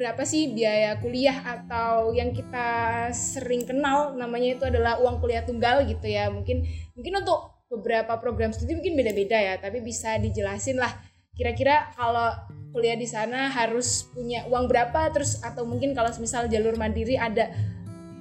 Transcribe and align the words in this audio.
berapa 0.00 0.24
sih 0.24 0.56
biaya 0.56 0.96
kuliah 0.96 1.44
atau 1.44 2.16
yang 2.16 2.32
kita 2.32 3.12
sering 3.12 3.68
kenal 3.68 4.16
namanya 4.16 4.56
itu 4.56 4.64
adalah 4.64 4.96
uang 4.96 5.20
kuliah 5.20 5.44
tunggal 5.44 5.84
gitu 5.84 6.08
ya 6.08 6.32
mungkin 6.32 6.64
mungkin 6.96 7.20
untuk 7.20 7.60
beberapa 7.68 8.16
program 8.16 8.48
studi 8.48 8.72
mungkin 8.72 8.96
beda-beda 8.96 9.36
ya 9.36 9.54
tapi 9.60 9.84
bisa 9.84 10.16
dijelasin 10.16 10.80
lah 10.80 10.88
kira-kira 11.36 11.92
kalau 11.92 12.32
kuliah 12.72 12.96
di 12.96 13.04
sana 13.04 13.52
harus 13.52 14.08
punya 14.08 14.48
uang 14.48 14.72
berapa 14.72 15.12
terus 15.12 15.36
atau 15.44 15.68
mungkin 15.68 15.92
kalau 15.92 16.08
misal 16.16 16.48
jalur 16.48 16.80
mandiri 16.80 17.20
ada 17.20 17.52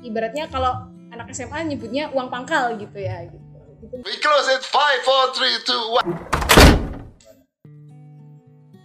ibaratnya 0.04 0.52
kalau 0.52 0.92
anak 1.16 1.32
SMA 1.32 1.64
nyebutnya 1.64 2.12
uang 2.12 2.28
pangkal 2.28 2.76
gitu 2.76 3.00
ya 3.00 3.24
gitu. 3.24 3.40
We 4.04 4.20
close 4.20 4.52
it. 4.52 4.62
Five, 4.68 5.00
four, 5.08 5.32
three, 5.32 5.56
two, 5.64 5.96
one. 5.96 6.39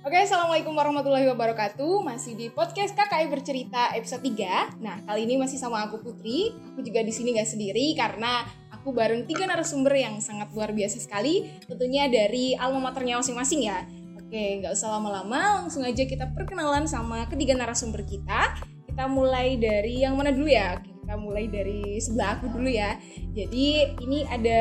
Oke, 0.05 0.21
Assalamualaikum 0.21 0.77
warahmatullahi 0.77 1.25
wabarakatuh. 1.33 2.05
Masih 2.05 2.37
di 2.37 2.53
podcast 2.53 2.93
KKI 2.93 3.25
Bercerita 3.33 3.89
episode 3.97 4.21
3. 4.21 4.77
Nah, 4.85 5.01
kali 5.01 5.25
ini 5.25 5.41
masih 5.41 5.57
sama 5.57 5.81
aku 5.81 5.97
Putri. 5.97 6.53
Aku 6.77 6.85
juga 6.85 7.01
di 7.01 7.09
sini 7.09 7.33
nggak 7.33 7.49
sendiri 7.49 7.97
karena 7.97 8.45
aku 8.69 8.93
bareng 8.93 9.25
tiga 9.25 9.49
narasumber 9.49 9.97
yang 9.97 10.21
sangat 10.21 10.53
luar 10.53 10.77
biasa 10.77 11.01
sekali. 11.01 11.49
Tentunya 11.65 12.05
dari 12.13 12.53
alma 12.53 12.93
maternya 12.93 13.17
masing-masing 13.17 13.65
ya. 13.65 13.81
Oke, 14.21 14.61
nggak 14.61 14.77
usah 14.77 14.93
lama-lama, 14.93 15.65
langsung 15.65 15.81
aja 15.81 16.05
kita 16.05 16.29
perkenalan 16.37 16.85
sama 16.85 17.25
ketiga 17.33 17.57
narasumber 17.57 18.05
kita. 18.05 18.61
Kita 18.85 19.09
mulai 19.09 19.57
dari 19.57 20.05
yang 20.05 20.21
mana 20.21 20.37
dulu 20.37 20.53
ya? 20.53 20.85
Kita 20.85 21.17
mulai 21.17 21.49
dari 21.49 21.97
sebelah 21.97 22.37
aku 22.37 22.53
dulu 22.53 22.69
ya. 22.69 23.01
Jadi 23.33 23.97
ini 24.05 24.29
ada 24.29 24.61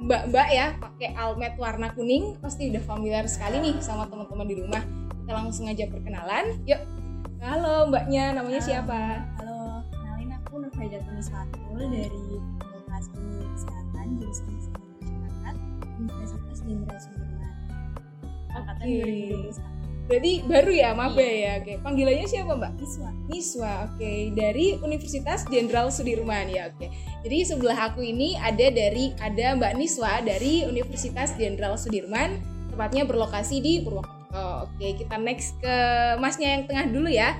mbak-mbak 0.00 0.48
ya 0.50 0.66
pakai 0.80 1.14
almet 1.14 1.54
warna 1.60 1.90
kuning 1.94 2.34
pasti 2.42 2.70
udah 2.70 2.82
familiar 2.82 3.24
sekali 3.30 3.60
nih 3.62 3.74
sama 3.78 4.08
teman-teman 4.10 4.46
di 4.46 4.56
rumah. 4.58 4.82
Kita 5.24 5.32
langsung 5.32 5.66
aja 5.70 5.84
perkenalan 5.88 6.58
yuk. 6.68 6.80
Halo 7.44 7.92
mbaknya 7.92 8.32
namanya 8.32 8.60
siapa? 8.60 9.20
Halo, 9.36 9.84
kenalin 9.92 10.32
aku 10.32 10.64
Nur 10.64 10.72
Faida 10.72 10.98
Tuniswatul 11.04 11.80
dari 11.92 12.24
Fakultas 12.56 13.04
Ilmu 13.12 13.44
Kesehatan 13.52 14.06
Jurusan 14.16 14.48
Kesehatan 14.48 14.84
Masyarakat 15.04 15.54
Universitas 16.00 16.58
Jenderal 16.64 16.98
Sudirman. 17.00 17.52
Angkatan 18.54 18.86
Oke. 18.86 19.52
2021 19.52 19.73
berarti 20.04 20.44
baru 20.44 20.72
ya 20.72 20.92
maba 20.92 21.24
ya 21.24 21.64
oke 21.64 21.80
panggilannya 21.80 22.28
siapa 22.28 22.52
mbak? 22.52 22.76
Iswa. 22.76 23.10
Niswa 23.32 23.72
oke. 23.88 24.12
Dari 24.36 24.76
Universitas 24.84 25.48
Jenderal 25.48 25.88
Sudirman 25.88 26.52
ya 26.52 26.68
oke. 26.68 26.92
Jadi 27.24 27.38
sebelah 27.48 27.92
aku 27.92 28.04
ini 28.04 28.36
ada 28.36 28.68
dari 28.68 29.16
ada 29.16 29.56
mbak 29.56 29.80
Niswa 29.80 30.20
dari 30.20 30.68
Universitas 30.68 31.32
Jenderal 31.40 31.80
Sudirman 31.80 32.36
tepatnya 32.68 33.08
berlokasi 33.08 33.64
di 33.64 33.80
Purwokerto. 33.80 34.68
Oke 34.68 34.98
kita 35.00 35.16
next 35.16 35.56
ke 35.62 35.76
masnya 36.20 36.58
yang 36.58 36.62
tengah 36.68 36.86
dulu 36.92 37.08
ya. 37.08 37.38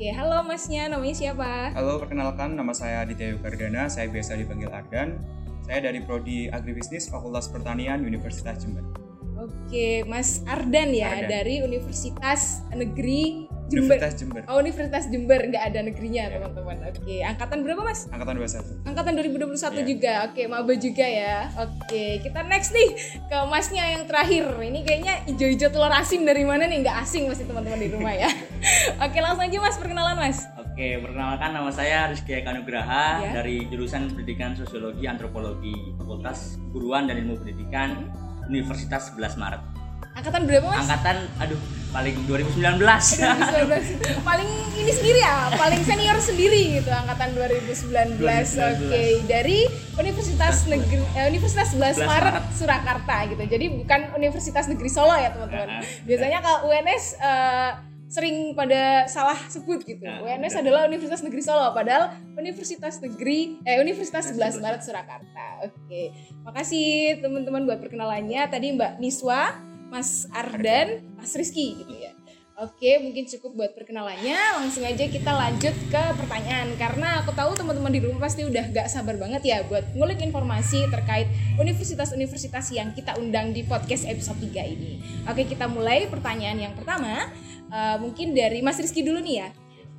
Oke 0.00 0.08
halo 0.16 0.40
masnya 0.48 0.88
namanya 0.88 1.12
siapa? 1.12 1.76
Halo, 1.76 2.00
perkenalkan 2.00 2.56
nama 2.56 2.72
saya 2.72 3.04
Aditya 3.04 3.36
Yukardana, 3.36 3.84
saya 3.92 4.08
biasa 4.08 4.32
dipanggil 4.40 4.72
Ardan. 4.72 5.20
Saya 5.68 5.84
dari 5.84 6.00
Prodi 6.00 6.48
Agribisnis 6.48 7.12
Fakultas 7.12 7.52
Pertanian 7.52 8.00
Universitas 8.00 8.64
Jember. 8.64 9.09
Oke, 9.40 10.04
Mas 10.04 10.44
Ardan 10.44 10.92
ya 10.92 11.08
Ardan. 11.16 11.28
dari 11.30 11.54
Universitas 11.60 12.60
Negeri 12.70 13.48
Jember. 13.66 13.96
Universitas 13.96 14.14
Jember, 14.16 14.42
Oh, 14.44 14.58
Universitas 14.58 15.04
Jember 15.06 15.40
nggak 15.46 15.62
ada 15.64 15.80
negerinya, 15.80 16.26
teman-teman. 16.28 16.90
Oke, 16.90 17.22
angkatan 17.22 17.62
berapa, 17.62 17.78
Mas? 17.80 18.10
angkatan 18.10 18.34
21. 18.36 18.82
Angkatan 18.82 19.12
2021 19.14 19.46
Iya. 19.72 19.86
juga. 19.86 20.12
Oke, 20.26 20.42
maba 20.44 20.72
juga 20.74 21.06
ya. 21.06 21.36
Oke, 21.56 22.18
kita 22.18 22.42
next 22.44 22.70
nih 22.70 22.88
ke 23.22 23.36
Masnya 23.46 23.84
yang 23.92 24.04
terakhir. 24.04 24.50
Ini 24.52 24.80
kayaknya 24.82 25.14
ijo-ijo 25.24 25.70
telur 25.70 25.88
asin 25.88 26.26
dari 26.26 26.42
mana 26.42 26.66
nih? 26.66 26.82
Nggak 26.82 26.96
asing 27.00 27.30
pasti 27.30 27.46
teman-teman 27.46 27.78
di 27.78 27.88
rumah 27.88 28.10
ya. 28.12 28.26
Oke, 29.06 29.16
langsung 29.16 29.46
aja 29.46 29.56
Mas 29.56 29.78
perkenalan, 29.78 30.18
Mas. 30.18 30.38
Oke, 30.60 30.98
perkenalkan 30.98 31.50
nama 31.52 31.70
saya 31.70 32.10
Rizky 32.10 32.34
Eka 32.34 32.50
Nugraha 32.50 33.22
Ya. 33.22 33.30
dari 33.32 33.64
jurusan 33.66 34.08
Pendidikan 34.08 34.50
Sosiologi 34.52 35.04
Antropologi 35.04 35.94
Fakultas 35.94 36.58
Guruan 36.70 37.06
dan 37.06 37.20
Ilmu 37.20 37.38
Pendidikan 37.38 38.10
Universitas 38.50 39.14
11 39.14 39.38
Maret. 39.38 39.62
Angkatan 40.10 40.42
berapa, 40.42 40.66
Mas? 40.66 40.90
Angkatan 40.90 41.16
aduh 41.38 41.60
paling 41.94 42.16
2019. 42.26 42.82
2019. 42.82 44.26
paling 44.26 44.50
ini 44.74 44.92
sendiri 44.94 45.20
ya, 45.22 45.54
paling 45.54 45.80
senior 45.86 46.18
sendiri 46.18 46.82
gitu 46.82 46.90
angkatan 46.90 47.30
2019. 47.38 48.18
2019. 48.18 48.90
Oke, 48.90 49.02
dari 49.30 49.58
Universitas 49.98 50.66
Negeri 50.66 50.98
eh, 51.14 51.26
Universitas 51.30 51.68
11 51.78 52.02
11 52.02 52.10
Maret 52.10 52.34
Maret. 52.34 52.44
Surakarta 52.58 53.16
gitu. 53.30 53.42
Jadi 53.46 53.66
bukan 53.86 54.00
Universitas 54.18 54.66
Negeri 54.66 54.90
Solo 54.90 55.14
ya, 55.14 55.30
teman-teman. 55.30 55.78
Nah, 55.78 55.82
Biasanya 56.06 56.38
kalau 56.42 56.58
UNS 56.70 57.04
eh, 57.22 57.70
sering 58.10 58.58
pada 58.58 59.06
salah 59.06 59.38
sebut 59.46 59.86
gitu. 59.86 60.02
Nah, 60.02 60.26
UNS 60.26 60.58
adalah 60.58 60.90
Universitas 60.90 61.22
Negeri 61.22 61.42
Solo 61.46 61.70
padahal 61.70 62.10
Universitas 62.34 62.98
Negeri 62.98 63.62
eh 63.62 63.78
Universitas 63.78 64.34
11 64.34 64.58
Maret 64.58 64.82
Surakarta. 64.82 65.46
Oke. 65.62 66.10
Makasih 66.42 67.22
teman-teman 67.22 67.62
buat 67.64 67.78
perkenalannya. 67.78 68.42
Tadi 68.50 68.74
Mbak 68.74 68.98
Niswa, 68.98 69.54
Mas 69.94 70.26
Ardan, 70.34 71.06
Mas 71.14 71.32
Rizky 71.38 71.86
gitu 71.86 71.94
ya. 71.94 72.19
Oke, 72.60 73.00
mungkin 73.00 73.24
cukup 73.24 73.56
buat 73.56 73.72
perkenalannya. 73.72 74.36
Langsung 74.60 74.84
aja 74.84 75.08
kita 75.08 75.32
lanjut 75.32 75.72
ke 75.88 76.02
pertanyaan 76.12 76.76
karena 76.76 77.24
aku 77.24 77.32
tahu 77.32 77.56
teman-teman 77.56 77.88
di 77.88 78.04
rumah 78.04 78.28
pasti 78.28 78.44
udah 78.44 78.68
gak 78.68 78.84
sabar 78.92 79.16
banget 79.16 79.40
ya 79.48 79.64
buat 79.64 79.96
ngulik 79.96 80.20
informasi 80.20 80.84
terkait 80.92 81.24
universitas-universitas 81.56 82.68
yang 82.76 82.92
kita 82.92 83.16
undang 83.16 83.56
di 83.56 83.64
podcast 83.64 84.04
episode 84.04 84.36
3 84.44 84.76
ini. 84.76 85.00
Oke, 85.24 85.48
kita 85.48 85.72
mulai 85.72 86.04
pertanyaan 86.12 86.60
yang 86.60 86.76
pertama. 86.76 87.32
Eh, 87.72 87.96
mungkin 87.96 88.36
dari 88.36 88.60
Mas 88.60 88.76
Rizky 88.76 89.00
dulu 89.00 89.24
nih 89.24 89.36
ya. 89.40 89.48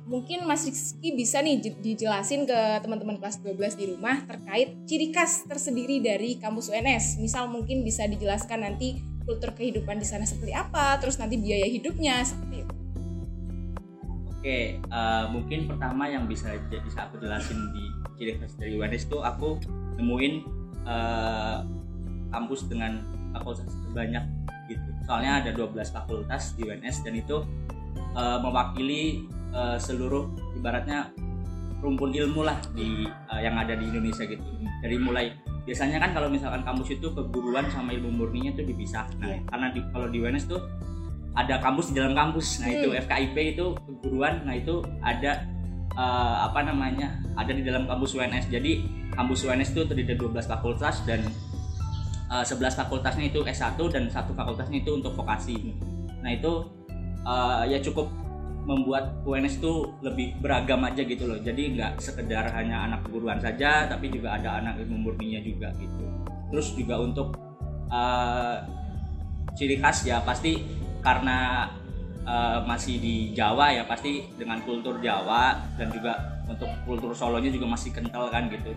Mungkin 0.06 0.46
Mas 0.46 0.62
Rizky 0.62 1.18
bisa 1.18 1.42
nih 1.42 1.58
dijelasin 1.82 2.46
ke 2.46 2.58
teman-teman 2.78 3.18
kelas 3.18 3.42
12 3.42 3.74
di 3.74 3.90
rumah 3.90 4.22
terkait 4.22 4.86
ciri 4.86 5.10
khas 5.10 5.50
tersendiri 5.50 5.98
dari 5.98 6.38
kampus 6.38 6.70
UNS. 6.70 7.18
Misal 7.18 7.50
mungkin 7.50 7.82
bisa 7.82 8.06
dijelaskan 8.06 8.70
nanti 8.70 9.02
kultur 9.22 9.50
kehidupan 9.54 9.98
di 9.98 10.06
sana 10.06 10.26
seperti 10.26 10.52
apa, 10.54 10.98
terus 10.98 11.16
nanti 11.18 11.38
biaya 11.38 11.66
hidupnya 11.66 12.22
seperti 12.22 12.66
itu. 12.66 12.74
Oke, 14.42 14.58
eh, 14.82 15.24
mungkin 15.30 15.70
pertama 15.70 16.10
yang 16.10 16.26
bisa 16.26 16.50
bisa 16.66 17.06
aku 17.06 17.22
jelasin 17.22 17.70
di 17.70 17.84
ciri 18.18 18.42
khas 18.42 18.58
dari 18.58 18.74
UNS 18.74 19.06
itu 19.06 19.18
aku 19.22 19.62
nemuin 20.02 20.34
eh, 20.82 21.58
kampus 22.34 22.66
dengan 22.66 23.06
fakultas 23.30 23.70
terbanyak 23.88 24.24
gitu. 24.66 24.88
Soalnya 25.06 25.46
ada 25.46 25.50
12 25.54 25.94
fakultas 25.94 26.58
di 26.58 26.66
UNS 26.66 27.06
dan 27.06 27.14
itu 27.14 27.46
eh, 28.18 28.38
mewakili 28.42 29.30
eh, 29.54 29.78
seluruh 29.78 30.26
ibaratnya 30.58 31.14
rumpun 31.82 32.14
ilmu 32.14 32.46
lah 32.46 32.58
di 32.74 33.06
eh, 33.06 33.40
yang 33.42 33.58
ada 33.58 33.74
di 33.74 33.84
Indonesia 33.90 34.26
gitu. 34.26 34.42
Dari 34.82 34.96
mulai 34.98 35.30
biasanya 35.62 36.02
kan 36.02 36.10
kalau 36.10 36.26
misalkan 36.26 36.62
kampus 36.66 36.98
itu 36.98 37.06
keguruan 37.14 37.66
sama 37.70 37.94
ilmu 37.94 38.10
murninya 38.10 38.50
itu 38.52 38.66
dipisah. 38.66 39.06
Nah, 39.22 39.30
Iya. 39.30 39.38
karena 39.46 39.66
di, 39.70 39.80
kalau 39.94 40.06
di 40.10 40.18
UNS 40.18 40.44
tuh 40.50 40.60
ada 41.32 41.56
kampus 41.62 41.94
di 41.94 42.02
dalam 42.02 42.12
kampus. 42.12 42.60
Nah, 42.60 42.68
itu 42.68 42.88
Hmm. 42.92 42.98
FKIP 42.98 43.36
itu 43.56 43.66
keguruan. 43.86 44.42
Nah, 44.44 44.54
itu 44.54 44.82
ada 45.00 45.46
eh, 45.92 46.36
apa 46.40 46.64
namanya? 46.64 47.20
Ada 47.36 47.52
di 47.52 47.62
dalam 47.62 47.84
kampus 47.84 48.16
UNS. 48.16 48.48
Jadi, 48.48 48.80
kampus 49.12 49.44
UNS 49.44 49.76
itu 49.76 49.84
terdiri 49.84 50.16
dari 50.16 50.18
12 50.18 50.48
fakultas 50.48 51.04
dan 51.04 51.20
eh, 52.32 52.44
11 52.44 52.72
fakultasnya 52.74 53.28
itu 53.28 53.44
S1 53.44 53.76
dan 53.92 54.08
satu 54.08 54.32
fakultasnya 54.32 54.80
itu 54.80 54.88
untuk 54.92 55.12
vokasi. 55.12 55.72
Nah, 56.24 56.32
itu 56.32 56.64
eh, 57.22 57.62
ya 57.70 57.78
cukup 57.78 58.08
membuat 58.62 59.26
UNS 59.26 59.58
itu 59.58 59.90
lebih 60.02 60.38
beragam 60.38 60.82
aja 60.86 61.02
gitu 61.02 61.26
loh. 61.26 61.38
Jadi 61.38 61.74
nggak 61.78 61.98
sekedar 61.98 62.46
hanya 62.54 62.86
anak 62.86 63.06
keguruan 63.06 63.42
saja, 63.42 63.90
tapi 63.90 64.10
juga 64.10 64.38
ada 64.38 64.62
anak 64.62 64.78
ilmu 64.86 65.10
murninya 65.10 65.42
juga 65.42 65.74
gitu. 65.78 66.04
Terus 66.54 66.68
juga 66.78 67.02
untuk 67.02 67.34
eh, 67.90 68.56
ciri 69.58 69.76
khas 69.82 70.06
ya 70.06 70.22
pasti 70.22 70.62
karena 71.02 71.68
eh, 72.22 72.58
masih 72.62 73.02
di 73.02 73.14
Jawa 73.34 73.74
ya 73.74 73.82
pasti 73.84 74.30
dengan 74.38 74.62
kultur 74.62 75.02
Jawa 75.02 75.58
dan 75.74 75.90
juga 75.90 76.42
untuk 76.46 76.70
kultur 76.86 77.10
Solonya 77.14 77.50
juga 77.50 77.66
masih 77.74 77.90
kental 77.90 78.30
kan 78.30 78.46
gitu 78.46 78.70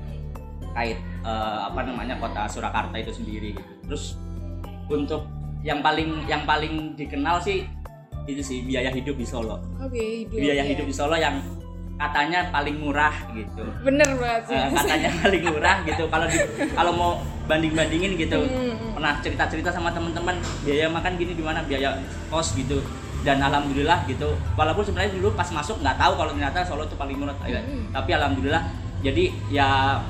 kait 0.76 1.00
eh, 1.24 1.60
apa 1.62 1.80
namanya 1.86 2.20
kota 2.20 2.50
Surakarta 2.50 2.98
itu 2.98 3.14
sendiri 3.14 3.54
gitu. 3.54 3.72
Terus 3.88 4.18
untuk 4.90 5.30
yang 5.66 5.82
paling 5.82 6.30
yang 6.30 6.46
paling 6.46 6.94
dikenal 6.94 7.42
sih 7.42 7.66
itu 8.26 8.42
sih 8.42 8.58
biaya 8.62 8.90
hidup 8.90 9.16
di 9.16 9.24
Solo. 9.24 9.62
Oke, 9.78 10.26
hidup. 10.26 10.36
Biaya 10.36 10.62
ya. 10.62 10.66
hidup 10.66 10.86
di 10.86 10.94
Solo 10.94 11.14
yang 11.16 11.38
katanya 11.96 12.50
paling 12.50 12.76
murah 12.76 13.14
gitu. 13.32 13.64
Bener 13.82 14.10
banget 14.18 14.42
sih. 14.50 14.58
Eh, 14.58 14.68
katanya 14.74 15.10
paling 15.22 15.44
murah 15.46 15.76
gitu 15.84 16.04
kalau 16.06 16.26
di, 16.28 16.38
kalau 16.74 16.92
mau 16.92 17.12
banding 17.46 17.72
bandingin 17.72 18.18
gitu 18.18 18.42
Hmm, 18.42 18.74
hmm. 18.74 18.92
pernah 18.98 19.14
cerita 19.22 19.46
cerita 19.46 19.70
sama 19.70 19.94
teman-teman 19.94 20.36
biaya 20.66 20.90
makan 20.90 21.14
gini 21.16 21.38
gimana 21.38 21.62
biaya 21.62 21.94
kos 22.28 22.58
gitu 22.58 22.82
dan 23.22 23.38
alhamdulillah 23.40 24.02
gitu 24.06 24.34
walaupun 24.54 24.82
sebenarnya 24.82 25.14
dulu 25.14 25.30
pas 25.34 25.46
masuk 25.48 25.78
nggak 25.80 25.94
tahu 25.96 26.14
kalau 26.16 26.30
ternyata 26.34 26.66
Solo 26.66 26.84
itu 26.84 26.98
paling 26.98 27.16
murah 27.16 27.38
Ya, 27.46 27.62
Hmm. 27.62 27.94
tapi 27.94 28.12
alhamdulillah 28.12 28.66
jadi 29.00 29.24
ya 29.48 30.02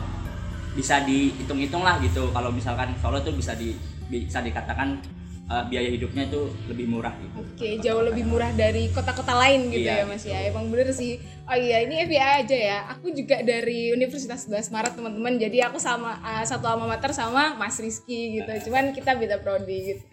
bisa 0.71 1.03
dihitung-hitung 1.03 1.83
lah 1.83 1.99
gitu 1.99 2.31
kalau 2.31 2.49
misalkan 2.49 2.95
Solo 2.97 3.19
tuh 3.19 3.31
bisa 3.31 3.51
di 3.53 3.75
bisa 4.07 4.39
dikatakan 4.39 4.99
eh, 5.45 5.63
biaya 5.69 5.89
hidupnya 5.93 6.23
itu 6.25 6.41
lebih 6.69 6.85
murah 6.89 7.13
gitu. 7.21 7.37
Oke, 7.37 7.69
jauh 7.81 8.03
lebih 8.03 8.25
murah 8.25 8.51
dari 8.53 8.89
kota-kota 8.89 9.37
lain 9.37 9.69
gitu 9.69 9.85
Iya, 9.85 10.01
ya 10.01 10.05
Mas 10.09 10.25
ya. 10.25 10.39
Emang 10.49 10.69
bener 10.73 10.89
sih. 10.91 11.21
Oh 11.45 11.53
iya, 11.53 11.85
ini 11.85 12.01
FYI 12.05 12.45
aja 12.45 12.57
ya. 12.57 12.79
Aku 12.97 13.13
juga 13.13 13.41
dari 13.45 13.93
Universitas 13.93 14.49
11 14.49 14.73
Maret 14.73 14.93
teman-teman. 14.97 15.33
Jadi 15.37 15.61
aku 15.61 15.77
sama 15.77 16.17
uh, 16.19 16.43
satu 16.43 16.65
alma 16.65 16.89
mater 16.89 17.13
sama 17.13 17.53
Mas 17.55 17.77
Rizky 17.77 18.41
gitu. 18.41 18.69
Cuman 18.69 18.91
kita 18.91 19.13
beda 19.13 19.39
prodi 19.39 19.93
gitu. 19.93 20.03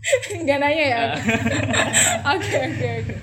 Gak 0.48 0.58
nanya 0.60 0.84
ya? 0.88 1.00
Oke 2.32 2.56
oke 2.56 2.88
oke. 3.04 3.14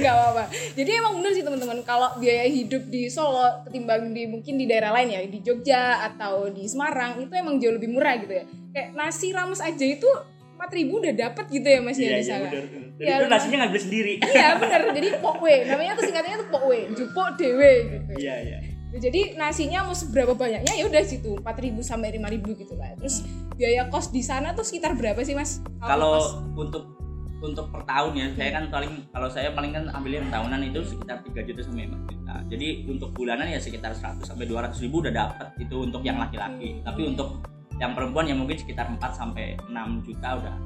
Gak 0.00 0.12
apa-apa. 0.16 0.44
Jadi 0.72 0.90
emang 0.96 1.20
bener 1.20 1.32
sih 1.36 1.44
teman-teman. 1.44 1.84
Kalau 1.84 2.16
biaya 2.16 2.48
hidup 2.48 2.88
di 2.88 3.12
Solo 3.12 3.66
ketimbang 3.68 4.16
di 4.16 4.24
mungkin 4.24 4.56
di 4.56 4.64
daerah 4.64 4.96
lain 4.96 5.12
ya, 5.12 5.20
di 5.28 5.44
Jogja 5.44 6.06
atau 6.08 6.48
di 6.48 6.64
Semarang 6.64 7.20
itu 7.20 7.32
emang 7.36 7.60
jauh 7.60 7.76
lebih 7.76 7.92
murah 7.92 8.16
gitu 8.16 8.32
ya. 8.32 8.44
Kayak 8.72 8.88
nasi 8.96 9.28
rames 9.36 9.60
aja 9.60 9.84
itu 9.84 10.08
4000 10.56 10.88
udah 10.88 11.12
dapet 11.12 11.44
gitu 11.52 11.68
ya 11.68 11.80
Mas 11.84 12.00
ya 12.00 12.16
di 12.16 12.24
sana. 12.24 12.48
Dan 12.48 12.86
Ya, 12.96 13.20
itu 13.20 13.28
nasinya 13.28 13.56
ngambil 13.64 13.80
sendiri. 13.80 14.14
Iya 14.24 14.56
bener, 14.56 14.80
jadi 14.96 15.08
pokwe, 15.20 15.68
namanya 15.68 15.92
tuh 16.00 16.08
singkatannya 16.08 16.38
tuh 16.40 16.48
pokwe, 16.48 16.78
jupuk 16.96 17.28
dewe 17.36 17.72
gitu. 17.92 18.12
Iya 18.24 18.34
iya. 18.40 18.58
Jadi 18.96 19.36
nasinya 19.36 19.84
mau 19.84 19.92
seberapa 19.92 20.32
banyaknya 20.32 20.72
ya 20.72 20.88
udah 20.88 21.04
situ 21.04 21.36
4000 21.44 21.76
sampai 21.84 22.16
5000 22.16 22.56
gitu 22.56 22.74
lah. 22.80 22.96
Terus 22.96 23.28
biaya 23.52 23.92
kos 23.92 24.08
di 24.08 24.24
sana 24.24 24.56
tuh 24.56 24.64
sekitar 24.64 24.96
berapa 24.96 25.20
sih 25.20 25.36
mas? 25.36 25.60
Kalau 25.84 26.40
untuk 26.56 26.96
untuk 27.44 27.68
per 27.68 27.84
tahun 27.84 28.16
ya, 28.16 28.26
saya 28.32 28.50
kan 28.56 28.64
paling 28.72 29.12
kalau 29.12 29.28
saya 29.28 29.52
paling 29.52 29.76
kan 29.76 29.92
ambil 29.92 30.16
yang 30.16 30.32
tahunan 30.32 30.72
itu 30.72 30.80
sekitar 30.88 31.20
3 31.20 31.36
juta 31.44 31.60
sampai 31.68 31.84
4 31.92 32.08
juta. 32.08 32.34
Jadi 32.48 32.68
untuk 32.88 33.12
bulanan 33.12 33.44
ya 33.52 33.60
sekitar 33.60 33.92
100 33.92 34.24
sampai 34.24 34.48
200 34.48 34.72
ribu 34.80 35.04
udah 35.04 35.12
dapat 35.12 35.52
itu 35.60 35.76
untuk 35.84 36.00
yang 36.00 36.16
laki-laki. 36.16 36.80
Tapi 36.80 37.02
untuk 37.04 37.44
yang 37.76 37.92
perempuan 37.92 38.24
ya 38.24 38.34
mungkin 38.34 38.56
sekitar 38.56 38.88
4 38.88 39.00
sampai 39.12 39.56
6 39.68 40.06
juta 40.06 40.28
udah 40.36 40.56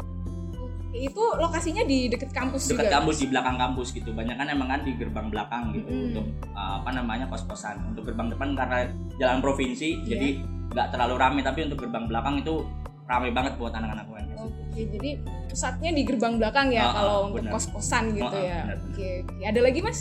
itu 0.91 1.23
lokasinya 1.39 1.87
di 1.87 2.11
deket 2.11 2.35
kampus 2.35 2.75
dekat 2.75 2.91
juga. 2.91 2.95
kampus 2.99 3.17
di 3.23 3.27
belakang 3.31 3.57
kampus 3.57 3.89
gitu 3.95 4.11
banyak 4.11 4.35
kan 4.35 4.47
emang 4.51 4.69
kan 4.69 4.81
di 4.83 4.93
gerbang 4.99 5.31
belakang 5.31 5.71
gitu 5.71 5.87
Mm. 5.87 6.07
untuk 6.11 6.27
uh, 6.51 6.83
apa 6.83 6.91
namanya 6.91 7.31
kos 7.31 7.47
kosan 7.47 7.79
untuk 7.87 8.11
gerbang 8.11 8.27
depan 8.27 8.59
karena 8.59 8.91
jalan 9.15 9.39
provinsi 9.39 10.03
Iya. 10.03 10.07
jadi 10.11 10.29
nggak 10.71 10.87
terlalu 10.91 11.15
rame 11.15 11.41
tapi 11.43 11.67
untuk 11.67 11.79
gerbang 11.79 12.11
belakang 12.11 12.43
itu 12.43 12.67
rame 13.07 13.31
banget 13.31 13.55
buat 13.55 13.71
anak-anak 13.71 14.07
UNS 14.07 14.39
Oke, 14.41 14.83
jadi 14.87 15.11
pusatnya 15.47 15.91
di 15.93 16.03
gerbang 16.03 16.35
belakang 16.39 16.71
ya 16.71 16.83
ah, 16.83 16.93
kalau 16.95 17.17
untuk 17.29 17.43
benar. 17.43 17.53
kos-kosan 17.55 18.05
gitu 18.15 18.31
ah, 18.31 18.41
ya. 18.41 18.61
Oke, 18.89 19.09
oke. 19.27 19.35
Ada 19.45 19.61
lagi 19.61 19.81
mas? 19.83 19.99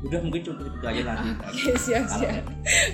Udah 0.00 0.20
mungkin 0.24 0.40
cuma 0.40 0.64
itu 0.64 0.80
aja 0.80 1.02
nanti 1.04 1.28
Oke, 1.44 1.72
siap 1.76 2.04
siap. 2.08 2.42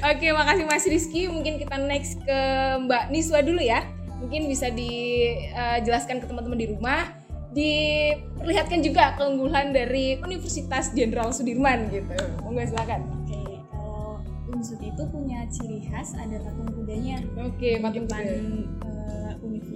Oke, 0.03 0.27
makasih 0.35 0.65
Mas 0.67 0.85
Rizky. 0.85 1.31
Mungkin 1.31 1.55
kita 1.57 1.79
next 1.79 2.19
ke 2.21 2.39
Mbak 2.83 3.15
Niswa 3.15 3.47
dulu 3.47 3.63
ya. 3.63 3.87
Mungkin 4.19 4.51
bisa 4.51 4.75
dijelaskan 4.75 6.19
ke 6.19 6.27
teman-teman 6.27 6.59
di 6.59 6.67
rumah. 6.67 7.15
Diperlihatkan 7.55 8.83
juga 8.83 9.15
keunggulan 9.15 9.71
dari 9.71 10.19
Universitas 10.19 10.91
Jenderal 10.93 11.31
Sudirman 11.31 11.89
gitu. 11.89 12.11
Monggo 12.43 12.67
silakan. 12.67 13.01
Oke, 13.23 13.41
kalau 13.71 14.19
Unsut 14.51 14.83
itu 14.83 15.03
punya 15.09 15.47
ciri 15.49 15.87
khas 15.87 16.13
ada 16.15 16.37
patung 16.43 16.69
kudanya 16.75 17.17
Oke, 17.39 17.79
patung 17.79 18.05
kuda. 18.05 18.19
eh, 18.19 19.26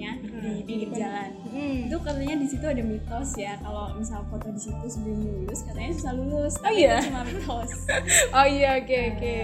univnya 0.02 0.12
Hmm, 0.40 0.56
di 0.56 0.62
pinggir 0.64 0.88
depan. 0.88 0.98
jalan. 0.98 1.30
Hmm. 1.46 1.78
Itu 1.84 1.96
katanya 2.00 2.34
di 2.36 2.46
situ 2.46 2.64
ada 2.64 2.82
mitos 2.82 3.30
ya 3.36 3.52
kalau 3.58 3.84
misal 3.94 4.20
foto 4.26 4.46
di 4.48 4.60
situ 4.60 4.84
sebelum 4.86 5.18
lulus 5.20 5.60
katanya 5.62 5.90
susah 5.92 6.12
lulus. 6.14 6.54
Oh 6.58 6.72
iya? 6.72 6.96
itu 6.96 7.06
cuma 7.06 7.22
mitos. 7.22 7.72
Oh 8.36 8.46
iya, 8.46 8.68
oke 8.76 8.98
oke. 9.10 9.36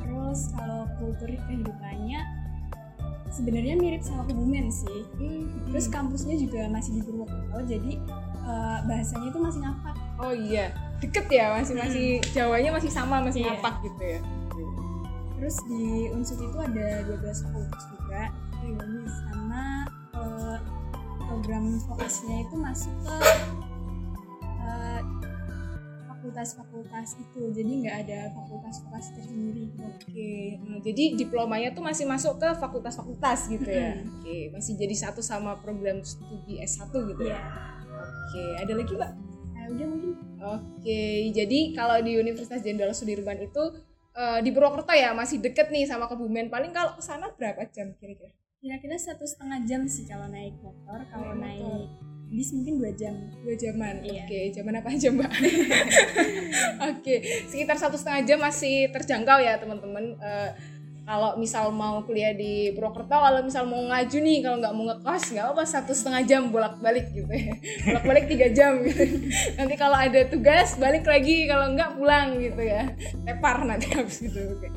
Terus 0.00 0.40
kalau 0.50 0.80
kultur 0.96 1.28
kehidupannya 1.28 2.20
sebenarnya 3.28 3.74
mirip 3.74 4.00
sama 4.00 4.22
Kebumen 4.24 4.70
sih. 4.70 5.00
Hmm, 5.16 5.50
Terus 5.66 5.86
kampusnya 5.88 6.36
juga 6.36 6.68
masih 6.68 6.90
di 6.92 7.00
Purwokerto 7.02 7.58
jadi 7.66 7.92
eh, 8.44 8.78
bahasanya 8.84 9.26
itu 9.28 9.38
masih 9.38 9.60
ngapak. 9.60 9.94
Oh 10.16 10.30
iya, 10.32 10.70
deket 11.00 11.26
ya 11.26 11.50
masih 11.52 11.74
masih 11.74 12.06
Jawanya 12.30 12.70
masih 12.70 12.86
sama 12.88 13.18
masih 13.20 13.42
Iya. 13.42 13.50
ngapak 13.52 13.74
gitu 13.82 14.02
ya. 14.04 14.20
Terus 15.34 15.56
di 15.66 15.84
Unsut 16.08 16.38
itu 16.38 16.56
ada 16.56 16.86
12 17.04 17.20
fakultas 17.42 17.82
juga 17.90 18.30
sama 19.08 19.84
eh, 20.16 20.58
program 21.20 21.64
vokasinya 21.84 22.36
itu 22.44 22.56
masuk 22.56 22.94
ke 23.04 23.16
eh, 24.64 25.00
fakultas-fakultas 26.08 27.20
itu 27.20 27.40
jadi 27.52 27.72
nggak 27.84 27.96
ada 28.08 28.20
fakultas 28.32 28.80
vokasi 28.88 29.08
tersendiri 29.20 29.64
Oke, 29.76 30.32
nah, 30.64 30.78
jadi 30.80 31.04
diplomanya 31.20 31.68
tuh 31.76 31.84
masih 31.84 32.08
masuk 32.08 32.40
ke 32.40 32.48
fakultas-fakultas 32.56 33.50
gitu 33.52 33.68
ya. 33.68 34.00
Oke, 34.00 34.48
masih 34.54 34.78
jadi 34.78 34.94
satu 34.94 35.20
sama 35.20 35.60
program 35.60 36.00
studi 36.00 36.62
S1 36.62 36.88
gitu 36.90 37.22
ya. 37.28 37.36
Iya. 37.36 37.40
Oke, 38.00 38.44
ada 38.62 38.72
lagi 38.72 38.92
Mbak? 38.94 39.12
Nah, 39.54 39.64
udah 39.74 39.86
mungkin 39.90 40.12
Oke, 40.44 41.32
jadi 41.32 41.72
kalau 41.72 41.96
di 42.04 42.20
Universitas 42.20 42.60
Jenderal 42.60 42.92
Sudirman 42.92 43.40
itu 43.40 43.62
eh, 44.12 44.38
di 44.44 44.52
Purwokerto 44.52 44.92
ya 44.92 45.16
masih 45.16 45.40
deket 45.40 45.72
nih 45.72 45.88
sama 45.88 46.04
Kebumen. 46.04 46.52
Paling 46.52 46.72
kalau 46.76 46.92
ke 46.96 47.02
sana 47.02 47.32
berapa 47.32 47.64
jam 47.72 47.96
kira-kira? 47.96 48.32
Kira-kira 48.64 48.96
satu 48.96 49.28
setengah 49.28 49.60
jam 49.68 49.84
sih 49.84 50.08
kalau 50.08 50.24
naik 50.32 50.56
motor 50.64 51.04
kalau 51.12 51.36
Naik 51.36 51.60
naik 51.60 51.88
bis 52.32 52.48
mungkin 52.56 52.80
dua 52.80 52.90
jam 52.96 53.14
Dua 53.44 53.54
jaman. 53.60 54.00
Iya. 54.00 54.24
Oke, 54.24 54.40
jaman 54.56 54.80
apa 54.80 54.88
aja 54.88 55.06
Mbak? 55.12 55.32
Oke, 56.96 57.14
sekitar 57.46 57.76
satu 57.76 58.00
setengah 58.00 58.24
jam 58.24 58.38
masih 58.40 58.88
terjangkau 58.90 59.38
ya 59.38 59.60
teman-teman. 59.60 60.16
Eh, 60.18 60.50
kalau 61.04 61.36
misal 61.36 61.68
mau 61.68 62.00
kuliah 62.08 62.32
di 62.32 62.72
Purwokerto, 62.72 63.12
kalau 63.12 63.44
misal 63.44 63.68
mau 63.68 63.84
ngaju 63.84 64.18
nih, 64.24 64.38
kalau 64.40 64.56
nggak 64.56 64.74
mau 64.74 64.84
ngekos, 64.88 65.24
nggak 65.36 65.46
apa 65.52 65.62
satu 65.68 65.92
setengah 65.92 66.22
jam 66.24 66.42
bolak-balik 66.48 67.12
gitu 67.12 67.28
ya. 67.28 67.54
Bolak-balik 67.86 68.24
tiga 68.32 68.48
jam 68.50 68.80
gitu. 68.82 69.04
Nanti 69.60 69.74
kalau 69.76 70.00
ada 70.00 70.20
tugas, 70.26 70.80
balik 70.80 71.04
lagi. 71.04 71.44
Kalau 71.44 71.76
nggak 71.76 72.00
pulang 72.00 72.40
gitu 72.40 72.62
ya. 72.64 72.88
Tepar 73.28 73.68
nanti 73.68 73.92
habis 73.92 74.24
gitu. 74.24 74.40
Oke. 74.56 74.72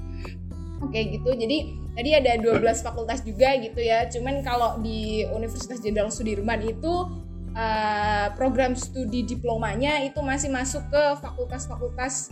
Oke 0.83 0.99
gitu. 1.15 1.31
Jadi 1.31 1.86
tadi 1.97 2.13
ada 2.13 2.37
12 2.37 2.61
fakultas 2.85 3.25
juga 3.25 3.57
gitu 3.57 3.81
ya. 3.81 4.05
Cuman 4.05 4.45
kalau 4.45 4.77
di 4.85 5.25
Universitas 5.33 5.81
Jenderal 5.81 6.13
Sudirman 6.13 6.61
itu 6.61 7.09
eh, 7.57 8.27
program 8.37 8.77
studi 8.77 9.25
diplomanya 9.25 10.05
itu 10.05 10.21
masih 10.21 10.53
masuk 10.53 10.85
ke 10.93 11.03
fakultas-fakultas 11.17 12.29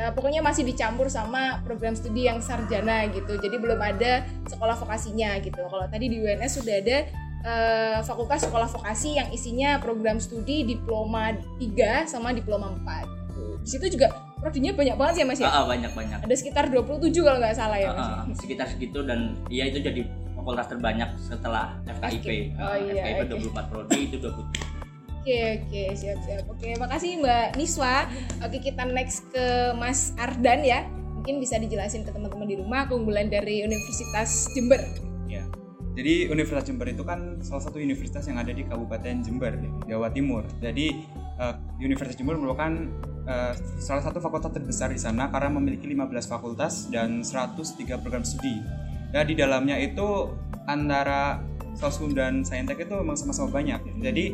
eh, 0.00 0.08
pokoknya 0.16 0.40
masih 0.40 0.64
dicampur 0.64 1.12
sama 1.12 1.60
program 1.68 1.92
studi 1.92 2.24
yang 2.24 2.40
sarjana 2.40 3.04
gitu. 3.12 3.36
Jadi 3.36 3.60
belum 3.60 3.76
ada 3.76 4.24
sekolah 4.48 4.80
vokasinya 4.80 5.36
gitu. 5.44 5.60
Kalau 5.60 5.84
tadi 5.92 6.08
di 6.08 6.24
UNS 6.24 6.64
sudah 6.64 6.74
ada 6.80 6.98
eh, 7.44 7.98
fakultas 8.08 8.48
sekolah 8.48 8.72
vokasi 8.72 9.20
yang 9.20 9.28
isinya 9.36 9.76
program 9.84 10.16
studi 10.16 10.64
diploma 10.64 11.36
3 11.60 12.08
sama 12.08 12.32
diploma 12.32 12.72
4. 12.80 13.23
Di 13.64 13.68
situ 13.72 13.96
juga 13.96 14.12
prodinya 14.36 14.76
banyak 14.76 14.96
banget 15.00 15.14
ya 15.16 15.24
Mas 15.24 15.40
ya? 15.40 15.48
Ah, 15.48 15.64
ah, 15.64 15.64
banyak 15.64 15.88
banyak 15.96 16.18
Ada 16.20 16.34
sekitar 16.36 16.68
27 16.68 17.16
kalau 17.16 17.40
nggak 17.40 17.56
salah 17.56 17.78
ya 17.80 17.88
Mas. 17.90 18.04
Ah, 18.04 18.12
ah, 18.20 18.36
sekitar 18.36 18.66
segitu 18.68 19.00
dan 19.00 19.40
ya 19.48 19.64
itu 19.64 19.80
jadi 19.80 20.04
fakultas 20.36 20.68
terbanyak 20.68 21.16
setelah 21.16 21.80
FKIP. 21.88 22.52
Oh, 22.54 22.68
Ah, 22.68 22.76
iya, 22.76 23.00
FKIP 23.00 23.20
oke. 23.24 23.48
24 23.56 23.72
prodi 23.72 24.00
itu 24.04 24.16
27 24.20 24.84
Oke 25.24 25.40
oke 25.56 25.82
siap 25.96 26.20
siap. 26.20 26.44
Oke 26.52 26.76
makasih 26.76 27.16
Mbak 27.16 27.56
Niswa. 27.56 28.04
Oke 28.44 28.60
kita 28.60 28.84
next 28.84 29.24
ke 29.32 29.72
Mas 29.72 30.12
Ardan 30.20 30.60
ya. 30.60 30.84
Mungkin 31.16 31.40
bisa 31.40 31.56
dijelasin 31.56 32.04
ke 32.04 32.12
teman-teman 32.12 32.44
di 32.44 32.60
rumah 32.60 32.84
keunggulan 32.84 33.32
dari 33.32 33.64
Universitas 33.64 34.52
Jember. 34.52 34.84
Ya. 35.24 35.40
Jadi 35.96 36.28
Universitas 36.28 36.68
Jember 36.68 36.92
itu 36.92 37.00
kan 37.00 37.40
salah 37.40 37.64
satu 37.64 37.80
universitas 37.80 38.28
yang 38.28 38.36
ada 38.36 38.52
di 38.52 38.68
Kabupaten 38.68 39.24
Jember, 39.24 39.56
Jawa 39.88 40.12
Timur. 40.12 40.44
Jadi 40.60 41.08
eh, 41.40 41.54
Universitas 41.82 42.18
Jember 42.18 42.36
merupakan 42.36 42.72
eh, 43.26 43.52
salah 43.80 44.02
satu 44.04 44.18
fakultas 44.20 44.52
terbesar 44.54 44.90
di 44.90 45.00
sana 45.00 45.30
karena 45.30 45.50
memiliki 45.54 45.88
15 45.90 46.30
fakultas 46.30 46.88
dan 46.90 47.24
103 47.24 48.00
program 48.02 48.22
studi. 48.22 48.60
Ya 49.14 49.22
di 49.22 49.38
dalamnya 49.38 49.78
itu 49.78 50.34
antara 50.66 51.38
Sosum 51.74 52.14
dan 52.14 52.46
Saintek 52.46 52.86
itu 52.86 52.94
memang 52.94 53.18
sama-sama 53.18 53.50
banyak. 53.50 53.82
Jadi 53.98 54.30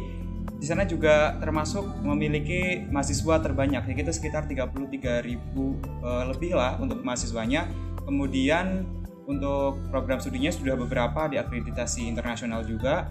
di 0.61 0.67
sana 0.69 0.85
juga 0.85 1.41
termasuk 1.41 2.05
memiliki 2.05 2.85
mahasiswa 2.93 3.41
terbanyak, 3.41 3.81
yaitu 3.97 4.13
sekitar 4.13 4.45
33.000 4.45 5.25
ribu 5.25 5.81
eh, 6.05 6.25
lebih 6.29 6.53
lah 6.53 6.77
untuk 6.77 7.01
mahasiswanya. 7.01 7.65
Kemudian 8.05 8.85
untuk 9.25 9.81
program 9.89 10.19
studinya 10.19 10.51
sudah 10.51 10.75
beberapa 10.75 11.31
diakreditasi 11.31 12.11
internasional 12.11 12.67
juga 12.67 13.09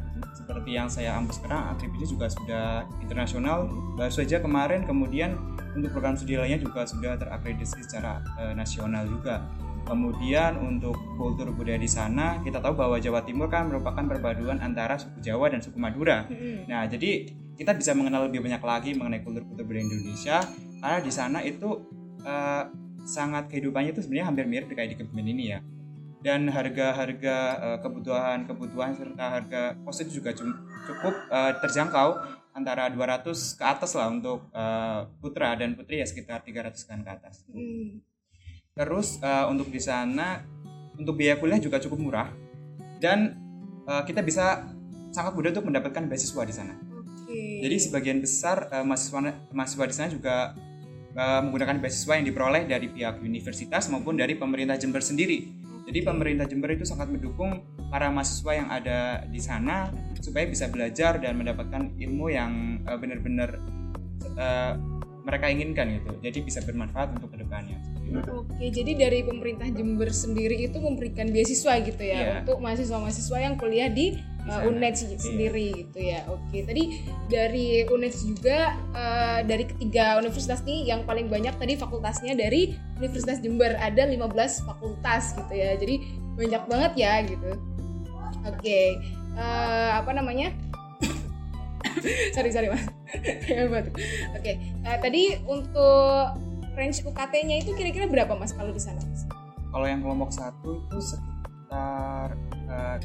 seperti 0.50 0.74
yang 0.74 0.90
saya 0.90 1.14
ambil 1.14 1.38
sekarang 1.38 1.62
akreditasinya 1.78 2.10
juga 2.10 2.26
sudah 2.34 2.66
internasional. 3.06 3.70
Baru 3.94 4.10
saja 4.10 4.42
kemarin 4.42 4.82
kemudian 4.82 5.38
untuk 5.78 5.94
program 5.94 6.18
studi 6.18 6.42
lainnya 6.42 6.58
juga 6.58 6.90
sudah 6.90 7.14
terakreditasi 7.22 7.86
secara 7.86 8.26
eh, 8.42 8.58
nasional 8.58 9.06
juga. 9.06 9.46
Kemudian 9.86 10.58
untuk 10.58 10.98
kultur 11.22 11.54
budaya 11.54 11.78
di 11.78 11.86
sana 11.86 12.42
kita 12.42 12.58
tahu 12.66 12.74
bahwa 12.74 12.98
Jawa 12.98 13.22
Timur 13.22 13.46
kan 13.46 13.70
merupakan 13.70 14.02
perpaduan 14.02 14.58
antara 14.58 14.98
suku 14.98 15.22
Jawa 15.22 15.54
dan 15.54 15.62
suku 15.62 15.78
Madura. 15.78 16.26
Nah 16.66 16.90
jadi 16.90 17.30
kita 17.54 17.78
bisa 17.78 17.94
mengenal 17.94 18.26
lebih 18.26 18.42
banyak 18.42 18.62
lagi 18.66 18.98
mengenai 18.98 19.22
kultur-kultur 19.22 19.70
budaya 19.70 19.86
Indonesia 19.86 20.38
karena 20.82 20.98
di 20.98 21.12
sana 21.14 21.40
itu 21.46 21.70
eh, 22.26 22.64
sangat 23.06 23.54
kehidupannya 23.54 23.94
itu 23.94 24.02
sebenarnya 24.02 24.28
hampir 24.34 24.46
mirip 24.50 24.70
kayak 24.74 24.94
di 24.94 24.98
Kebumen 24.98 25.30
ini 25.30 25.44
ya 25.54 25.62
dan 26.20 26.52
harga-harga 26.52 27.38
eh, 27.64 27.78
kebutuhan-kebutuhan 27.80 28.92
serta 28.96 29.26
harga 29.40 29.62
kos 29.88 30.04
itu 30.04 30.20
juga 30.20 30.36
cukup 30.36 31.16
eh, 31.32 31.54
terjangkau 31.64 32.10
antara 32.52 32.92
200 32.92 33.32
ke 33.32 33.64
atas 33.64 33.96
lah 33.96 34.12
untuk 34.12 34.52
eh, 34.52 35.00
putra 35.24 35.56
dan 35.56 35.80
putri 35.80 36.04
ya 36.04 36.08
sekitar 36.08 36.44
300-an 36.44 37.00
ke 37.08 37.12
atas. 37.12 37.48
Hmm. 37.48 38.04
Terus 38.76 39.20
untuk 39.52 39.68
di 39.68 39.82
sana 39.84 40.40
untuk 40.96 41.20
biaya 41.20 41.36
kuliah 41.36 41.60
juga 41.60 41.84
cukup 41.84 42.00
murah 42.00 42.32
dan 43.04 43.36
kita 44.08 44.24
bisa 44.24 44.72
sangat 45.12 45.36
mudah 45.36 45.52
untuk 45.52 45.68
mendapatkan 45.68 46.08
beasiswa 46.08 46.48
di 46.48 46.56
sana. 46.56 46.80
Oke. 46.80 47.60
Jadi 47.60 47.76
sebagian 47.76 48.24
besar 48.24 48.72
mahasiswa 48.88 49.36
mahasiswa 49.52 49.84
di 49.84 49.96
sana 50.00 50.08
juga 50.08 50.56
menggunakan 51.12 51.76
beasiswa 51.84 52.24
yang 52.24 52.32
diperoleh 52.32 52.72
dari 52.72 52.88
pihak 52.88 53.20
universitas 53.20 53.92
maupun 53.92 54.16
dari 54.16 54.40
pemerintah 54.40 54.80
Jember 54.80 55.04
sendiri. 55.04 55.69
Jadi 55.90 56.06
pemerintah 56.06 56.46
Jember 56.46 56.78
itu 56.78 56.86
sangat 56.86 57.10
mendukung 57.10 57.66
para 57.90 58.14
mahasiswa 58.14 58.54
yang 58.54 58.70
ada 58.70 59.26
di 59.26 59.42
sana 59.42 59.90
supaya 60.22 60.46
bisa 60.46 60.70
belajar 60.70 61.18
dan 61.18 61.34
mendapatkan 61.34 61.98
ilmu 61.98 62.30
yang 62.30 62.78
eh, 62.86 62.94
benar-benar 62.94 63.58
eh, 64.38 64.74
mereka 65.26 65.50
inginkan 65.50 65.98
gitu. 65.98 66.14
Jadi 66.22 66.46
bisa 66.46 66.62
bermanfaat 66.62 67.18
untuk 67.18 67.34
ke 67.34 67.42
depannya. 67.42 67.82
Oke, 68.30 68.70
jadi 68.70 68.98
dari 68.98 69.26
pemerintah 69.26 69.66
Jember 69.74 70.14
sendiri 70.14 70.62
itu 70.70 70.78
memberikan 70.78 71.30
beasiswa 71.34 71.78
gitu 71.82 72.02
ya 72.06 72.18
Iya. 72.22 72.34
untuk 72.46 72.62
mahasiswa-mahasiswa 72.62 73.38
yang 73.42 73.58
kuliah 73.58 73.90
di 73.90 74.18
uh. 74.48 74.68
UNED 74.70 74.96
Iya. 74.96 75.18
sendiri 75.20 75.66
gitu 75.84 76.00
ya. 76.00 76.24
Oke, 76.32 76.64
tadi 76.64 77.04
dari 77.28 77.84
UNED 77.84 78.16
juga 78.24 78.78
uh, 78.96 79.40
dari 79.44 79.68
ketiga 79.68 80.16
universitas 80.22 80.64
nih 80.64 80.88
yang 80.88 81.04
paling 81.04 81.28
banyak 81.28 81.56
tadi 81.58 81.76
fakultasnya 81.76 82.38
dari 82.38 82.78
Universitas 83.00 83.44
Jember 83.44 83.76
ada 83.80 84.08
15 84.08 84.68
fakultas 84.68 85.36
gitu 85.36 85.54
ya. 85.56 85.76
Jadi 85.76 85.96
banyak 86.40 86.64
banget 86.72 86.92
ya 86.96 87.14
gitu. 87.28 87.52
Oke, 88.48 88.96
eh, 89.36 89.92
apa 89.92 90.12
namanya? 90.16 90.56
sorry 92.36 92.52
sorry 92.52 92.72
mas. 92.72 92.88
Oke, 94.38 94.52
eh, 94.60 94.98
tadi 95.04 95.36
untuk 95.44 96.40
range 96.80 97.04
UKT-nya 97.04 97.60
itu 97.60 97.76
kira-kira 97.76 98.08
berapa 98.08 98.40
mas 98.40 98.56
kalau 98.56 98.72
di 98.72 98.80
sana 98.80 99.04
mas? 99.04 99.28
Kalau 99.70 99.86
yang 99.86 100.00
kelompok 100.00 100.32
satu 100.32 100.80
itu 100.88 100.98
sekitar 101.04 102.40
eh, 102.72 102.96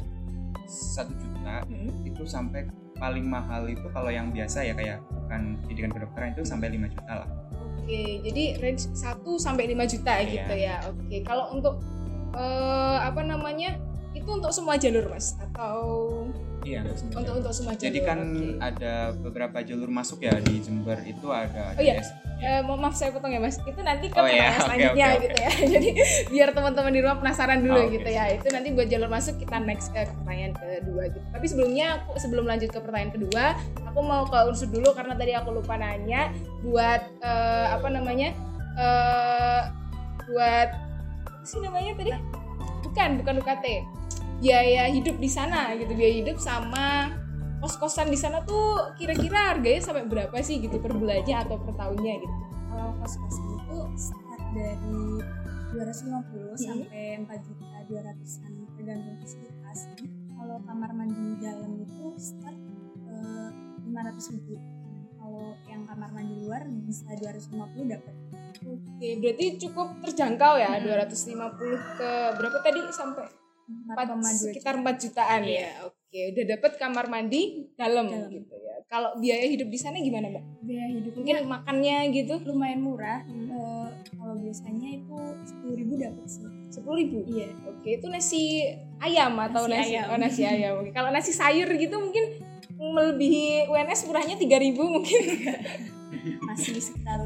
satu 0.65 1.11
juta 1.13 1.61
Hmm. 1.67 1.91
itu 2.03 2.23
sampai 2.23 2.65
paling 2.95 3.27
mahal 3.27 3.67
itu 3.67 3.83
kalau 3.91 4.07
yang 4.07 4.31
biasa 4.31 4.63
ya 4.63 4.73
kayak 4.73 5.03
bukan 5.11 5.59
pendidikan 5.61 5.91
kedokteran 5.91 6.31
itu 6.31 6.43
sampai 6.43 6.71
5 6.71 6.87
juta 6.87 7.13
lah. 7.21 7.29
Oke, 7.75 8.01
jadi 8.23 8.43
range 8.57 8.89
1 8.93 9.35
sampai 9.37 9.69
5 9.69 9.83
juta 9.85 10.13
Iya. 10.17 10.25
gitu 10.25 10.53
ya. 10.55 10.75
Oke, 10.89 11.17
kalau 11.21 11.51
untuk 11.51 11.83
eh, 12.33 12.97
apa 12.99 13.23
namanya? 13.23 13.79
Itu 14.11 14.27
untuk 14.31 14.51
semua 14.51 14.75
jalur 14.75 15.07
mas 15.07 15.35
atau 15.39 15.75
Iya. 16.65 16.81
untuk 17.13 17.33
untuk 17.37 17.53
semua 17.53 17.71
jalur? 17.71 17.85
Jadi 17.85 17.99
kan 18.01 18.19
Oke. 18.19 18.57
ada 18.57 18.93
beberapa 19.13 19.57
jalur 19.61 19.85
masuk 19.87 20.19
ya 20.19 20.33
di 20.35 20.57
Jember 20.59 20.97
itu 21.01 21.27
ada 21.29 21.71
Oh 21.71 21.79
iya. 21.79 22.01
Eh, 22.35 22.59
mo- 22.59 22.75
maaf 22.75 22.91
saya 22.91 23.09
potong 23.09 23.31
ya 23.31 23.39
mas. 23.39 23.55
Itu 23.57 23.79
nanti 23.79 24.09
ke 24.09 24.17
Oh 24.17 24.25
iya, 24.25 24.49
pertanyaan 24.49 24.51
oke, 24.51 24.65
selanjutnya 24.65 25.05
oke, 25.05 25.13
oke. 25.13 25.23
gitu 25.23 25.37
ya. 25.37 25.51
Jadi 25.73 25.89
biar 26.27 26.49
teman-teman 26.51 26.91
di 26.91 26.99
rumah 26.99 27.17
penasaran 27.17 27.59
dulu 27.61 27.79
Oh, 27.79 27.87
gitu 27.87 28.09
ya. 28.09 28.23
Itu 28.27 28.47
nanti 28.49 28.67
buat 28.71 28.87
jalur 28.87 29.07
masuk 29.07 29.35
kita 29.37 29.55
next 29.61 29.87
ke 29.89 30.03
pertanyaan 30.03 30.51
kedua 30.51 31.03
gitu. 31.07 31.23
Tapi 31.31 31.45
sebelumnya 31.45 31.85
aku 31.95 32.09
sebelum 32.17 32.43
lanjut 32.43 32.69
ke 32.69 32.79
pertanyaan 32.81 33.13
kedua, 33.13 33.43
aku 33.85 33.99
mau 34.01 34.25
ke 34.25 34.37
unsur 34.43 34.67
dulu 34.67 34.91
karena 34.91 35.13
tadi 35.13 35.31
aku 35.31 35.49
lupa 35.53 35.73
nanya 35.75 36.33
buat 36.59 37.01
eh, 37.19 37.65
apa 37.71 37.87
namanya 37.87 38.29
eh 38.75 39.61
buat 40.27 40.69
apa 41.23 41.45
sih 41.45 41.61
namanya 41.61 41.93
tadi? 41.95 42.11
Bukan, 42.83 43.09
bukan 43.17 43.33
UKT. 43.39 43.65
Biaya 44.41 44.91
hidup 44.91 45.15
di 45.17 45.29
sana 45.31 45.73
gitu, 45.79 45.91
biaya 45.95 46.21
hidup 46.25 46.37
sama 46.37 47.11
kos-kosan 47.63 48.11
di 48.11 48.19
sana 48.19 48.43
tuh 48.45 48.93
kira-kira 48.99 49.55
harganya 49.55 49.81
sampai 49.81 50.05
berapa 50.05 50.35
sih 50.43 50.61
gitu 50.61 50.77
per 50.77 50.93
bulannya 50.93 51.33
atau 51.39 51.55
per 51.57 51.73
tahunnya 51.73 52.13
gitu? 52.21 52.35
kalau 52.69 52.91
kos-kosan 52.99 53.47
itu 53.55 53.77
start 53.95 54.43
dari 54.51 54.99
250 55.71 56.59
sampai 56.59 57.23
4 57.23 57.47
juta 57.47 57.77
200an 57.87 58.51
tergantung 58.75 59.15
fasilitas. 59.19 59.79
Kalau 60.35 60.57
kamar 60.67 60.91
mandi 60.91 61.39
dalam 61.39 61.71
itu 61.79 62.05
start 62.19 62.59
eh, 63.07 63.49
500 63.87 64.33
ribu. 64.35 64.55
Kalau 65.15 65.57
yang 65.65 65.83
kamar 65.87 66.09
mandi 66.11 66.35
luar 66.43 66.67
bisa 66.85 67.07
250 67.17 67.55
dapat 67.89 68.13
Oke, 68.65 69.09
berarti 69.19 69.45
cukup 69.59 69.99
terjangkau 70.05 70.53
ya, 70.57 70.79
Hmm. 70.79 70.85
250 70.85 71.99
ke 71.99 72.11
berapa 72.39 72.57
tadi 72.63 72.81
sampai 72.91 73.27
4, 73.65 73.97
4,2 73.97 74.53
sekitar 74.53 74.73
4 74.77 74.85
jutaan 74.99 75.41
ya. 75.43 75.69
Oke, 75.83 76.19
udah 76.31 76.45
dapet 76.47 76.71
kamar 76.77 77.05
mandi 77.05 77.65
dalam, 77.73 78.05
Dalam. 78.05 78.29
gitu 78.29 78.55
ya. 78.55 78.75
Kalau 78.85 79.17
biaya 79.17 79.45
hidup 79.45 79.67
di 79.67 79.75
sana 79.75 79.97
gimana, 79.97 80.29
Mbak? 80.29 80.43
biaya 80.61 80.87
hidupnya 80.87 81.17
Mungkin 81.17 81.37
makannya 81.45 81.97
gitu 82.13 82.33
lumayan 82.45 82.81
murah 82.81 83.25
Eh, 83.25 83.87
kalau 84.13 84.35
biasanya 84.37 84.89
itu 84.91 85.15
10.000 85.65 85.73
ribu 85.75 85.93
dapat 85.97 86.25
sih 86.25 86.45
10 86.71 86.85
ribu. 86.95 87.17
iya 87.25 87.49
Oke, 87.65 87.97
itu 87.97 88.05
nasi 88.05 88.69
ayam 88.99 89.33
atau 89.39 89.65
Nasi 89.65 89.73
nasi 89.73 89.93
ayam. 89.93 90.05
Oh, 90.13 90.17
nasi 90.17 90.41
ayam. 90.43 90.73
Oke, 90.79 90.89
Kalau 90.91 91.09
nasi 91.09 91.31
sayur 91.31 91.65
gitu 91.73 91.95
mungkin 91.97 92.23
melebihi 92.75 93.65
UNS 93.67 94.05
murahnya 94.05 94.35
3000 94.37 94.77
mungkin. 94.77 95.21
masih 96.47 96.79
sekitar 96.79 97.19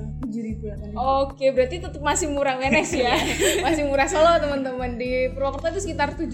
7.000 0.59 0.91
ribu 0.91 0.95
Oke, 0.99 1.45
berarti 1.55 1.75
tetap 1.79 2.01
masih 2.03 2.27
murah 2.29 2.59
UNS 2.59 2.91
ya. 2.93 3.15
masih 3.65 3.87
murah 3.87 4.07
Solo 4.11 4.35
teman-teman. 4.37 4.99
Di 4.99 5.31
Purwokerto 5.31 5.71
itu 5.71 5.81
sekitar 5.87 6.13
7.000 6.19 6.29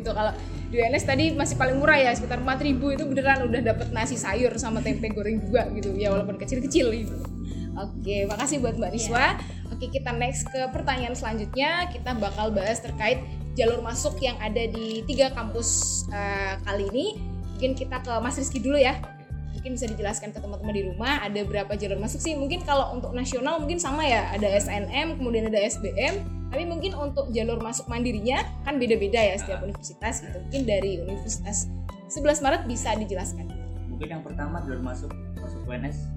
gitu. 0.00 0.10
Kalau 0.10 0.32
di 0.72 0.76
UNS 0.80 1.04
tadi 1.04 1.24
masih 1.36 1.54
paling 1.60 1.76
murah 1.76 2.00
ya, 2.00 2.10
sekitar 2.16 2.40
4.000 2.40 2.96
itu 2.96 3.04
beneran 3.04 3.44
udah 3.44 3.60
dapet 3.60 3.92
nasi 3.92 4.16
sayur 4.16 4.56
sama 4.56 4.80
tempe 4.80 5.12
goreng 5.12 5.38
juga 5.38 5.68
gitu. 5.76 5.92
Ya 5.94 6.08
walaupun 6.10 6.40
kecil-kecil 6.40 6.88
gitu. 6.96 7.16
Oke, 7.78 8.26
makasih 8.26 8.58
buat 8.58 8.74
Mbak 8.74 8.90
Niswa. 8.90 9.38
Oke, 9.70 9.86
kita 9.92 10.10
next 10.10 10.50
ke 10.50 10.66
pertanyaan 10.74 11.14
selanjutnya. 11.14 11.86
Kita 11.92 12.16
bakal 12.18 12.50
bahas 12.50 12.82
terkait 12.82 13.22
jalur 13.54 13.84
masuk 13.84 14.18
yang 14.18 14.34
ada 14.42 14.66
di 14.66 15.06
tiga 15.06 15.30
kampus 15.30 16.02
eh, 16.10 16.58
kali 16.66 16.90
ini. 16.90 17.06
Mungkin 17.54 17.78
kita 17.78 18.02
ke 18.02 18.12
Mas 18.18 18.38
Rizky 18.38 18.62
dulu 18.62 18.78
ya 18.78 19.17
mungkin 19.68 19.84
bisa 19.84 19.92
dijelaskan 19.92 20.32
ke 20.32 20.40
teman-teman 20.40 20.72
di 20.72 20.88
rumah 20.88 21.20
ada 21.20 21.44
berapa 21.44 21.68
jalur 21.76 22.00
masuk 22.00 22.24
sih? 22.24 22.32
Mungkin 22.32 22.64
kalau 22.64 22.96
untuk 22.96 23.12
nasional 23.12 23.60
mungkin 23.60 23.76
sama 23.76 24.00
ya 24.00 24.32
ada 24.32 24.48
SNM 24.48 25.20
kemudian 25.20 25.52
ada 25.52 25.60
SBM 25.60 26.24
tapi 26.48 26.64
mungkin 26.64 26.96
untuk 26.96 27.28
jalur 27.36 27.60
masuk 27.60 27.84
mandirinya 27.84 28.40
kan 28.64 28.80
beda-beda 28.80 29.20
ya 29.20 29.36
setiap 29.36 29.60
universitas 29.60 30.24
gitu. 30.24 30.40
Mungkin 30.40 30.64
dari 30.64 31.04
Universitas 31.04 31.68
11 32.08 32.40
Maret 32.40 32.62
bisa 32.64 32.96
dijelaskan. 32.96 33.44
Mungkin 33.92 34.08
yang 34.08 34.24
pertama 34.24 34.64
jalur 34.64 34.80
masuk 34.80 35.12
masuk 35.36 35.60
UNS 35.68 36.16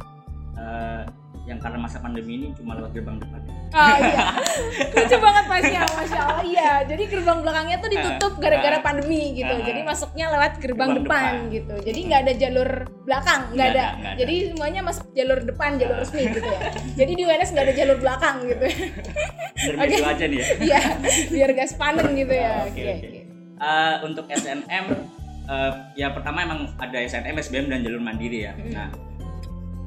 eh, 0.57 1.03
yang 1.49 1.57
karena 1.57 1.77
masa 1.81 1.97
pandemi 1.97 2.37
ini 2.37 2.47
cuma 2.53 2.77
lewat 2.77 2.93
gerbang 2.93 3.17
depan 3.17 3.41
ah 3.73 3.97
iya 3.97 4.25
lucu 4.93 5.15
banget 5.17 5.45
pasnya 5.49 5.81
masya 5.89 6.19
Allah 6.21 6.45
iya 6.45 6.71
jadi 6.85 7.03
gerbang 7.09 7.39
belakangnya 7.41 7.77
tuh 7.81 7.89
ditutup 7.89 8.33
gara-gara 8.37 8.77
pandemi 8.83 9.33
gitu 9.33 9.55
jadi 9.63 9.79
masuknya 9.81 10.29
lewat 10.29 10.61
gerbang, 10.61 10.93
Gerbang 10.93 11.07
depan, 11.07 11.23
depan. 11.33 11.53
gitu 11.55 11.75
jadi 11.81 11.99
nggak 12.05 12.19
ada 12.21 12.33
jalur 12.37 12.69
belakang 13.07 13.41
nggak 13.57 13.67
ada. 13.73 13.85
nggak 13.97 14.11
ada. 14.13 14.19
jadi 14.21 14.35
semuanya 14.53 14.81
masuk 14.85 15.05
jalur 15.17 15.39
depan 15.41 15.69
jalur 15.81 15.97
resmi 15.97 16.23
gitu 16.29 16.45
ya 16.45 16.59
jadi 16.99 17.11
di 17.17 17.21
UNS 17.25 17.49
nggak 17.57 17.65
ada 17.65 17.75
jalur 17.75 17.97
belakang 17.97 18.35
gitu 18.45 18.65
Oke. 19.61 19.87
gitu 19.93 20.05
aja 20.05 20.25
nih 20.25 20.37
ya 20.37 20.47
Iya, 20.61 20.81
biar 21.29 21.49
gak 21.57 21.69
sepanen 21.69 22.07
gitu 22.17 22.33
ya. 22.33 22.49
Ah, 22.49 22.65
Oke, 22.65 22.81
oke, 22.81 22.91
oke. 22.91 23.07
oke. 23.07 23.21
Eh, 23.61 23.95
untuk 24.05 24.25
SNM 24.25 24.85
eh, 25.51 25.71
ya 25.97 26.07
pertama 26.13 26.37
emang 26.41 26.59
ada 26.81 26.97
SNM, 26.97 27.35
SBM 27.37 27.65
dan 27.69 27.79
jalur 27.85 28.01
mandiri 28.01 28.49
ya. 28.49 28.53
Hmm. 28.57 28.73
Nah 28.73 28.87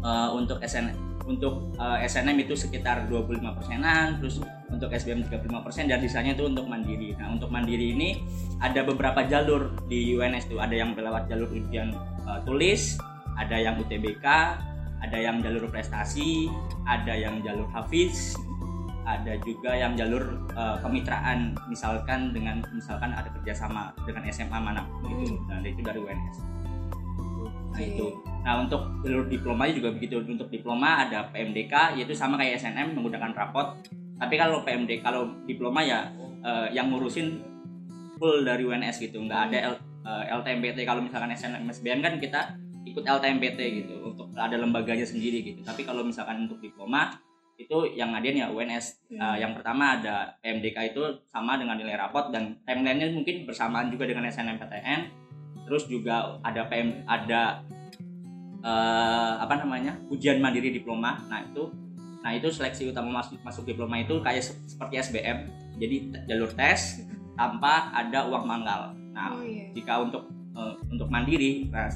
eh, 0.05 0.29
untuk 0.31 0.61
SN 0.61 0.93
untuk 1.25 1.73
eh, 1.81 2.05
SNM 2.05 2.37
itu 2.45 2.53
sekitar 2.53 3.09
25 3.09 3.41
persenan, 3.57 4.21
terus 4.21 4.45
untuk 4.69 4.93
SBM 4.93 5.25
35 5.25 5.65
persen 5.65 5.89
dan 5.89 5.99
sisanya 6.05 6.37
itu 6.37 6.45
untuk 6.45 6.69
mandiri. 6.69 7.17
Nah 7.17 7.33
untuk 7.33 7.49
mandiri 7.49 7.97
ini 7.97 8.21
ada 8.61 8.85
beberapa 8.85 9.25
jalur 9.25 9.73
di 9.89 10.13
UNS 10.13 10.53
tuh, 10.53 10.61
ada 10.61 10.77
yang 10.77 10.93
lewat 10.93 11.33
jalur 11.33 11.49
ujian 11.49 11.97
eh, 12.29 12.41
tulis, 12.45 13.01
ada 13.41 13.57
yang 13.57 13.81
UTBK, 13.81 14.27
ada 15.01 15.17
yang 15.17 15.41
jalur 15.41 15.65
prestasi, 15.73 16.53
ada 16.85 17.17
yang 17.17 17.41
jalur 17.41 17.65
hafiz, 17.73 18.37
ada 19.09 19.37
juga 19.45 19.73
yang 19.73 19.97
jalur 19.97 20.45
eh, 20.53 20.77
kemitraan 20.85 21.57
misalkan 21.73 22.37
dengan 22.37 22.61
misalkan 22.77 23.17
ada 23.17 23.33
kerjasama 23.41 23.97
dengan 24.05 24.29
SMA 24.29 24.59
mana 24.61 24.85
gitu. 25.09 25.41
Nah 25.49 25.65
itu 25.65 25.81
dari 25.81 26.01
UNS 26.01 26.39
nah 27.75 27.83
itu 27.83 28.07
nah 28.45 28.61
untuk 28.61 29.01
jalur 29.01 29.25
diplomanya 29.25 29.73
juga 29.73 29.91
begitu. 29.97 30.21
Untuk 30.21 30.53
diploma 30.53 31.09
ada 31.09 31.33
PMDK 31.33 31.97
yaitu 31.97 32.13
sama 32.13 32.37
kayak 32.37 32.61
SNM 32.61 32.93
menggunakan 32.93 33.33
rapot. 33.33 33.81
Tapi 34.21 34.35
kalau 34.37 34.63
PMD 34.63 35.01
kalau 35.01 35.33
diploma 35.49 35.81
ya 35.81 36.13
eh, 36.45 36.69
yang 36.77 36.93
ngurusin 36.93 37.41
full 38.21 38.45
dari 38.45 38.63
UNS 38.69 39.01
gitu. 39.01 39.19
Nggak 39.25 39.41
ada 39.51 39.59
L, 39.73 39.75
eh, 39.81 40.25
LTMPT 40.29 40.85
kalau 40.85 41.01
misalkan 41.01 41.33
SNM 41.33 41.65
SBM 41.73 42.05
kan 42.05 42.15
kita 42.21 42.41
ikut 42.85 43.01
LTMPT 43.01 43.61
gitu. 43.81 44.13
Untuk 44.13 44.29
ada 44.37 44.61
lembaganya 44.61 45.09
sendiri 45.09 45.41
gitu. 45.41 45.65
Tapi 45.65 45.89
kalau 45.89 46.05
misalkan 46.05 46.45
untuk 46.45 46.61
diploma 46.61 47.17
itu 47.55 47.87
yang 47.95 48.11
ngadain 48.11 48.43
ya 48.45 48.49
UNS 48.51 49.07
Hmm. 49.15 49.21
Uh, 49.23 49.37
yang 49.39 49.55
pertama 49.55 49.95
ada 49.95 50.35
PMDK 50.43 50.91
itu 50.91 51.03
sama 51.31 51.55
dengan 51.55 51.79
nilai 51.79 51.95
rapot 51.95 52.35
dan 52.35 52.59
timelinenya 52.67 53.15
mungkin 53.15 53.47
bersamaan 53.47 53.87
juga 53.95 54.11
dengan 54.11 54.27
SNMPTN 54.27 55.07
terus 55.71 55.87
juga 55.87 56.43
ada 56.43 56.67
PM 56.67 57.07
ada 57.07 57.63
eh, 58.65 59.33
apa 59.39 59.55
namanya 59.61 60.01
ujian 60.09 60.41
mandiri 60.41 60.73
diploma. 60.73 61.21
Nah 61.29 61.45
itu 61.45 61.69
nah 62.25 62.33
itu 62.33 62.49
seleksi 62.49 62.89
utama 62.89 63.21
masuk 63.21 63.37
masuk 63.45 63.69
diploma 63.69 64.01
itu 64.01 64.17
kayak 64.25 64.41
se- 64.41 64.57
seperti 64.65 64.97
SBM 64.97 65.45
jadi 65.77 65.97
jalur 66.25 66.49
tes 66.57 67.05
tanpa 67.37 67.93
ada 67.93 68.25
uang 68.25 68.45
manggal. 68.49 68.97
Nah 69.13 69.37
Oh, 69.37 69.45
iya. 69.45 69.69
jika 69.77 70.01
untuk 70.01 70.25
eh, 70.57 70.75
untuk 70.89 71.09
mandiri 71.13 71.69
nah 71.69 71.93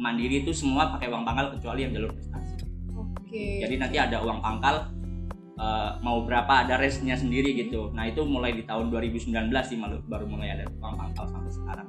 mandiri 0.00 0.44
itu 0.44 0.52
semua 0.52 0.92
pakai 0.92 1.08
uang 1.08 1.24
pangkal 1.24 1.52
kecuali 1.56 1.84
yang 1.84 1.92
jalur 1.92 2.12
prestasi. 2.12 2.64
Oke. 2.96 3.60
jadi 3.60 3.74
nanti 3.76 3.96
ada 4.00 4.24
uang 4.24 4.40
pangkal 4.40 4.88
eh, 5.60 5.90
mau 6.00 6.24
berapa 6.24 6.64
ada 6.64 6.80
range-nya 6.80 7.16
sendiri 7.16 7.52
gitu. 7.52 7.92
Nah 7.92 8.08
itu 8.08 8.24
mulai 8.24 8.56
di 8.56 8.64
tahun 8.64 8.88
2019 8.88 9.52
sih 9.60 9.76
baru 10.08 10.24
mulai 10.24 10.56
ada 10.56 10.64
uang 10.80 10.94
pangkal 10.96 11.28
sampai 11.28 11.52
sekarang 11.52 11.88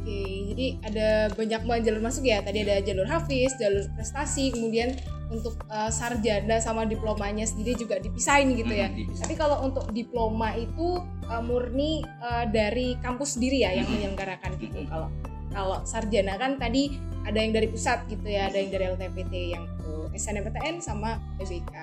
Oke, 0.00 0.48
jadi 0.56 0.66
ada 0.80 1.08
banyak 1.36 1.60
banget 1.68 1.82
jalur 1.92 2.02
masuk 2.08 2.24
ya. 2.24 2.40
Tadi 2.40 2.64
ada 2.64 2.80
jalur 2.80 3.04
hafiz, 3.04 3.52
jalur 3.60 3.84
prestasi, 3.92 4.48
kemudian 4.48 4.96
untuk 5.28 5.60
uh, 5.68 5.92
sarjana 5.92 6.56
sama 6.56 6.88
diplomanya 6.88 7.44
sendiri 7.44 7.76
juga 7.76 8.00
dipisahin 8.00 8.56
gitu 8.56 8.72
ya. 8.72 8.88
Hmm. 8.88 9.12
Tapi 9.12 9.34
kalau 9.36 9.60
untuk 9.60 9.92
diploma 9.92 10.56
itu 10.56 11.04
uh, 11.28 11.42
murni 11.44 12.00
uh, 12.24 12.48
dari 12.48 12.96
kampus 13.04 13.36
sendiri 13.36 13.60
ya 13.60 13.76
yang 13.76 13.86
menyelenggarakan 13.92 14.56
gitu. 14.56 14.88
Kalau 14.88 15.12
kalau 15.52 15.78
sarjana 15.84 16.40
kan 16.40 16.56
tadi 16.56 16.96
ada 17.28 17.36
yang 17.36 17.52
dari 17.52 17.68
pusat 17.68 18.08
gitu 18.08 18.24
ya, 18.24 18.48
ada 18.48 18.56
yang 18.56 18.72
dari 18.72 18.84
LTPT 18.96 19.34
yang 19.52 19.68
SNMPTN 20.14 20.82
sama 20.82 21.18
TBK. 21.38 21.74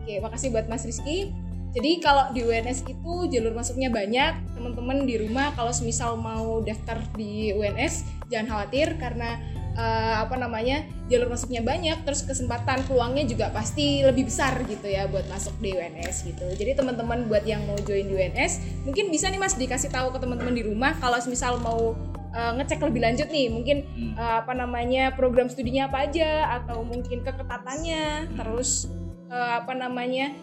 Oke, 0.00 0.14
makasih 0.20 0.48
buat 0.52 0.66
Mas 0.68 0.84
Rizky. 0.84 1.32
Jadi 1.70 2.02
kalau 2.02 2.34
di 2.34 2.42
UNS 2.42 2.82
itu 2.90 3.12
jalur 3.30 3.54
masuknya 3.54 3.94
banyak, 3.94 4.58
teman-teman 4.58 5.06
di 5.06 5.22
rumah 5.22 5.54
kalau 5.54 5.70
semisal 5.70 6.18
mau 6.18 6.58
daftar 6.66 6.98
di 7.14 7.54
UNS 7.54 8.26
jangan 8.26 8.46
khawatir 8.58 8.98
karena 8.98 9.38
eh, 9.78 10.14
apa 10.18 10.34
namanya 10.34 10.82
jalur 11.06 11.30
masuknya 11.30 11.62
banyak, 11.62 12.02
terus 12.02 12.26
kesempatan 12.26 12.82
peluangnya 12.90 13.22
juga 13.22 13.54
pasti 13.54 14.02
lebih 14.02 14.26
besar 14.26 14.58
gitu 14.66 14.86
ya 14.90 15.06
buat 15.06 15.26
masuk 15.30 15.54
di 15.62 15.70
UNS 15.78 16.26
gitu. 16.26 16.46
Jadi 16.58 16.74
teman-teman 16.74 17.30
buat 17.30 17.46
yang 17.46 17.62
mau 17.70 17.78
join 17.86 18.06
di 18.10 18.14
UNS 18.18 18.82
mungkin 18.82 19.14
bisa 19.14 19.30
nih 19.30 19.38
mas 19.38 19.54
dikasih 19.54 19.94
tahu 19.94 20.10
ke 20.10 20.18
teman-teman 20.18 20.54
di 20.54 20.66
rumah 20.66 20.98
kalau 20.98 21.22
semisal 21.22 21.62
mau 21.62 21.94
eh, 22.34 22.52
ngecek 22.58 22.82
lebih 22.82 23.02
lanjut 23.02 23.28
nih 23.30 23.46
mungkin 23.46 23.86
Hmm. 23.90 24.14
eh, 24.18 24.34
apa 24.42 24.52
namanya 24.58 25.14
program 25.14 25.46
studinya 25.46 25.86
apa 25.86 26.10
aja 26.10 26.62
atau 26.62 26.82
mungkin 26.82 27.22
keketatannya 27.22 28.34
terus 28.38 28.90
eh, 29.30 29.52
apa 29.62 29.70
namanya 29.74 30.34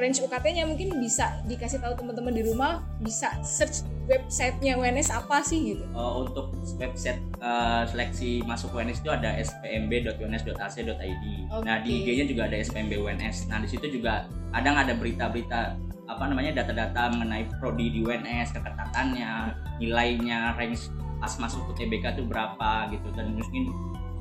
range 0.00 0.24
UKT-nya 0.24 0.64
mungkin 0.64 0.96
bisa 1.00 1.40
dikasih 1.44 1.80
tahu 1.80 1.92
teman-teman 1.98 2.32
di 2.32 2.42
rumah 2.46 2.80
bisa 3.02 3.28
search 3.44 3.84
websitenya 4.08 4.74
UNS 4.76 5.14
apa 5.14 5.40
sih 5.44 5.74
gitu 5.74 5.84
Eh, 5.92 6.12
untuk 6.18 6.50
website 6.80 7.20
eh, 7.38 7.82
seleksi 7.86 8.42
masuk 8.44 8.74
UNS 8.74 9.04
itu 9.04 9.10
ada 9.12 9.36
spmb.uns.ac.id. 9.38 11.24
Nah 11.62 11.76
di. 11.84 12.02
IG-nya 12.02 12.24
juga 12.26 12.42
ada 12.50 12.56
spmb 12.58 12.92
UNS. 12.98 13.46
Nah 13.52 13.62
di 13.62 13.68
situ 13.70 13.86
juga 14.00 14.26
kadang 14.50 14.74
ada 14.74 14.92
berita-berita 14.96 15.78
apa 16.10 16.24
namanya 16.28 16.60
data-data 16.60 17.14
mengenai 17.14 17.46
prodi 17.56 17.88
di 17.88 17.98
UNS, 18.02 18.52
keketatannya, 18.52 19.54
nilainya, 19.78 20.58
range 20.58 20.90
pas 21.22 21.38
masuk 21.38 21.70
ke 21.70 21.86
TBK 21.86 22.18
itu 22.18 22.22
berapa 22.26 22.90
gitu 22.90 23.08
dan 23.14 23.38
mungkin 23.38 23.70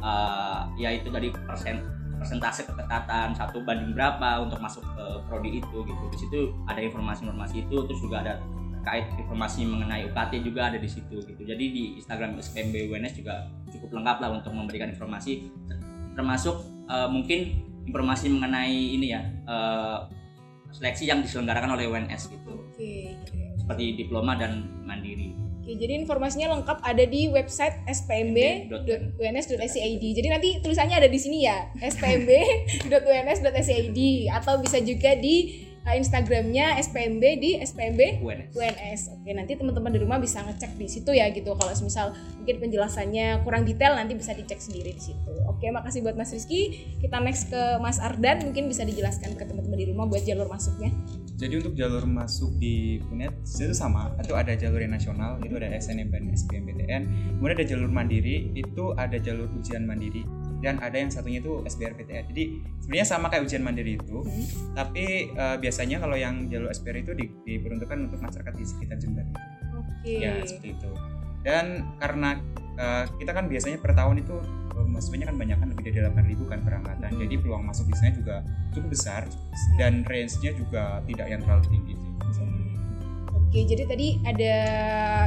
eh, 0.03 0.59
ya 0.77 0.89
itu 0.93 1.09
dari 1.09 1.33
persen 1.33 2.00
persentase 2.21 2.69
keketatan 2.69 3.33
satu 3.33 3.65
banding 3.65 3.97
berapa 3.97 4.45
untuk 4.45 4.61
masuk 4.61 4.85
ke 4.93 5.05
prodi 5.25 5.57
itu 5.57 5.77
gitu. 5.81 6.03
Di 6.13 6.17
situ 6.21 6.39
ada 6.69 6.77
informasi-informasi 6.77 7.65
itu 7.65 7.77
terus 7.89 7.97
juga 7.97 8.21
ada 8.21 8.37
terkait 8.81 9.09
informasi 9.17 9.65
mengenai 9.65 10.05
UKT 10.13 10.45
juga 10.45 10.69
ada 10.69 10.77
di 10.77 10.85
situ 10.85 11.17
gitu. 11.25 11.41
Jadi 11.41 11.65
di 11.73 11.83
Instagram 11.97 12.37
SPMB 12.37 12.93
UNS 12.93 13.17
juga 13.17 13.49
cukup 13.73 13.97
lengkap 13.97 14.17
lah 14.21 14.29
untuk 14.37 14.53
memberikan 14.53 14.93
informasi 14.93 15.49
termasuk 16.13 16.61
eh, 16.85 17.09
mungkin 17.09 17.65
informasi 17.89 18.29
mengenai 18.29 19.01
ini 19.01 19.17
ya 19.17 19.21
eh, 19.25 19.99
seleksi 20.69 21.09
yang 21.09 21.25
diselenggarakan 21.25 21.73
oleh 21.73 21.89
UNS 21.89 22.29
gitu. 22.29 22.53
oke 22.53 22.91
Seperti 23.57 23.97
diploma 23.97 24.37
dan 24.37 24.85
Oke, 25.71 25.87
jadi 25.87 26.03
informasinya 26.03 26.51
lengkap 26.59 26.83
ada 26.83 27.07
di 27.07 27.31
website 27.31 27.79
spmb.uns.ac.id. 27.87 30.03
Jadi 30.03 30.27
nanti 30.27 30.59
tulisannya 30.59 30.99
ada 30.99 31.07
di 31.07 31.15
sini 31.15 31.47
ya, 31.47 31.71
spmb.uns.ac.id 31.79 33.99
atau 34.35 34.59
bisa 34.59 34.83
juga 34.83 35.15
di 35.15 35.63
uh, 35.87 35.95
Instagramnya 35.95 36.75
spmb 36.83 37.23
di 37.39 37.55
spmb 37.63 38.19
UNS. 38.19 38.51
UNS. 38.51 39.15
Oke, 39.15 39.31
nanti 39.31 39.55
teman-teman 39.55 39.95
di 39.95 40.03
rumah 40.03 40.19
bisa 40.19 40.43
ngecek 40.43 40.75
di 40.75 40.91
situ 40.91 41.15
ya 41.15 41.31
gitu. 41.31 41.55
Kalau 41.55 41.71
misal 41.71 42.19
mungkin 42.35 42.67
penjelasannya 42.67 43.39
kurang 43.47 43.63
detail 43.63 43.95
nanti 43.95 44.19
bisa 44.19 44.35
dicek 44.35 44.59
sendiri 44.59 44.91
di 44.91 44.99
situ. 44.99 45.31
Oke, 45.47 45.71
makasih 45.71 46.03
buat 46.03 46.19
Mas 46.19 46.35
Rizky. 46.35 46.83
Kita 46.99 47.23
next 47.23 47.47
ke 47.47 47.79
Mas 47.79 47.95
Ardan, 48.03 48.43
mungkin 48.43 48.67
bisa 48.67 48.83
dijelaskan 48.83 49.39
ke 49.39 49.47
teman-teman 49.47 49.79
di 49.79 49.87
rumah 49.87 50.03
buat 50.03 50.27
jalur 50.27 50.51
masuknya. 50.51 50.91
Jadi 51.41 51.57
untuk 51.57 51.73
jalur 51.73 52.05
masuk 52.05 52.53
di 52.61 53.01
UNED 53.09 53.33
itu 53.41 53.73
sama, 53.73 54.13
itu 54.21 54.37
ada 54.37 54.53
jalur 54.53 54.77
yang 54.77 54.93
nasional, 54.93 55.41
itu 55.41 55.57
ada 55.57 55.73
SNM 55.73 56.13
dan 56.13 56.29
SBMPTN. 56.29 57.01
Kemudian 57.41 57.57
ada 57.57 57.65
jalur 57.65 57.89
mandiri, 57.89 58.53
itu 58.53 58.93
ada 58.93 59.17
jalur 59.17 59.49
ujian 59.57 59.89
mandiri 59.89 60.21
dan 60.61 60.77
ada 60.77 60.93
yang 61.01 61.09
satunya 61.09 61.41
itu 61.41 61.65
SBRPTN. 61.65 62.29
Jadi 62.29 62.43
sebenarnya 62.85 63.07
sama 63.09 63.33
kayak 63.33 63.49
ujian 63.49 63.65
mandiri 63.65 63.97
itu, 63.97 64.21
tapi 64.77 65.33
eh, 65.33 65.57
biasanya 65.57 65.97
kalau 65.97 66.13
yang 66.13 66.45
jalur 66.45 66.69
SBR 66.69 67.01
itu 67.01 67.11
di- 67.17 67.33
diperuntukkan 67.41 67.97
untuk 68.05 68.21
masyarakat 68.21 68.53
di 68.53 68.61
sekitar 68.61 69.01
Jember. 69.01 69.25
Oke. 69.81 70.21
Ya 70.21 70.37
seperti 70.45 70.77
itu. 70.77 70.91
Dan 71.41 71.97
karena 71.97 72.37
eh, 72.77 73.05
kita 73.17 73.33
kan 73.33 73.49
biasanya 73.49 73.81
per 73.81 73.97
tahun 73.97 74.21
itu 74.21 74.60
mahasiswanya 74.75 75.29
kan 75.31 75.37
banyak 75.37 75.57
kan 75.59 75.67
lebih 75.71 75.83
dari 75.91 75.99
8.000 76.35 76.51
kan 76.51 76.59
berangkatan. 76.63 77.09
Jadi 77.19 77.35
peluang 77.39 77.63
masuk 77.67 77.85
di 77.91 77.95
sana 77.99 78.11
juga 78.15 78.35
cukup 78.71 78.89
besar 78.91 79.21
dan 79.75 80.03
range-nya 80.07 80.51
juga 80.55 81.03
tidak 81.05 81.27
yang 81.27 81.41
terlalu 81.43 81.63
tinggi 81.67 81.93
sih. 81.99 82.11
Oke, 83.51 83.67
jadi 83.67 83.83
tadi 83.83 84.15
ada 84.23 84.55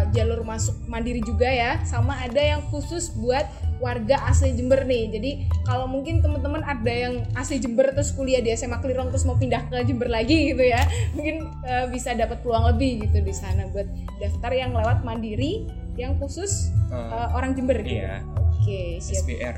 jalur 0.09 0.49
masuk 0.49 0.73
mandiri 0.89 1.21
juga 1.21 1.45
ya, 1.45 1.77
sama 1.85 2.17
ada 2.25 2.41
yang 2.41 2.65
khusus 2.73 3.13
buat 3.13 3.45
warga 3.85 4.17
asli 4.25 4.57
Jember 4.57 4.81
nih. 4.89 5.13
Jadi 5.13 5.31
kalau 5.69 5.85
mungkin 5.85 6.25
teman-teman 6.25 6.65
ada 6.65 6.89
yang 6.89 7.21
asli 7.37 7.61
Jember 7.61 7.93
terus 7.93 8.17
kuliah 8.17 8.41
di 8.41 8.49
SMA 8.57 8.81
Klirong 8.81 9.13
terus 9.13 9.29
mau 9.29 9.37
pindah 9.37 9.69
ke 9.69 9.85
Jember 9.85 10.09
lagi 10.09 10.57
gitu 10.57 10.65
ya, 10.65 10.89
mungkin 11.13 11.53
eh, 11.69 11.85
bisa 11.93 12.17
dapat 12.17 12.41
peluang 12.41 12.73
lebih 12.73 13.05
gitu 13.05 13.21
di 13.21 13.35
sana 13.37 13.69
buat 13.69 13.85
daftar 14.17 14.57
yang 14.57 14.73
lewat 14.73 15.05
mandiri 15.05 15.69
yang 16.01 16.17
khusus 16.17 16.73
Eh, 16.89 16.97
eh, 16.97 17.29
orang 17.35 17.53
Jember 17.59 17.77
gitu. 17.83 17.99
iya, 17.99 18.23
Oke, 18.65 18.97
siap. 18.97 19.29
SBR, 19.29 19.57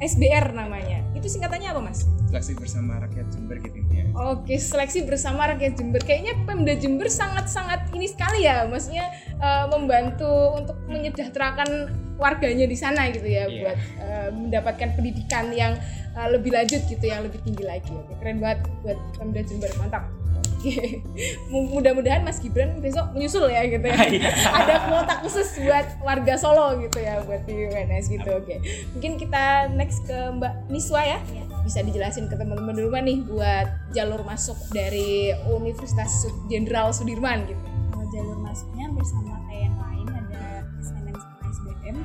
SBR 0.00 0.46
namanya. 0.56 1.04
Itu 1.12 1.28
singkatannya 1.28 1.76
apa, 1.76 1.80
Mas? 1.84 2.08
seleksi 2.26 2.56
bersama 2.56 2.96
rakyat 3.04 3.26
Jember 3.32 3.56
gitu 3.60 3.76
intinya. 3.84 4.04
Oke, 4.32 4.56
seleksi 4.56 5.04
bersama 5.04 5.44
rakyat 5.52 5.76
Jember. 5.76 6.00
Kayaknya 6.00 6.40
Pemda 6.48 6.72
Jember 6.72 7.08
sangat-sangat 7.12 7.92
ini 7.92 8.08
sekali 8.08 8.48
ya, 8.48 8.64
maksudnya 8.64 9.12
eh, 9.36 9.64
membantu 9.68 10.56
untuk 10.56 10.76
menyejahterakan 10.88 11.92
warganya 12.16 12.64
di 12.64 12.76
sana 12.76 13.12
gitu 13.12 13.28
ya, 13.28 13.44
Iya. 13.44 13.60
buat 13.60 13.78
eh, 14.00 14.28
mendapatkan 14.32 14.88
pendidikan 14.96 15.52
yang 15.52 15.76
eh, 16.16 16.28
lebih 16.32 16.50
lanjut 16.56 16.80
gitu, 16.88 17.04
yang 17.04 17.20
lebih 17.24 17.40
tinggi 17.44 17.64
lagi. 17.64 17.92
Oke, 17.92 18.16
keren 18.20 18.40
banget 18.40 18.64
buat 18.80 18.98
Pemda 19.20 19.40
Jember, 19.44 19.68
mantap. 19.76 20.08
Oke, 20.56 21.02
Mu- 21.50 21.68
mudah-mudahan 21.74 22.22
Mas 22.22 22.38
Gibran 22.38 22.78
besok 22.78 23.10
menyusul 23.14 23.50
ya 23.50 23.66
gitu 23.66 23.82
ya. 23.82 23.96
Ada 24.62 24.74
kuota 24.86 25.14
khusus 25.22 25.58
buat 25.62 25.86
warga 26.02 26.34
Solo 26.38 26.78
gitu 26.80 26.98
ya, 27.02 27.22
buat 27.26 27.42
di 27.46 27.66
UNS 27.66 28.06
gitu. 28.10 28.30
Oke, 28.38 28.62
mungkin 28.94 29.18
kita 29.18 29.70
next 29.74 30.06
ke 30.06 30.14
Mbak 30.14 30.70
Niswa 30.70 31.02
ya 31.02 31.18
bisa 31.66 31.82
dijelasin 31.82 32.30
ke 32.30 32.38
teman-teman 32.38 32.78
di 32.78 32.82
rumah 32.86 33.02
nih 33.02 33.18
buat 33.26 33.66
jalur 33.90 34.22
masuk 34.22 34.54
dari 34.70 35.34
Universitas 35.50 36.30
Jenderal 36.46 36.94
Sudirman 36.94 37.42
gitu. 37.50 37.58
Kalau 37.90 38.06
jalur 38.14 38.38
masuknya 38.38 38.86
bersama 38.94 39.34
kayak 39.50 39.66
yang 39.66 39.76
lain 39.82 40.06
ada 40.14 40.42
SNM 40.78 41.16
sama 41.18 41.36
SBM. 41.50 41.96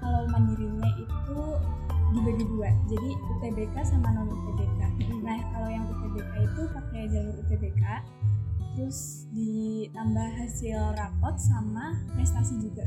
Kalau 0.00 0.24
mandirinya 0.32 0.90
itu 0.96 1.40
dibagi 2.10 2.44
dua, 2.46 2.70
jadi 2.90 3.10
UTBK 3.14 3.76
sama 3.86 4.10
non 4.10 4.30
UTBK. 4.30 4.80
Nah 5.22 5.38
kalau 5.54 5.68
yang 5.70 5.86
UTBK 5.86 6.32
itu 6.42 6.62
pakai 6.74 7.02
jalur 7.06 7.34
UTBK, 7.46 7.84
terus 8.74 9.30
ditambah 9.30 10.28
hasil 10.38 10.78
rapot 10.98 11.34
sama 11.38 11.98
prestasi 12.14 12.58
juga. 12.58 12.82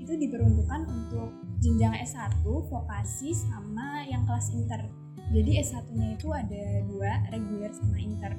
Itu 0.00 0.14
diperuntukkan 0.14 0.86
untuk 0.86 1.32
jenjang 1.64 1.96
S1, 2.04 2.44
vokasi 2.44 3.32
sama 3.32 4.04
yang 4.06 4.22
kelas 4.28 4.52
inter. 4.54 4.86
Jadi 5.34 5.58
S1-nya 5.58 6.14
itu 6.14 6.28
ada 6.30 6.64
dua, 6.86 7.10
reguler 7.34 7.72
sama 7.74 7.98
inter. 7.98 8.32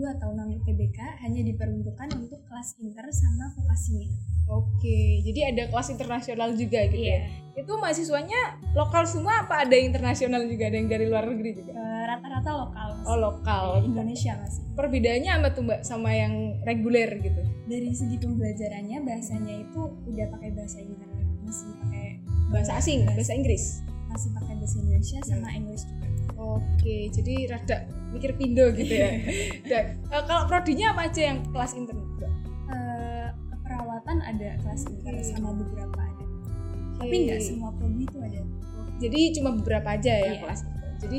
Kemudian 0.00 0.16
yang 0.16 0.16
eh, 0.16 0.16
gelombang 0.16 0.16
atau 0.16 0.28
non 0.32 0.50
UTBK 0.56 0.98
hanya 1.20 1.40
diperuntukkan 1.44 2.08
untuk 2.16 2.40
kelas 2.48 2.68
inter 2.80 3.04
sama 3.12 3.44
vokasinya. 3.54 4.08
Oke, 4.50 5.22
jadi 5.22 5.54
ada 5.54 5.70
kelas 5.70 5.92
internasional 5.92 6.50
juga 6.52 6.82
gitu 6.88 6.98
Iya. 6.98 7.22
ya. 7.22 7.62
Itu 7.62 7.76
mahasiswanya 7.76 8.40
lokal 8.72 9.04
semua 9.06 9.44
apa 9.44 9.62
ada 9.62 9.70
yang 9.70 9.92
internasional 9.92 10.42
juga, 10.42 10.66
ada 10.66 10.76
yang 10.76 10.88
dari 10.88 11.06
luar 11.06 11.28
negeri 11.28 11.50
juga? 11.54 11.70
Eh, 11.70 12.02
Rata-rata 12.08 12.50
lokal. 12.56 12.88
Mas. 12.96 13.06
Oh, 13.06 13.18
lokal. 13.20 13.66
Indonesia 13.84 14.32
masih. 14.40 14.62
Perbedaannya 14.74 15.30
apa 15.30 15.48
tuh 15.52 15.62
Mbak 15.62 15.80
sama 15.84 16.10
yang 16.10 16.34
reguler 16.64 17.10
gitu? 17.20 17.42
Dari 17.68 17.92
segi 17.92 18.16
pembelajarannya 18.18 18.98
bahasanya 19.04 19.54
itu 19.60 19.80
udah 20.08 20.26
pakai 20.34 20.50
bahasa 20.50 20.78
Inggris, 20.80 21.14
masih 21.44 21.70
pakai 21.78 22.06
Bahasa 22.50 22.72
asing, 22.74 23.06
bahasa 23.06 23.30
Inggris. 23.30 23.78
masih 24.10 24.34
pakai 24.34 24.58
bahasa 24.58 24.76
Indonesia 24.82 25.18
sama 25.22 25.48
Inggris 25.54 25.86
juga. 25.86 25.99
Oke, 26.36 27.10
jadi 27.10 27.34
rada 27.50 27.76
mikir 28.10 28.34
pindo 28.34 28.70
gitu 28.74 28.90
ya. 28.90 29.10
Dan 29.70 29.84
eh, 30.02 30.22
kalau 30.26 30.46
prodinya 30.46 30.94
apa 30.94 31.10
aja 31.10 31.30
yang 31.32 31.38
kelas 31.50 31.72
intern? 31.74 32.02
Mbak? 32.18 32.32
Eh, 32.70 33.28
keperawatan 33.54 34.16
ada 34.22 34.48
kelas 34.62 34.82
inter 34.90 35.14
Oke. 35.14 35.26
sama 35.26 35.50
beberapa 35.54 35.98
ada. 35.98 36.24
Tapi 37.00 37.14
Oke. 37.16 37.24
nggak 37.30 37.40
semua 37.40 37.70
prodi 37.74 38.04
itu 38.04 38.18
ada. 38.20 38.40
Jadi 39.00 39.20
cuma 39.40 39.50
beberapa 39.56 39.88
aja 39.96 40.12
ya 40.12 40.24
Iya. 40.36 40.40
kelas 40.44 40.60
intern. 40.66 40.94
Jadi 41.00 41.18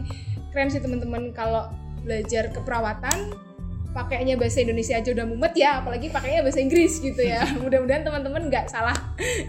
keren 0.53 0.69
sih 0.69 0.81
teman-teman 0.83 1.23
kalau 1.33 1.71
belajar 2.01 2.49
keperawatan 2.49 3.17
pakainya 3.91 4.39
bahasa 4.39 4.63
Indonesia 4.63 4.95
aja 4.95 5.09
udah 5.11 5.25
mumet 5.27 5.53
ya, 5.55 5.83
apalagi 5.83 6.07
pakainya 6.07 6.41
bahasa 6.43 6.59
Inggris 6.63 6.99
gitu 7.03 7.21
ya. 7.21 7.43
Mudah-mudahan 7.63 8.03
teman-teman 8.07 8.47
nggak 8.47 8.71
salah 8.71 8.95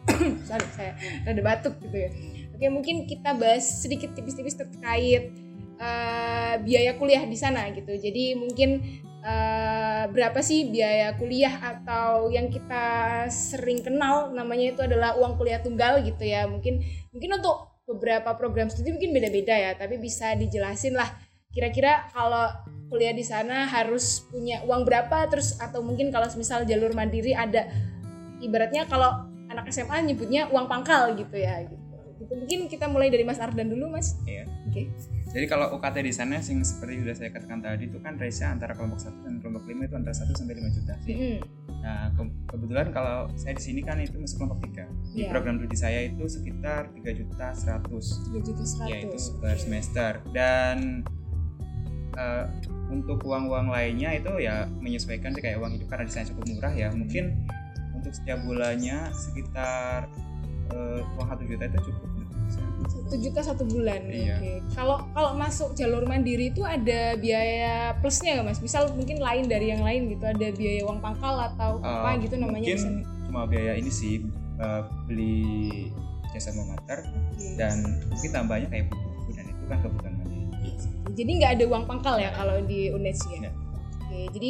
Sorry, 0.46 0.70
saya 0.78 0.94
rada 1.26 1.42
batuk 1.42 1.74
gitu 1.82 2.06
ya. 2.06 2.14
Oke, 2.54 2.70
mungkin 2.70 3.10
kita 3.10 3.34
bahas 3.34 3.66
sedikit 3.66 4.14
tipis-tipis 4.14 4.62
terkait 4.62 5.34
eh, 5.82 6.54
biaya 6.62 7.02
kuliah 7.02 7.26
di 7.26 7.34
sana 7.34 7.74
gitu. 7.74 7.98
Jadi 7.98 8.38
mungkin 8.38 9.02
eh, 9.26 10.06
berapa 10.06 10.38
sih 10.46 10.70
biaya 10.70 11.18
kuliah 11.18 11.58
atau 11.66 12.30
yang 12.30 12.54
kita 12.54 13.26
sering 13.34 13.82
kenal 13.82 14.30
namanya 14.38 14.78
itu 14.78 14.86
adalah 14.86 15.18
uang 15.18 15.34
kuliah 15.42 15.58
tunggal 15.66 16.06
gitu 16.06 16.30
ya. 16.30 16.46
Mungkin 16.46 16.86
mungkin 17.10 17.42
untuk 17.42 17.74
beberapa 17.90 18.38
program 18.38 18.70
studi 18.70 18.94
mungkin 18.94 19.18
beda-beda 19.18 19.58
ya, 19.58 19.74
tapi 19.74 19.98
bisa 19.98 20.38
dijelasin 20.38 20.94
lah 20.94 21.10
kira-kira 21.50 22.06
kalau 22.14 22.46
kuliah 22.90 23.14
di 23.14 23.26
sana 23.26 23.66
harus 23.66 24.26
punya 24.30 24.62
uang 24.66 24.86
berapa 24.86 25.26
terus 25.30 25.58
atau 25.58 25.82
mungkin 25.82 26.10
kalau 26.10 26.26
misal 26.34 26.62
jalur 26.64 26.94
mandiri 26.94 27.34
ada 27.34 27.70
ibaratnya 28.40 28.86
kalau 28.86 29.26
anak 29.50 29.66
SMA 29.68 30.06
nyebutnya 30.06 30.50
uang 30.50 30.70
pangkal 30.70 31.14
gitu 31.14 31.36
ya 31.36 31.66
gitu. 31.66 31.78
Mungkin 32.30 32.68
kita 32.68 32.86
mulai 32.86 33.08
dari 33.08 33.24
Mas 33.24 33.40
Ardan 33.40 33.72
dulu, 33.72 33.90
Mas. 33.90 34.20
Iya. 34.28 34.44
Oke. 34.68 34.92
Jadi 35.30 35.46
kalau 35.48 35.72
UKT 35.74 36.04
di 36.04 36.12
sana 36.12 36.38
sing 36.38 36.62
seperti 36.62 37.02
sudah 37.02 37.16
saya 37.16 37.30
katakan 37.32 37.64
tadi 37.64 37.88
itu 37.88 37.98
kan 37.98 38.20
range 38.20 38.44
antara 38.44 38.76
kelompok 38.76 39.00
1 39.00 39.24
dan 39.24 39.34
kelompok 39.40 39.64
5 39.64 39.88
itu 39.88 39.96
antara 39.96 40.14
1 40.14 40.36
sampai 40.36 40.54
5 40.54 40.78
juta 40.78 40.94
sih. 41.00 41.16
Mm-mm. 41.16 41.38
Nah, 41.80 42.12
ke- 42.12 42.36
kebetulan 42.46 42.88
kalau 42.92 43.18
saya 43.34 43.54
di 43.56 43.64
sini 43.64 43.82
kan 43.82 43.98
itu 43.98 44.20
masuk 44.20 44.36
kelompok 44.38 44.60
3. 44.68 44.84
Di 45.08 45.24
Iya. 45.24 45.30
program 45.32 45.56
studi 45.58 45.78
saya 45.80 46.00
itu 46.04 46.24
sekitar 46.28 46.82
3 46.92 47.12
juta 47.16 47.48
100 47.50 48.04
3 48.28 48.40
juta 48.44 48.64
ya 48.86 48.98
itu 49.00 49.18
100. 49.18 49.40
per 49.40 49.56
semester 49.58 50.12
dan 50.30 50.78
eh, 52.20 52.44
untuk 52.90 53.24
uang-uang 53.24 53.70
lainnya 53.70 54.12
itu 54.14 54.32
ya 54.38 54.68
menyesuaikan 54.76 55.32
sih 55.32 55.40
kayak 55.40 55.58
uang 55.58 55.72
hidup 55.74 55.88
karena 55.88 56.04
di 56.04 56.12
sana 56.12 56.26
cukup 56.28 56.44
murah 56.50 56.74
ya 56.74 56.90
mungkin 56.92 57.48
untuk 57.94 58.12
setiap 58.12 58.44
bulannya 58.44 58.98
sekitar 59.10 60.06
eh, 60.70 61.00
uang 61.16 61.28
satu 61.28 61.44
juta 61.46 61.64
itu 61.66 61.80
cukup 61.86 62.08
Satu 62.90 63.16
juta 63.20 63.42
satu 63.44 63.64
bulan. 63.68 64.02
Iya. 64.08 64.40
Oke. 64.40 64.54
Kalau 64.74 64.98
kalau 65.12 65.32
masuk 65.36 65.76
jalur 65.76 66.02
mandiri 66.04 66.50
itu 66.50 66.64
ada 66.64 67.14
biaya 67.16 67.94
plusnya 67.96 68.40
nggak 68.40 68.48
mas? 68.48 68.60
Misal 68.60 68.90
mungkin 68.92 69.20
lain 69.20 69.46
dari 69.46 69.70
yang 69.70 69.84
lain 69.84 70.10
gitu, 70.10 70.24
ada 70.24 70.48
biaya 70.50 70.82
uang 70.84 70.98
pangkal 70.98 71.38
atau 71.44 71.78
Eh, 71.78 71.86
apa 71.86 72.18
gitu 72.18 72.36
namanya? 72.36 72.66
mungkin 72.66 72.78
bisa- 72.80 73.06
cuma 73.28 73.46
biaya 73.46 73.74
ini 73.76 73.92
sih 73.92 74.26
eh, 74.58 74.82
beli 75.06 75.38
jasa 76.30 76.50
memater 76.52 77.06
Oke. 77.06 77.46
dan 77.56 77.78
mungkin 78.08 78.30
tambahnya 78.32 78.68
kayak 78.68 78.86
buku-buku 78.88 79.32
dan 79.36 79.46
itu 79.46 79.64
kan 79.66 79.78
kebutuhan 79.80 80.09
Jadi 81.14 81.32
nggak 81.42 81.52
ada 81.60 81.64
uang 81.70 81.84
pangkal 81.90 82.16
ya 82.18 82.34
kalau 82.34 82.62
di 82.66 82.90
UNES 82.94 83.20
ya? 83.30 83.38
Nggak. 83.46 83.56
Oke, 84.10 84.20
jadi 84.34 84.50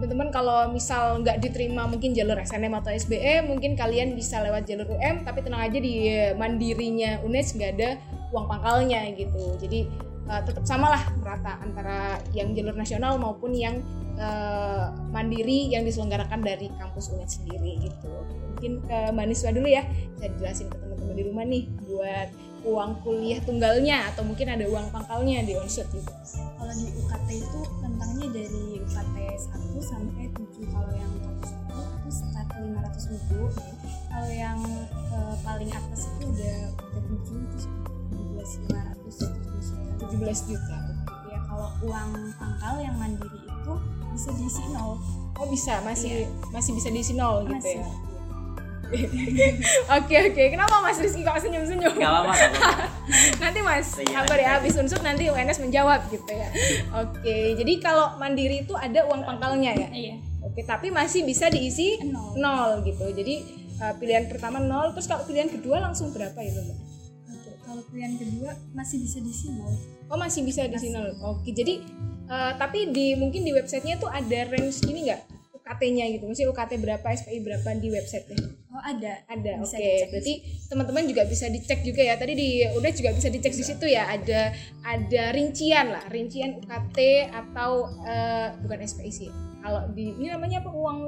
teman-teman 0.00 0.28
kalau 0.32 0.58
misal 0.72 1.20
nggak 1.20 1.44
diterima 1.44 1.84
mungkin 1.84 2.16
jalur 2.16 2.40
SNM 2.40 2.72
atau 2.78 2.88
SBM, 2.88 3.52
mungkin 3.52 3.76
kalian 3.76 4.16
bisa 4.16 4.40
lewat 4.40 4.64
jalur 4.64 4.88
UM, 4.96 5.28
tapi 5.28 5.44
tenang 5.44 5.60
aja 5.66 5.76
di 5.76 6.08
mandirinya 6.40 7.20
UNES 7.20 7.58
nggak 7.58 7.70
ada 7.76 8.00
uang 8.32 8.46
pangkalnya 8.48 9.12
gitu. 9.12 9.60
Jadi 9.60 9.90
eh, 10.30 10.42
tetap 10.46 10.64
samalah 10.64 11.04
merata 11.20 11.60
antara 11.60 12.16
yang 12.32 12.56
jalur 12.56 12.72
nasional 12.72 13.20
maupun 13.20 13.52
yang 13.52 13.82
eh, 14.16 14.86
mandiri 15.12 15.68
yang 15.68 15.84
diselenggarakan 15.84 16.40
dari 16.40 16.72
kampus 16.80 17.12
UNES 17.12 17.42
sendiri 17.42 17.82
gitu. 17.84 18.08
Mungkin 18.56 18.72
ke 18.86 18.98
Mbak 19.12 19.26
Niswa 19.26 19.50
dulu 19.52 19.68
ya, 19.68 19.84
bisa 20.16 20.26
dijelasin 20.32 20.66
ke 20.72 20.76
teman-teman 20.80 21.14
di 21.18 21.24
rumah 21.28 21.44
nih 21.44 21.64
buat 21.84 22.28
uang 22.62 22.92
kuliah 23.00 23.40
tunggalnya 23.40 24.12
atau 24.12 24.22
mungkin 24.22 24.46
ada 24.48 24.64
uang 24.66 24.90
pangkalnya 24.90 25.42
di 25.42 25.56
onsut 25.56 25.86
gitu. 25.88 26.12
Kalau 26.56 26.72
di 26.72 26.86
UKT 26.92 27.28
itu 27.40 27.58
rentangnya 27.80 28.26
dari 28.30 28.62
UKT 28.78 29.16
1 29.40 29.80
sampai 29.80 30.24
7 30.32 30.68
kalau 30.68 30.92
yang 30.92 31.12
kampus 31.20 31.50
itu 31.50 31.78
itu 31.80 32.10
sekitar 32.10 32.44
500 32.60 33.12
ribu 33.12 33.40
kalau 34.10 34.30
yang 34.30 34.58
eh, 35.10 35.34
paling 35.40 35.70
atas 35.70 36.00
itu 36.06 36.24
udah 36.28 36.56
udah 36.76 37.02
7 37.06 37.46
itu 37.46 37.56
17 38.36 38.68
500 38.68 40.10
17 40.10 40.50
juta. 40.50 40.78
ya 41.26 41.38
kalau 41.46 41.68
uang 41.80 42.10
pangkal 42.36 42.74
yang 42.78 42.96
mandiri 42.96 43.40
itu 43.40 43.72
bisa 44.10 44.30
diisi 44.34 44.64
nol 44.70 44.98
Oh 45.40 45.48
bisa, 45.48 45.80
masih 45.80 46.28
Iya. 46.28 46.52
masih 46.52 46.76
bisa 46.76 46.92
diisi 46.92 47.16
nol 47.16 47.48
gitu 47.48 47.56
Masih. 47.56 47.80
ya. 47.80 47.88
Oke 49.98 50.14
oke, 50.30 50.42
kenapa 50.50 50.82
Mas 50.82 50.98
Rizky 50.98 51.22
kok 51.22 51.38
senyum-senyum? 51.38 51.94
Gak 51.94 52.10
apa-apa. 52.10 52.34
gak 52.34 52.50
apa-apa. 52.50 52.86
Nanti 53.42 53.58
Mas, 53.62 53.88
Iya, 54.02 54.22
sabar 54.22 54.38
ya, 54.38 54.48
habis 54.58 54.74
unsur 54.78 55.00
nanti 55.02 55.30
UNS 55.30 55.58
menjawab 55.62 56.10
gitu 56.10 56.30
ya. 56.30 56.48
Oke, 56.98 57.54
jadi 57.54 57.72
kalau 57.78 58.18
mandiri 58.18 58.66
itu 58.66 58.74
ada 58.74 59.06
uang 59.06 59.22
pangkalnya 59.22 59.74
ya. 59.74 59.88
iya 59.94 60.14
Oke, 60.40 60.66
tapi 60.66 60.90
masih 60.90 61.22
bisa 61.22 61.46
diisi 61.52 62.00
nol 62.10 62.34
nol 62.34 62.70
gitu. 62.82 63.06
Jadi 63.12 63.44
uh, 63.78 63.94
pilihan 64.00 64.26
pertama 64.26 64.58
nol, 64.58 64.90
terus 64.96 65.06
kalau 65.06 65.22
pilihan 65.28 65.46
kedua 65.46 65.78
langsung 65.78 66.10
berapa 66.10 66.38
ya 66.40 66.50
Mbak? 66.50 66.78
Kalau 67.70 67.86
pilihan 67.86 68.18
kedua 68.18 68.50
masih 68.74 68.98
bisa 68.98 69.22
diisi 69.22 69.54
nol 69.54 69.70
Oh 70.10 70.18
masih 70.18 70.42
bisa 70.42 70.66
diisi 70.66 70.90
nol. 70.90 71.14
Oke, 71.22 71.54
jadi 71.54 71.78
uh, 72.26 72.58
tapi 72.58 72.90
di 72.90 73.14
mungkin 73.14 73.46
di 73.46 73.54
websitenya 73.54 74.02
tuh 74.02 74.10
ada 74.10 74.50
range 74.50 74.82
ini 74.90 75.06
nggak? 75.06 75.39
UKT-nya 75.70 76.04
gitu. 76.18 76.26
Maksudnya 76.26 76.50
UKT 76.50 76.72
berapa, 76.82 77.06
SPI 77.06 77.38
berapa 77.46 77.68
di 77.78 77.88
websitenya? 77.94 78.48
Oh 78.74 78.82
ada. 78.82 79.22
Ada, 79.30 79.62
oke. 79.62 79.78
Di 79.78 80.10
Berarti 80.10 80.34
teman-teman 80.66 81.06
juga 81.06 81.22
bisa 81.30 81.46
dicek 81.46 81.86
juga 81.86 82.02
ya. 82.02 82.18
Tadi 82.18 82.32
di 82.34 82.48
udah 82.66 82.90
juga 82.90 83.14
bisa 83.14 83.30
dicek 83.30 83.54
di 83.54 83.62
situ 83.62 83.86
ya. 83.86 84.10
Ada 84.10 84.50
ada 84.82 85.22
rincian 85.30 85.94
lah, 85.94 86.04
rincian 86.10 86.58
UKT 86.58 87.30
atau 87.30 87.86
eh, 88.02 88.50
bukan 88.66 88.78
SPI 88.82 89.12
sih. 89.14 89.30
Kalau 89.62 89.86
di 89.94 90.10
ini 90.18 90.26
namanya 90.26 90.58
apa 90.58 90.74
uang 90.74 90.98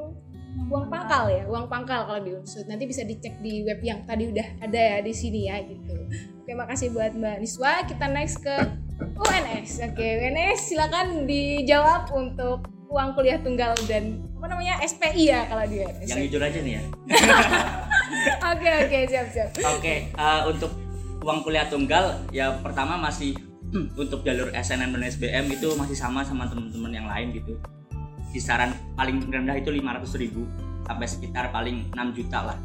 uang 0.70 0.86
pangkal 0.92 1.32
ya, 1.32 1.42
uang 1.50 1.66
pangkal 1.66 2.06
kalau 2.06 2.20
di. 2.22 2.30
Nanti 2.70 2.84
bisa 2.86 3.02
dicek 3.02 3.42
di 3.42 3.66
web 3.66 3.82
yang 3.82 4.06
tadi 4.06 4.30
udah 4.30 4.62
ada 4.62 4.78
ya 4.78 4.96
di 5.02 5.10
sini 5.10 5.50
ya 5.50 5.58
gitu. 5.66 5.96
Oke, 6.42 6.54
makasih 6.54 6.94
buat 6.94 7.14
Mbak 7.18 7.36
Niswa. 7.42 7.86
Kita 7.88 8.06
next 8.10 8.42
ke 8.42 8.81
UNS. 9.00 9.70
Oke, 9.88 10.06
UNS 10.20 10.60
silakan 10.72 11.24
dijawab 11.24 12.12
untuk 12.12 12.68
uang 12.92 13.16
kuliah 13.16 13.40
tunggal 13.40 13.72
dan 13.88 14.20
apa 14.36 14.46
namanya 14.52 14.74
SPI 14.84 15.32
ya 15.32 15.48
kalau 15.48 15.64
di 15.64 15.80
UNS. 15.80 16.08
yang 16.12 16.20
jujur 16.28 16.42
aja 16.44 16.58
nih 16.60 16.72
ya 16.76 16.82
Oke 18.52 18.70
oke 18.86 18.98
siap 19.08 19.26
siap. 19.32 19.48
Oke, 19.74 20.12
eh, 20.12 20.40
untuk 20.46 20.70
uang 21.24 21.40
kuliah 21.42 21.66
tunggal 21.66 22.20
ya 22.30 22.54
pertama 22.60 23.00
masih 23.00 23.34
untuk 24.02 24.20
jalur 24.22 24.52
SNM 24.52 24.92
dan 24.94 25.02
SBM 25.08 25.46
itu 25.48 25.72
masih 25.74 25.96
sama 25.96 26.20
sama 26.22 26.46
teman-teman 26.46 26.92
yang 26.92 27.08
lain 27.08 27.32
gitu. 27.32 27.56
Kisaran 28.30 28.76
paling 28.94 29.24
rendah 29.28 29.56
itu 29.56 29.72
500.000 29.72 30.22
ribu 30.22 30.42
sampai 30.84 31.06
sekitar 31.08 31.48
paling 31.50 31.88
6 31.94 32.18
juta 32.18 32.38
lah 32.52 32.56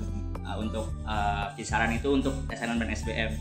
eh, 0.43 0.57
untuk 0.59 0.91
eh, 1.07 1.45
kisaran 1.55 1.95
itu 1.95 2.09
untuk 2.11 2.33
SNM 2.51 2.77
dan 2.77 2.89
SBM. 2.91 3.31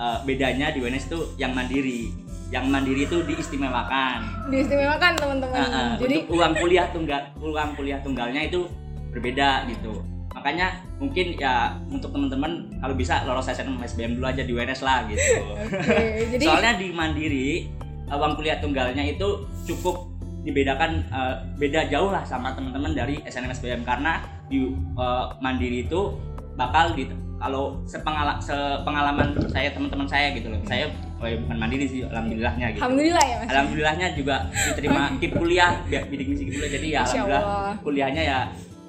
Eh, 0.00 0.18
bedanya 0.24 0.72
di 0.72 0.80
UNS 0.80 1.12
itu 1.12 1.20
yang 1.36 1.52
mandiri. 1.52 2.08
Yang 2.48 2.64
mandiri 2.72 3.04
itu 3.04 3.20
diistimewakan. 3.20 4.48
Diistimewakan 4.48 5.12
teman-teman. 5.20 5.60
Uh, 5.60 5.68
uh, 5.68 5.92
Jadi 6.00 6.16
untuk 6.24 6.40
uang 6.40 6.52
kuliah 6.56 6.86
tunggal 6.88 7.20
uang 7.36 7.70
kuliah 7.76 8.00
tunggalnya 8.00 8.42
itu 8.48 8.64
berbeda 9.12 9.68
gitu 9.68 10.00
makanya 10.30 10.78
mungkin 11.02 11.34
ya 11.34 11.74
untuk 11.90 12.14
teman-teman 12.14 12.70
kalau 12.78 12.94
bisa 12.94 13.26
lolos 13.26 13.50
SNM 13.50 13.82
SBM 13.82 14.12
dulu 14.14 14.30
aja 14.30 14.46
di 14.46 14.54
UNS 14.54 14.80
lah 14.86 15.02
gitu 15.10 15.42
oke, 15.66 16.06
jadi 16.38 16.44
soalnya 16.46 16.72
di 16.78 16.94
Mandiri 16.94 17.66
uh, 18.06 18.14
uang 18.14 18.38
kuliah 18.38 18.62
tunggalnya 18.62 19.02
itu 19.02 19.50
cukup 19.66 20.06
dibedakan 20.46 21.02
uh, 21.10 21.42
beda 21.58 21.90
jauh 21.90 22.14
lah 22.14 22.22
sama 22.22 22.54
teman-teman 22.54 22.94
dari 22.94 23.18
SNM 23.26 23.52
SBM 23.52 23.82
karena 23.82 24.22
di 24.46 24.70
uh, 24.94 25.34
Mandiri 25.42 25.84
itu 25.84 26.14
bakal 26.54 26.94
di 26.94 27.10
kalau 27.40 27.80
sepengala, 27.88 28.36
sepengalaman 28.36 29.32
saya 29.48 29.72
teman-teman 29.72 30.04
saya 30.04 30.36
gitu 30.36 30.52
loh. 30.52 30.60
Saya 30.68 30.92
oh 31.16 31.24
ya, 31.24 31.40
bukan 31.40 31.56
mandiri 31.56 31.88
sih 31.88 32.04
alhamdulillahnya 32.04 32.66
gitu. 32.76 32.80
Alhamdulillah 32.84 33.24
ya 33.24 33.36
Mas. 33.40 33.48
alhamdulillahnya 33.48 34.06
juga 34.12 34.36
diterima 34.52 35.02
kip 35.24 35.32
kuliah 35.32 35.72
bi- 35.88 36.04
bidik 36.12 36.26
misi 36.28 36.44
kuliah. 36.52 36.68
Jadi 36.68 36.86
ya 36.92 37.00
Masya 37.00 37.08
alhamdulillah 37.16 37.42
Allah. 37.42 37.74
kuliahnya 37.80 38.22
ya 38.22 38.38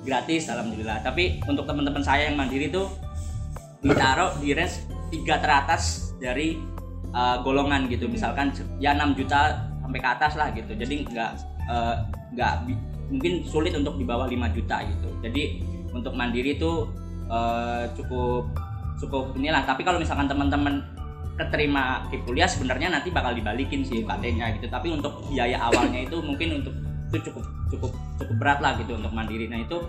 gratis 0.03 0.43
alhamdulillah. 0.51 0.97
Tapi 0.99 1.23
untuk 1.47 1.63
teman-teman 1.63 2.03
saya 2.03 2.27
yang 2.27 2.35
mandiri 2.35 2.67
tuh 2.67 2.91
ditaruh 3.81 4.35
di 4.43 4.51
range 4.53 4.83
tiga 5.09 5.39
teratas 5.39 6.11
dari 6.19 6.59
uh, 7.15 7.39
golongan 7.41 7.87
gitu. 7.87 8.11
Misalkan 8.11 8.51
ya 8.83 8.91
6 8.93 9.15
juta 9.15 9.63
sampai 9.79 9.99
ke 10.03 10.09
atas 10.11 10.35
lah 10.35 10.51
gitu. 10.51 10.75
Jadi 10.75 11.07
nggak 11.07 11.31
uh, 11.71 11.95
nggak 12.35 12.53
bi- 12.67 12.83
mungkin 13.11 13.43
sulit 13.47 13.71
untuk 13.75 13.95
di 13.95 14.03
bawah 14.03 14.27
5 14.27 14.35
juta 14.55 14.83
gitu. 14.83 15.09
Jadi 15.23 15.43
untuk 15.91 16.15
mandiri 16.15 16.55
itu 16.59 16.87
uh, 17.31 17.87
cukup 17.95 18.51
cukup 18.99 19.33
inilah. 19.39 19.63
Tapi 19.63 19.81
kalau 19.81 19.97
misalkan 19.97 20.27
teman-teman 20.27 20.83
keterima 21.39 22.05
di 22.11 22.21
kuliah 22.21 22.45
sebenarnya 22.45 22.91
nanti 22.91 23.09
bakal 23.09 23.33
dibalikin 23.33 23.81
sih 23.81 24.03
UKT-nya 24.03 24.59
gitu. 24.59 24.67
Tapi 24.67 24.93
untuk 24.93 25.25
biaya 25.31 25.57
awalnya 25.57 26.05
itu 26.05 26.19
mungkin 26.21 26.61
untuk 26.61 26.75
itu 27.11 27.31
cukup 27.31 27.43
cukup 27.71 27.91
cukup 28.19 28.35
berat 28.37 28.59
lah 28.61 28.77
gitu 28.77 28.99
untuk 28.99 29.09
mandiri. 29.15 29.47
Nah 29.47 29.63
itu 29.63 29.79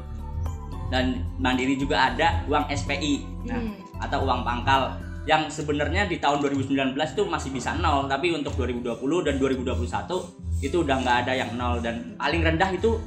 dan 0.88 1.24
mandiri 1.40 1.76
juga 1.76 2.12
ada 2.12 2.44
uang 2.46 2.68
SPI 2.68 3.24
nah 3.48 3.58
Hmm. 3.58 3.74
atau 4.00 4.24
uang 4.24 4.46
pangkal. 4.46 4.96
Yang 5.22 5.62
sebenarnya 5.62 6.10
di 6.10 6.18
tahun 6.18 6.42
2019 6.42 7.14
itu 7.14 7.22
masih 7.30 7.54
bisa 7.54 7.78
nol 7.78 8.10
tapi 8.10 8.34
untuk 8.34 8.58
2020 8.58 9.22
dan 9.22 9.38
2021 9.38 10.26
itu 10.62 10.76
udah 10.82 10.96
nggak 10.98 11.16
ada 11.26 11.32
yang 11.36 11.50
nol. 11.54 11.78
Dan 11.78 12.18
paling 12.18 12.42
rendah 12.42 12.70
itu 12.74 12.98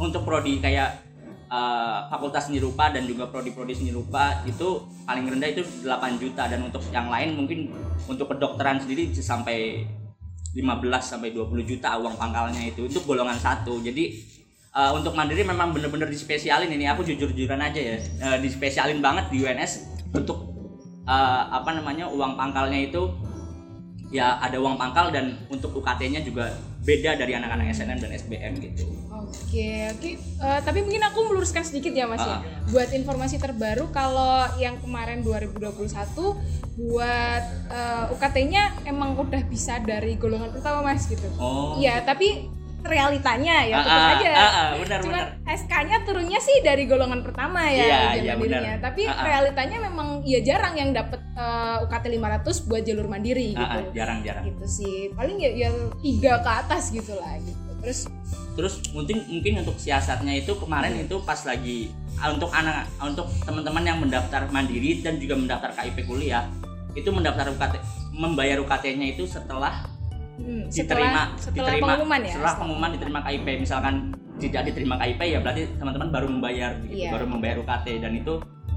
untuk 0.00 0.24
prodi 0.24 0.56
kayak 0.56 1.09
eh, 1.50 1.98
fakultas 2.06 2.46
seni 2.46 2.62
rupa 2.62 2.94
dan 2.94 3.04
juga 3.04 3.26
prodi-prodi 3.26 3.74
seni 3.74 3.90
rupa 3.90 4.46
itu 4.46 4.86
paling 5.02 5.26
rendah 5.26 5.50
itu 5.50 5.62
8 5.82 6.22
juta. 6.22 6.46
Dan 6.46 6.70
untuk 6.70 6.82
yang 6.94 7.10
lain 7.10 7.34
mungkin 7.34 7.74
untuk 8.06 8.30
kedokteran 8.30 8.78
sendiri 8.78 9.10
sampai 9.12 9.84
15 10.54 10.66
sampai 11.02 11.30
20 11.30 11.62
juta 11.66 11.94
uang 11.98 12.14
pangkalnya 12.18 12.70
itu 12.70 12.86
untuk 12.86 13.04
golongan 13.04 13.36
satu. 13.36 13.82
Jadi 13.82 14.04
eh, 14.70 14.92
untuk 14.94 15.12
mandiri 15.18 15.42
memang 15.42 15.74
bener-bener 15.74 16.06
dispesialin 16.06 16.70
ini. 16.70 16.86
Aku 16.86 17.02
jujur-jujuran 17.02 17.58
aja 17.58 17.80
ya 17.80 17.96
Eh, 17.98 18.38
dispesialin 18.38 19.02
banget 19.02 19.26
di 19.34 19.42
UNS 19.42 19.90
untuk 20.14 20.54
eh, 21.04 21.42
apa 21.50 21.74
namanya 21.74 22.06
uang 22.06 22.38
pangkalnya 22.38 22.78
itu. 22.78 23.10
Ya 24.10 24.42
ada 24.42 24.58
uang 24.58 24.74
pangkal 24.74 25.14
dan 25.14 25.38
untuk 25.46 25.70
UKT-nya 25.70 26.26
juga 26.26 26.50
beda 26.82 27.14
dari 27.14 27.36
anak-anak 27.38 27.70
SNM 27.70 27.98
dan 28.02 28.10
SBM 28.10 28.52
gitu 28.58 29.09
Oke, 29.32 29.70
oke. 29.88 30.10
Eh, 30.18 30.60
tapi 30.60 30.78
mungkin 30.80 31.02
aku 31.02 31.18
meluruskan 31.24 31.62
sedikit 31.62 31.90
ya 31.90 32.04
Mas 32.04 32.18
ya. 32.18 32.36
Ah. 32.36 32.40
Buat 32.66 32.90
informasi 32.90 33.36
terbaru 33.36 33.90
kalau 33.90 34.46
yang 34.56 34.78
kemarin 34.78 35.22
2021 35.22 35.90
buat 36.80 37.42
eh, 37.68 38.04
UKT-nya 38.10 38.62
emang 38.84 39.14
udah 39.14 39.42
bisa 39.44 39.78
dari 39.80 40.14
golongan 40.14 40.50
pertama 40.50 40.82
Mas 40.84 41.06
gitu. 41.06 41.26
oh 41.36 41.76
Iya, 41.76 42.02
tapi 42.02 42.46
realitanya 42.80 43.60
ya 43.62 43.76
Ah, 43.76 43.84
tetap 43.84 44.00
ah, 44.00 44.14
aja. 44.16 44.30
ah, 44.30 44.40
ah, 44.40 44.68
benar 44.74 44.98
Cuma 44.98 45.12
benar 45.12 45.52
SK-nya 45.52 45.96
turunnya 46.00 46.40
sih 46.40 46.64
dari 46.64 46.88
golongan 46.88 47.20
pertama 47.20 47.68
ya, 47.68 47.76
Iya, 47.76 47.98
iya, 48.16 48.32
mandirinya. 48.32 48.40
benar. 48.72 48.80
Tapi 48.80 49.02
Ah, 49.04 49.12
ah. 49.12 49.24
realitanya 49.26 49.76
memang 49.82 50.08
ya 50.24 50.40
jarang 50.40 50.74
yang 50.74 50.90
dapet 50.90 51.20
eh, 51.36 51.84
UKT 51.84 52.04
500 52.08 52.64
buat 52.64 52.80
jalur 52.80 53.06
mandiri 53.06 53.52
Ah, 53.52 53.60
ah, 53.60 53.68
gitu. 53.78 53.92
jarang-jarang 53.94 54.44
Gitu 54.48 54.64
sih. 54.66 54.96
Paling 55.12 55.36
ya, 55.36 55.50
ya 55.52 55.68
tiga 56.00 56.40
ke 56.40 56.50
atas 56.56 56.88
gitu 56.88 57.12
lah 57.14 57.36
gitu. 57.38 57.60
Terus 57.80 58.00
terus 58.60 58.84
mungkin 58.92 59.24
mungkin 59.32 59.64
untuk 59.64 59.80
siasatnya 59.80 60.36
itu 60.36 60.52
kemarin 60.60 61.00
itu 61.00 61.16
pas 61.24 61.40
lagi 61.48 61.88
ah, 62.20 62.28
untuk 62.36 62.52
anak 62.52 62.84
untuk 63.00 63.24
teman-teman 63.48 63.80
yang 63.88 63.98
mendaftar 64.04 64.44
mandiri 64.52 65.00
dan 65.00 65.16
juga 65.16 65.40
mendaftar 65.40 65.72
KIP 65.72 66.04
kuliah 66.04 66.44
itu 66.92 67.08
mendaftar 67.08 67.48
UKT 67.56 67.80
membayar 68.12 68.60
UKT-nya 68.60 69.16
itu 69.16 69.24
setelah 69.24 69.88
hmm, 70.36 70.68
diterima 70.68 71.32
setelah, 71.32 71.40
setelah 71.40 71.56
diterima 71.56 71.88
pengumuman 71.96 72.20
ya. 72.20 72.32
setelah 72.36 72.54
pengumuman 72.60 72.90
diterima 72.92 73.20
KIP 73.24 73.46
misalkan 73.64 73.94
tidak 74.36 74.62
diterima 74.68 74.94
KIP 75.00 75.20
ya 75.24 75.38
berarti 75.40 75.62
teman-teman 75.80 76.08
baru 76.12 76.26
membayar 76.28 76.70
gitu, 76.84 76.92
Iya. 77.00 77.10
baru 77.16 77.24
membayar 77.24 77.56
UKT 77.64 77.86
dan 78.04 78.12
itu 78.12 78.34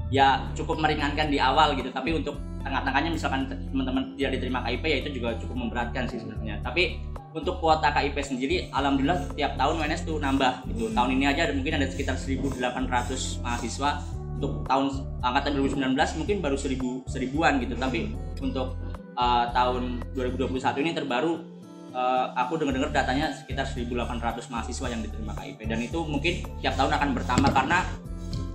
ya 0.08 0.48
cukup 0.56 0.80
meringankan 0.80 1.28
di 1.28 1.36
awal 1.36 1.76
gitu 1.76 1.92
tapi 1.92 2.16
untuk 2.16 2.40
tengah-tengahnya 2.64 3.12
misalkan 3.12 3.44
te- 3.44 3.60
teman-teman 3.68 4.16
tidak 4.16 4.40
diterima 4.40 4.64
KIP 4.64 4.84
ya 4.88 4.96
itu 5.04 5.10
juga 5.20 5.28
cukup 5.36 5.56
memberatkan 5.68 6.08
sih 6.08 6.16
sebenarnya 6.16 6.64
tapi 6.64 6.96
untuk 7.34 7.58
kuota 7.58 7.90
KIP 7.90 8.16
sendiri 8.22 8.70
alhamdulillah 8.70 9.34
tiap 9.34 9.58
tahun 9.58 9.82
UNS 9.82 10.06
tuh 10.06 10.22
nambah 10.22 10.70
gitu. 10.70 10.94
Tahun 10.94 11.10
ini 11.10 11.26
aja 11.26 11.50
ada, 11.50 11.54
mungkin 11.54 11.74
ada 11.74 11.86
sekitar 11.90 12.14
1.800 12.14 13.42
mahasiswa 13.42 13.90
untuk 14.38 14.62
tahun 14.70 14.86
angkatan 15.18 15.52
2019 15.58 16.18
mungkin 16.22 16.36
baru 16.38 16.56
1000 16.56 17.10
seribuan 17.10 17.58
gitu. 17.58 17.74
Tapi 17.74 18.14
untuk 18.38 18.78
uh, 19.18 19.50
tahun 19.50 20.06
2021 20.14 20.82
ini 20.86 20.90
terbaru 20.94 21.42
uh, 21.90 22.26
aku 22.38 22.54
dengar-dengar 22.58 22.94
datanya 22.94 23.34
sekitar 23.34 23.66
1.800 23.66 24.50
mahasiswa 24.54 24.86
yang 24.86 25.02
diterima 25.02 25.34
KIP 25.34 25.66
dan 25.66 25.78
itu 25.82 25.98
mungkin 26.06 26.46
tiap 26.62 26.78
tahun 26.78 26.94
akan 26.94 27.08
bertambah 27.18 27.50
karena 27.50 27.78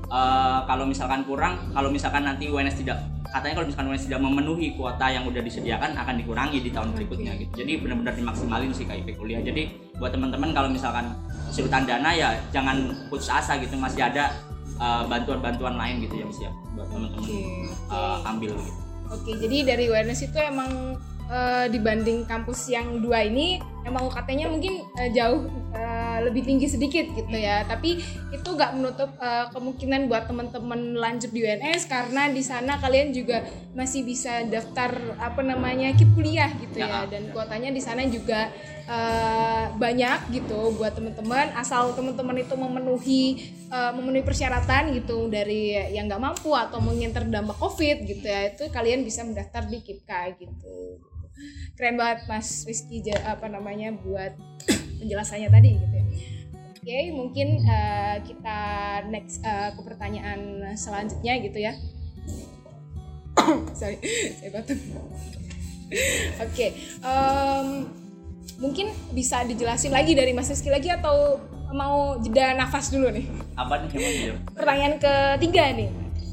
uh, 0.09 0.65
kalau 0.65 0.83
misalkan 0.85 1.23
kurang 1.23 1.71
kalau 1.71 1.89
misalkan 1.93 2.25
nanti 2.25 2.49
UNS 2.49 2.81
tidak 2.81 3.01
katanya 3.29 3.61
kalau 3.61 3.67
misalkan 3.69 3.87
UNS 3.93 4.05
tidak 4.09 4.21
memenuhi 4.25 4.67
kuota 4.73 5.05
yang 5.09 5.23
udah 5.29 5.41
disediakan 5.41 5.93
akan 5.95 6.15
dikurangi 6.17 6.59
di 6.65 6.69
tahun 6.73 6.89
berikutnya 6.97 7.31
gitu 7.37 7.63
jadi 7.63 7.73
benar-benar 7.81 8.13
dimaksimalin 8.17 8.73
sih 8.73 8.85
KIP 8.89 9.15
kuliah 9.15 9.41
jadi 9.41 9.69
buat 10.01 10.11
teman-teman 10.11 10.49
kalau 10.51 10.69
misalkan 10.69 11.13
kesulitan 11.49 11.85
dana 11.85 12.09
ya 12.13 12.35
jangan 12.49 12.93
putus 13.07 13.29
asa 13.29 13.57
gitu 13.61 13.77
masih 13.77 14.05
ada 14.05 14.33
uh, 14.81 15.05
bantuan-bantuan 15.05 15.77
lain 15.77 16.01
gitu 16.03 16.25
yang 16.25 16.31
siap 16.33 16.53
buat 16.73 16.89
teman-teman 16.89 17.25
Oke, 17.25 17.39
uh, 17.93 18.17
oke. 18.19 18.29
ambil 18.29 18.51
gitu. 18.57 18.73
Oke, 19.09 19.31
jadi 19.41 19.73
dari 19.73 19.89
awareness 19.89 20.21
itu 20.21 20.37
emang 20.37 21.01
eh, 21.29 21.65
dibanding 21.69 22.25
kampus 22.25 22.73
yang 22.73 22.99
dua 22.99 23.23
ini 23.23 23.61
emang 23.85 24.11
UKT-nya 24.11 24.51
mungkin 24.51 24.85
eh, 24.97 25.09
jauh 25.13 25.47
eh, 25.71 26.19
lebih 26.25 26.43
tinggi 26.43 26.67
sedikit 26.67 27.05
gitu 27.13 27.35
ya. 27.37 27.63
Tapi 27.65 28.01
itu 28.33 28.49
nggak 28.49 28.71
menutup 28.75 29.09
eh, 29.21 29.45
kemungkinan 29.53 30.09
buat 30.11 30.27
teman-teman 30.27 30.97
lanjut 30.97 31.31
di 31.31 31.45
UNS 31.45 31.87
karena 31.87 32.27
di 32.29 32.43
sana 32.43 32.81
kalian 32.81 33.13
juga 33.15 33.45
masih 33.77 34.03
bisa 34.03 34.43
daftar 34.45 34.91
apa 35.21 35.39
namanya 35.45 35.93
kip 35.95 36.09
kuliah 36.17 36.51
gitu 36.59 36.81
ya. 36.83 37.05
Ya, 37.05 37.09
Dan 37.09 37.29
ya. 37.29 37.31
kuotanya 37.31 37.69
di 37.71 37.81
sana 37.81 38.03
juga 38.09 38.49
eh, 38.89 39.65
banyak 39.73 40.33
gitu 40.33 40.75
buat 40.75 40.93
teman-teman. 40.97 41.55
Asal 41.55 41.93
teman-teman 41.95 42.37
itu 42.41 42.53
memenuhi 42.57 43.23
eh, 43.71 43.91
memenuhi 43.95 44.25
persyaratan 44.25 44.91
gitu 44.97 45.31
dari 45.31 45.77
yang 45.93 46.09
nggak 46.09 46.21
mampu 46.21 46.51
atau 46.51 46.81
mungkin 46.83 47.13
terdampak 47.15 47.55
covid 47.57 48.03
gitu 48.05 48.25
ya 48.25 48.51
itu 48.51 48.67
kalian 48.69 49.05
bisa 49.05 49.23
mendaftar 49.23 49.65
di 49.65 49.79
KIPKA 49.81 50.21
gitu 50.41 50.99
keren 51.79 51.95
banget 51.95 52.27
Mas 52.27 52.67
Rizky 52.67 53.03
apa 53.11 53.47
namanya 53.47 53.95
buat 53.95 54.35
penjelasannya 54.99 55.49
tadi 55.49 55.69
gitu 55.79 55.95
ya. 55.95 56.05
Oke, 56.79 56.99
mungkin 57.11 57.47
eh, 57.63 58.17
kita 58.23 58.59
next 59.11 59.43
eh, 59.43 59.69
ke 59.75 59.81
pertanyaan 59.83 60.73
selanjutnya 60.73 61.33
gitu 61.43 61.59
ya. 61.59 61.73
Sorry, 63.79 63.99
saya 64.39 64.49
batuk. 64.55 64.79
Oke, 66.45 66.67
em, 67.01 67.67
mungkin 68.61 68.93
bisa 69.15 69.41
dijelasin 69.41 69.89
lagi 69.89 70.13
dari 70.13 70.31
Mas 70.35 70.51
Rizky 70.51 70.69
lagi 70.69 70.91
atau 70.91 71.41
mau 71.73 72.17
jeda 72.21 72.57
nafas 72.57 72.89
dulu 72.89 73.09
nih? 73.13 73.25
apa 73.59 73.73
nih 73.83 73.87
gitu 73.91 74.33
Pertanyaan 74.55 74.95
ketiga 74.97 75.63
nih, 75.75 75.89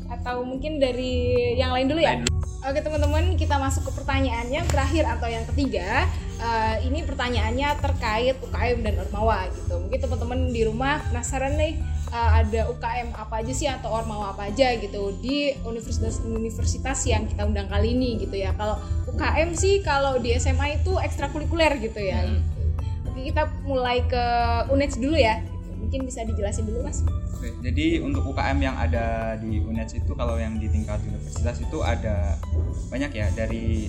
atau 0.08 0.46
mungkin 0.46 0.78
dari 0.78 1.34
yang 1.58 1.74
lain 1.74 1.90
dulu 1.90 2.00
ya? 2.00 2.22
Oke 2.66 2.82
teman-teman, 2.82 3.38
kita 3.38 3.62
masuk 3.62 3.86
ke 3.86 4.02
pertanyaannya 4.02 4.66
terakhir 4.66 5.06
atau 5.06 5.30
yang 5.30 5.46
ketiga. 5.54 6.02
Eh, 6.42 6.90
ini 6.90 7.06
pertanyaannya 7.06 7.78
terkait 7.78 8.34
UKM 8.42 8.82
dan 8.82 8.94
Ormawa 9.06 9.46
gitu. 9.54 9.78
Mungkin 9.78 9.98
teman-teman 10.02 10.50
di 10.50 10.66
rumah 10.66 10.98
penasaran 11.06 11.54
nih 11.54 11.78
eh, 12.10 12.30
ada 12.42 12.66
UKM 12.66 13.14
apa 13.14 13.38
aja 13.38 13.52
sih 13.54 13.70
atau 13.70 13.94
Ormawa 13.94 14.34
apa 14.34 14.50
aja 14.50 14.74
gitu 14.82 15.14
di 15.22 15.54
universitas-universitas 15.62 17.06
yang 17.06 17.30
kita 17.30 17.46
undang 17.46 17.70
kali 17.70 17.94
ini 17.94 18.18
gitu 18.18 18.34
ya. 18.34 18.50
Kalau 18.58 18.82
UKM 19.14 19.54
sih 19.54 19.86
kalau 19.86 20.18
di 20.18 20.34
SMA 20.34 20.82
itu 20.82 20.98
ekstrakurikuler 20.98 21.78
gitu 21.78 22.02
ya. 22.02 22.26
Hmm. 22.26 22.42
Oke 23.06 23.30
kita 23.30 23.46
mulai 23.62 24.02
ke 24.10 24.24
UNES 24.74 24.98
dulu 24.98 25.14
ya. 25.14 25.38
Mungkin 25.86 26.02
bisa 26.02 26.26
dijelasin 26.26 26.66
dulu 26.66 26.82
mas. 26.82 27.06
Oke, 27.06 27.54
jadi 27.62 28.02
untuk 28.02 28.26
UKM 28.34 28.58
yang 28.58 28.74
ada 28.74 29.38
di 29.38 29.62
UNES 29.62 30.02
itu 30.02 30.18
kalau 30.18 30.34
yang 30.34 30.58
di 30.58 30.66
tingkat 30.66 30.98
universitas 31.06 31.62
itu 31.62 31.78
ada 31.86 32.34
banyak 32.90 33.14
ya 33.14 33.30
dari 33.38 33.86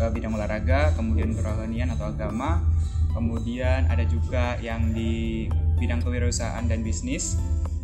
eh, 0.00 0.10
bidang 0.10 0.32
olahraga, 0.32 0.96
kemudian 0.96 1.36
kerohanian 1.36 1.92
atau 1.92 2.08
agama, 2.08 2.64
kemudian 3.12 3.84
ada 3.92 4.08
juga 4.08 4.56
yang 4.64 4.96
di 4.96 5.52
bidang 5.76 6.00
kewirausahaan 6.00 6.64
dan 6.64 6.80
bisnis. 6.80 7.36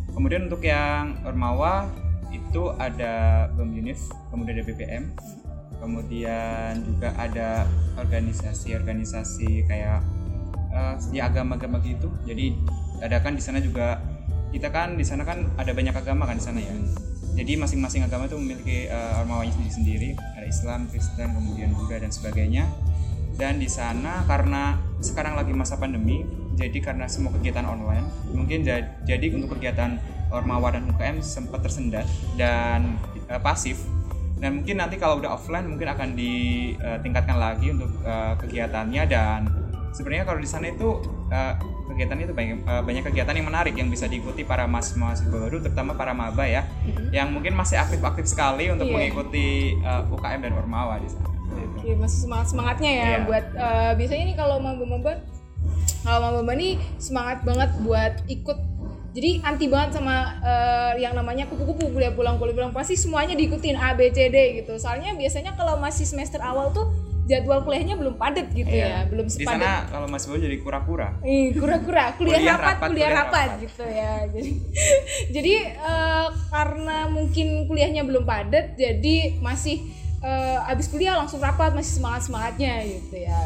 Kemudian 0.09 0.49
untuk 0.49 0.65
yang 0.65 1.21
Ormawa 1.21 1.85
itu 2.33 2.73
ada 2.81 3.45
BEM 3.53 3.77
Unif, 3.77 4.09
kemudian 4.33 4.57
ada 4.57 4.65
BPM, 4.65 5.03
kemudian 5.77 6.81
juga 6.81 7.13
ada 7.13 7.69
organisasi-organisasi 8.01 9.69
kayak 9.69 10.01
eh, 10.73 10.95
ya 11.13 11.29
agama-agama 11.29 11.77
gitu. 11.85 12.09
Jadi 12.25 12.57
ada 13.01 13.17
kan 13.19 13.33
di 13.33 13.43
sana 13.43 13.57
juga 13.57 13.99
kita 14.51 14.69
kan 14.69 14.99
di 14.99 15.05
sana 15.07 15.23
kan 15.23 15.47
ada 15.55 15.71
banyak 15.71 15.95
agama 15.95 16.27
kan 16.27 16.37
di 16.37 16.43
sana 16.43 16.59
ya. 16.59 16.73
Jadi 17.31 17.55
masing-masing 17.55 18.03
agama 18.03 18.27
itu 18.27 18.35
memiliki 18.35 18.91
uh, 18.91 19.23
ormawanya 19.23 19.55
sendiri-sendiri. 19.55 20.19
Ada 20.35 20.47
Islam, 20.51 20.79
Kristen, 20.91 21.31
kemudian 21.31 21.71
Buddha 21.71 22.03
dan 22.03 22.11
sebagainya. 22.11 22.67
Dan 23.39 23.63
di 23.63 23.71
sana 23.71 24.27
karena 24.27 24.75
sekarang 24.99 25.39
lagi 25.39 25.55
masa 25.55 25.79
pandemi, 25.79 26.27
jadi 26.59 26.77
karena 26.83 27.07
semua 27.07 27.31
kegiatan 27.31 27.63
online, 27.63 28.03
mungkin 28.35 28.67
ja- 28.67 28.99
jadi 29.07 29.31
untuk 29.31 29.55
kegiatan 29.55 29.95
ormawa 30.27 30.75
dan 30.75 30.83
UKM 30.91 31.23
sempat 31.23 31.63
tersendat 31.63 32.03
dan 32.35 32.99
uh, 33.31 33.39
pasif. 33.39 33.79
Dan 34.35 34.59
mungkin 34.59 34.83
nanti 34.83 34.99
kalau 34.99 35.23
udah 35.23 35.37
offline 35.37 35.71
mungkin 35.71 35.87
akan 35.87 36.17
ditingkatkan 36.17 37.37
lagi 37.39 37.71
untuk 37.71 37.93
uh, 38.03 38.35
kegiatannya 38.41 39.03
dan 39.07 39.47
sebenarnya 39.95 40.25
kalau 40.27 40.39
di 40.41 40.49
sana 40.49 40.67
itu 40.73 40.97
uh, 41.29 41.53
kegiatan 41.91 42.17
itu 42.17 42.31
banyak 42.31 42.57
uh, 42.63 42.81
banyak 42.81 43.03
kegiatan 43.03 43.33
yang 43.35 43.47
menarik 43.47 43.73
yang 43.75 43.87
bisa 43.87 44.07
diikuti 44.07 44.41
para 44.41 44.65
mas 44.65 44.95
mahasiswa 44.95 45.27
baru 45.29 45.59
terutama 45.59 45.93
para 45.93 46.11
maba 46.11 46.43
ya 46.43 46.63
yang 47.11 47.29
mungkin 47.29 47.53
masih 47.53 47.77
aktif-aktif 47.77 48.25
sekali 48.25 48.71
untuk 48.71 48.87
Iya. 48.87 48.95
mengikuti 48.95 49.47
uh, 49.79 50.07
UKM 50.07 50.39
dan 50.41 50.53
Ormawa 50.53 50.97
di 50.97 51.07
sana. 51.07 51.27
Oke, 51.75 51.93
masih 51.93 52.19
semangat 52.23 52.47
semangatnya 52.49 52.91
ya 52.91 53.05
Iya. 53.05 53.17
buat 53.27 53.45
eh, 53.51 53.91
biasanya 53.99 54.23
nih 54.23 54.37
kalau 54.37 54.55
maba-maba 54.57 55.19
kalau 56.01 56.19
maba-maba 56.21 56.53
nih 56.55 56.79
semangat 56.97 57.43
banget 57.43 57.69
buat 57.83 58.13
ikut 58.25 58.57
jadi 59.11 59.43
anti 59.43 59.67
banget 59.67 59.99
sama 59.99 60.39
eh, 60.39 61.03
yang 61.03 61.11
namanya 61.11 61.43
kupu-kupu 61.45 61.91
kuliah 61.91 62.15
pulang 62.15 62.39
kuliah 62.39 62.55
pulang 62.55 62.71
pasti 62.71 62.95
semuanya 62.95 63.35
diikutin 63.35 63.75
A 63.75 63.91
B 63.91 64.07
C 64.09 64.31
D 64.31 64.63
gitu 64.63 64.79
soalnya 64.79 65.11
biasanya 65.11 65.51
kalau 65.53 65.75
masih 65.75 66.07
semester 66.07 66.39
awal 66.39 66.71
tuh 66.71 66.87
jadwal 67.31 67.63
kuliahnya 67.63 67.95
belum 67.95 68.19
padat 68.19 68.51
gitu 68.51 68.67
ya 68.67 69.07
belum 69.07 69.25
Iya. 69.25 69.31
Di 69.31 69.43
sepadat 69.47 69.63
sana 69.63 69.87
kalau 69.87 70.07
Mas 70.11 70.27
Bowo 70.27 70.35
jadi 70.37 70.57
kura-kura. 70.59 71.07
Ih, 71.23 71.55
kura-kura 71.55 72.11
kuliah, 72.19 72.35
Kuliah 72.35 72.51
rapat, 72.51 72.67
rapat, 72.75 72.87
kuliah 72.91 73.07
kuliah 73.07 73.11
rapat, 73.15 73.47
rapat. 73.47 73.63
gitu 73.63 73.83
ya 73.87 74.13
jadi 74.27 74.51
jadi 75.39 75.53
eh, 75.71 76.27
karena 76.51 76.97
mungkin 77.07 77.47
kuliahnya 77.65 78.01
belum 78.03 78.23
padat 78.23 78.75
jadi 78.75 79.15
masih 79.39 79.79
eh, 80.19 80.59
abis 80.67 80.91
kuliah 80.91 81.15
langsung 81.15 81.39
rapat 81.39 81.71
masih 81.71 81.97
semangat 81.97 82.27
semangatnya 82.27 82.83
gitu 82.83 83.15
ya 83.15 83.37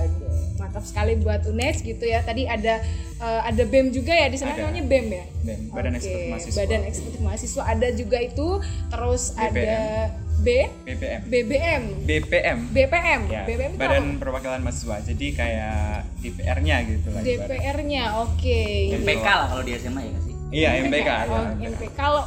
mantap 0.56 0.84
sekali 0.84 1.20
buat 1.20 1.44
UNES 1.46 1.84
gitu 1.84 2.04
ya 2.04 2.24
tadi 2.24 2.48
ada 2.48 2.82
eh, 3.20 3.42
ada 3.46 3.64
BEM 3.64 3.92
juga 3.92 4.12
ya 4.12 4.28
di 4.28 4.36
sana 4.36 4.56
Ada. 4.56 4.66
namanya 4.66 4.84
BEM 4.84 5.08
ya 5.08 5.26
BEM, 5.46 5.62
Badan 5.70 5.92
Oke, 5.94 6.00
Eksekutif 6.02 6.28
Mahasiswa. 6.32 6.58
Badan 6.58 6.82
Eksekutif 6.84 7.20
Mahasiswa 7.22 7.64
ada 7.64 7.88
juga 7.92 8.18
itu 8.20 8.48
terus 8.90 9.24
ada 9.36 9.52
BPM. 9.54 10.25
B 10.38 10.48
BPM. 10.84 11.22
BBM 11.26 11.84
BPM. 12.04 12.58
BPM 12.70 13.22
Ya, 13.28 13.44
BPM 13.44 13.72
itu 13.72 13.80
Badan 13.80 14.04
apa? 14.06 14.20
Perwakilan 14.20 14.60
Mahasiswa. 14.62 14.98
Jadi 15.02 15.28
kayak 15.32 15.82
DPR-nya 16.20 16.76
gitu 16.86 17.08
lah. 17.10 17.22
DPR-nya 17.22 18.04
oke 18.20 18.62
MPK 18.96 19.26
lah 19.26 19.48
kalau 19.48 19.64
di 19.64 19.72
SMA 19.76 20.02
ya 20.04 20.20
sih 20.20 20.34
Iya, 20.48 20.70
MPK. 20.82 21.04
ya, 21.04 21.18
Oh, 21.26 21.44
MPK. 21.52 21.68
MP. 21.68 21.82
Kalau 21.94 22.24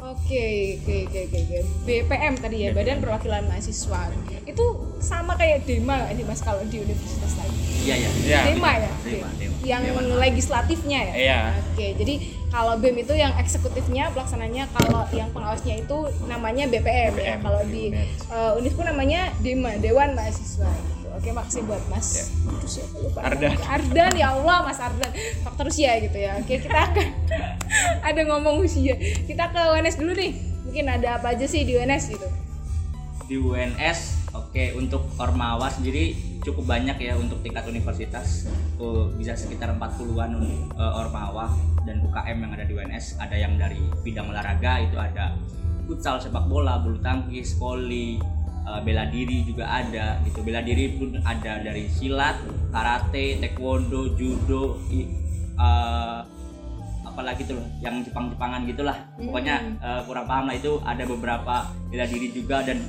Oke, 0.00 0.80
oke, 0.80 0.96
oke, 1.04 1.38
oke. 1.38 1.58
BPM 1.84 2.34
tadi 2.34 2.64
ya, 2.64 2.72
Badan 2.72 2.98
Perwakilan 2.98 3.44
Mahasiswa. 3.44 4.08
Itu 4.42 4.64
sama 4.98 5.36
kayak 5.36 5.68
Dema 5.68 6.08
nih 6.08 6.24
Mas 6.24 6.40
kalau 6.40 6.64
di 6.64 6.80
universitas 6.80 7.36
lain? 7.36 7.52
iya 7.78 7.94
iya 7.96 8.10
Iya. 8.18 8.40
Dema 8.48 8.72
ya? 8.74 8.90
Dema, 9.04 9.28
Dema. 9.36 9.56
Yang 9.60 9.82
Dewan. 9.86 10.04
legislatifnya 10.18 11.00
ya? 11.04 11.14
Iya. 11.14 11.40
Oke, 11.62 11.86
jadi 11.94 12.14
kalau 12.50 12.74
BEM 12.76 13.06
itu 13.06 13.14
yang 13.14 13.30
eksekutifnya, 13.38 14.10
pelaksananya 14.10 14.66
kalau 14.74 15.06
yang 15.14 15.30
pengawasnya 15.30 15.80
itu 15.80 16.10
namanya 16.26 16.66
BPM, 16.66 17.14
ya. 17.14 17.38
BPM, 17.38 17.38
Kalau 17.46 17.62
di 17.70 17.94
uh, 18.28 18.58
Univ 18.58 18.74
pun 18.74 18.86
namanya 18.90 19.30
Dema, 19.38 19.78
Dewan 19.78 20.18
Mahasiswa. 20.18 20.66
gitu. 20.66 21.06
Oke, 21.14 21.30
makasih 21.30 21.62
buat 21.62 21.82
Mas. 21.86 22.08
Ya. 22.10 22.24
Terus 22.58 22.72
siapa 22.74 22.96
lupa 22.98 23.20
Ardan. 23.22 23.54
Ardan 23.54 24.12
ya 24.18 24.26
Allah, 24.34 24.58
Mas 24.66 24.78
Ardan. 24.82 25.10
Faktor 25.46 25.70
usia 25.70 25.94
gitu 26.02 26.18
ya. 26.18 26.34
Oke, 26.42 26.58
kita 26.58 26.90
akan 26.90 27.06
ada 28.08 28.20
ngomong 28.26 28.58
usia. 28.60 28.98
Kita 28.98 29.54
ke 29.54 29.60
UNS 29.78 29.96
dulu 29.96 30.12
nih. 30.18 30.32
Mungkin 30.66 30.84
ada 30.90 31.22
apa 31.22 31.34
aja 31.34 31.46
sih 31.46 31.62
di 31.62 31.78
UNS 31.78 32.04
gitu? 32.14 32.28
di 33.30 33.38
UNS 33.38 34.26
oke 34.34 34.74
untuk 34.74 35.06
Ormawa 35.14 35.70
sendiri 35.70 36.18
cukup 36.40 36.64
banyak 36.66 36.96
ya 36.96 37.14
untuk 37.14 37.40
tingkat 37.40 37.68
universitas. 37.68 38.48
Tuh 38.76 39.12
bisa 39.14 39.36
sekitar 39.36 39.72
40-an 39.76 40.30
un- 40.36 40.68
eh, 40.72 40.92
Ormawa 40.96 41.52
dan 41.84 42.00
UKM 42.00 42.36
yang 42.40 42.52
ada 42.52 42.64
di 42.64 42.72
UNS 42.72 43.16
ada 43.16 43.36
yang 43.36 43.56
dari 43.56 43.80
bidang 44.00 44.28
olahraga 44.28 44.80
itu 44.80 44.96
ada 44.96 45.36
futsal 45.88 46.16
sepak 46.16 46.44
bola 46.46 46.78
bulu 46.78 47.00
tangkis 47.00 47.56
voli 47.56 48.20
eh, 48.60 48.80
bela 48.80 49.08
diri 49.08 49.44
juga 49.44 49.68
ada 49.68 50.20
gitu. 50.24 50.40
Bela 50.40 50.60
diri 50.60 50.96
pun 50.96 51.16
ada 51.20 51.60
dari 51.60 51.88
silat 51.88 52.36
karate 52.70 53.40
taekwondo 53.40 54.14
judo 54.14 54.80
i- 54.88 55.08
eh, 55.56 56.20
apalagi 57.00 57.42
tuh 57.42 57.58
yang 57.82 58.00
Jepang-Jepangan 58.00 58.64
gitulah. 58.64 58.96
Pokoknya 59.18 59.56
eh, 59.76 60.00
kurang 60.06 60.24
paham 60.24 60.48
lah 60.48 60.56
itu. 60.56 60.78
Ada 60.80 61.04
beberapa 61.04 61.68
bela 61.90 62.06
diri 62.06 62.30
juga 62.30 62.62
dan 62.62 62.80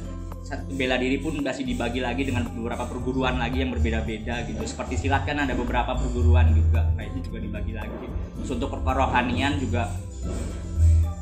bela 0.74 0.98
diri 0.98 1.22
pun 1.22 1.38
masih 1.40 1.64
dibagi 1.64 2.02
lagi 2.02 2.26
dengan 2.26 2.50
beberapa 2.50 2.90
perguruan 2.90 3.38
lagi 3.38 3.62
yang 3.62 3.72
berbeda-beda 3.72 4.44
gitu. 4.50 4.62
Seperti 4.66 5.08
silat 5.08 5.24
kan 5.24 5.38
ada 5.38 5.54
beberapa 5.54 5.94
perguruan 5.96 6.52
juga 6.52 6.90
nah 6.98 7.06
itu 7.06 7.30
juga 7.30 7.40
dibagi 7.40 7.74
lagi. 7.78 8.08
Terus 8.42 8.50
untuk 8.58 8.74
kerohanian 8.74 9.62
juga 9.62 9.88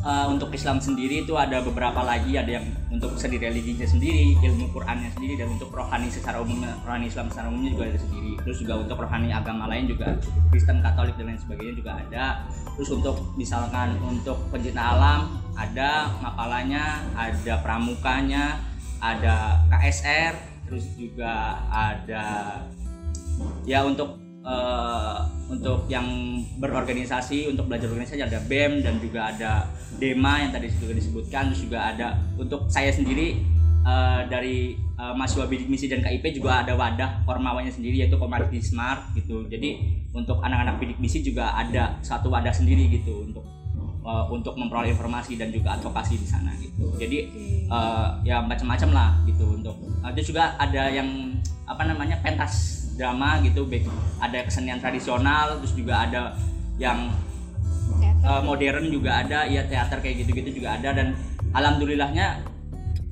eh, 0.01 0.25
untuk 0.31 0.49
Islam 0.55 0.79
sendiri 0.79 1.27
itu 1.27 1.35
ada 1.35 1.59
beberapa 1.61 2.01
lagi 2.01 2.39
ada 2.39 2.57
yang 2.57 2.65
untuk 2.89 3.13
seni 3.21 3.37
religinya 3.37 3.85
sendiri 3.85 4.33
ilmu 4.39 4.73
Qurannya 4.73 5.13
sendiri 5.13 5.37
dan 5.37 5.53
untuk 5.53 5.69
rohani 5.69 6.09
secara 6.09 6.41
umum 6.41 6.65
rohani 6.81 7.05
Islam 7.05 7.29
secara 7.29 7.51
umumnya 7.51 7.75
juga 7.75 7.85
ada 7.91 7.99
sendiri. 7.99 8.31
Terus 8.41 8.57
juga 8.63 8.73
untuk 8.81 8.97
rohani 8.97 9.29
agama 9.29 9.69
lain 9.69 9.85
juga 9.91 10.15
Kristen 10.49 10.79
Katolik 10.81 11.19
dan 11.19 11.35
lain 11.35 11.39
sebagainya 11.43 11.73
juga 11.75 11.91
ada. 12.01 12.25
Terus 12.79 12.89
untuk 12.95 13.35
misalkan 13.35 13.99
untuk 13.99 14.41
pencinta 14.49 14.95
alam 14.95 15.43
ada 15.59 16.07
mapalanya 16.23 17.03
ada 17.19 17.59
pramukanya 17.59 18.68
ada 18.99 19.63
KSR 19.71 20.33
terus 20.69 20.85
juga 20.93 21.57
ada 21.71 22.59
ya 23.65 23.81
untuk 23.87 24.19
eh, 24.45 25.17
untuk 25.49 25.89
yang 25.89 26.05
berorganisasi 26.61 27.49
untuk 27.49 27.65
belajar 27.65 27.89
organisasi 27.89 28.21
ada 28.21 28.39
BEM 28.45 28.85
dan 28.85 29.01
juga 29.01 29.33
ada 29.33 29.51
DEMA 29.97 30.47
yang 30.47 30.51
tadi 30.53 30.69
juga 30.77 30.93
disebutkan. 30.93 31.49
Terus 31.51 31.61
juga 31.65 31.79
ada 31.89 32.07
untuk 32.37 32.69
saya 32.69 32.93
sendiri 32.93 33.41
eh, 33.83 34.21
dari 34.29 34.77
eh, 34.77 35.13
mahasiswa 35.17 35.49
bidik 35.49 35.67
misi 35.67 35.89
dan 35.89 36.05
KIP 36.05 36.37
juga 36.37 36.61
ada 36.61 36.77
wadah 36.77 37.25
ormawanya 37.25 37.73
sendiri 37.73 38.05
yaitu 38.05 38.15
Komardi 38.21 38.61
Smart 38.61 39.09
gitu. 39.17 39.49
Jadi 39.49 39.97
untuk 40.13 40.43
anak-anak 40.45 40.77
bidik 40.77 41.01
misi 41.01 41.25
juga 41.25 41.55
ada 41.57 41.97
satu 42.05 42.29
wadah 42.29 42.53
sendiri 42.53 42.85
gitu 42.93 43.25
untuk 43.25 43.58
eh, 44.09 44.25
untuk 44.33 44.57
memperoleh 44.57 44.97
informasi 44.97 45.37
dan 45.37 45.53
juga 45.53 45.77
advokasi 45.77 46.17
di 46.17 46.25
sana 46.25 46.49
gitu. 46.57 46.89
Jadi 46.97 47.17
eh, 47.69 48.07
ya 48.25 48.41
macam-macam 48.41 48.89
lah 48.89 49.09
gitu 49.29 49.53
untuk 49.61 49.77
uh, 50.01 50.09
itu 50.09 50.33
juga 50.33 50.57
ada 50.57 50.89
yang 50.89 51.37
apa 51.69 51.85
namanya 51.85 52.17
pentas 52.25 52.79
drama 52.99 53.39
gitu 53.45 53.63
ada 54.19 54.43
kesenian 54.43 54.81
tradisional 54.83 55.55
terus 55.63 55.71
juga 55.71 56.03
ada 56.03 56.35
yang 56.75 57.07
eh, 58.03 58.41
modern 58.43 58.91
juga 58.91 59.23
ada 59.23 59.47
ya 59.47 59.63
teater 59.63 60.03
kayak 60.03 60.27
gitu-gitu 60.27 60.59
juga 60.59 60.75
ada 60.75 60.91
dan 60.91 61.15
alhamdulillahnya 61.55 62.43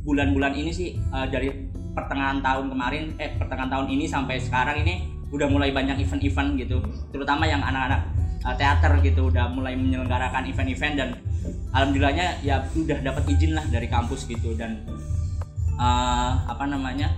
bulan-bulan 0.04 0.60
ini 0.60 0.72
sih 0.76 0.90
eh, 1.00 1.28
dari 1.32 1.54
pertengahan 1.96 2.44
tahun 2.44 2.68
kemarin 2.68 3.04
eh 3.16 3.32
pertengahan 3.40 3.72
tahun 3.72 3.88
ini 3.96 4.06
sampai 4.12 4.44
sekarang 4.44 4.84
ini 4.84 5.08
udah 5.32 5.48
mulai 5.48 5.72
banyak 5.72 6.04
event-event 6.04 6.60
gitu 6.60 6.84
terutama 7.16 7.48
yang 7.48 7.64
anak-anak 7.64 8.04
eh, 8.42 8.56
teater 8.58 8.92
gitu 9.02 9.30
udah 9.30 9.50
mulai 9.50 9.74
menyelenggarakan 9.74 10.46
event-event 10.50 10.96
dan 10.98 11.10
alhamdulillahnya 11.72 12.42
ya 12.44 12.66
udah 12.76 13.00
dapat 13.02 13.24
izin 13.32 13.56
lah 13.56 13.66
dari 13.70 13.88
kampus 13.88 14.28
gitu 14.28 14.54
dan 14.58 14.84
eh, 15.78 16.32
apa 16.46 16.64
namanya 16.66 17.14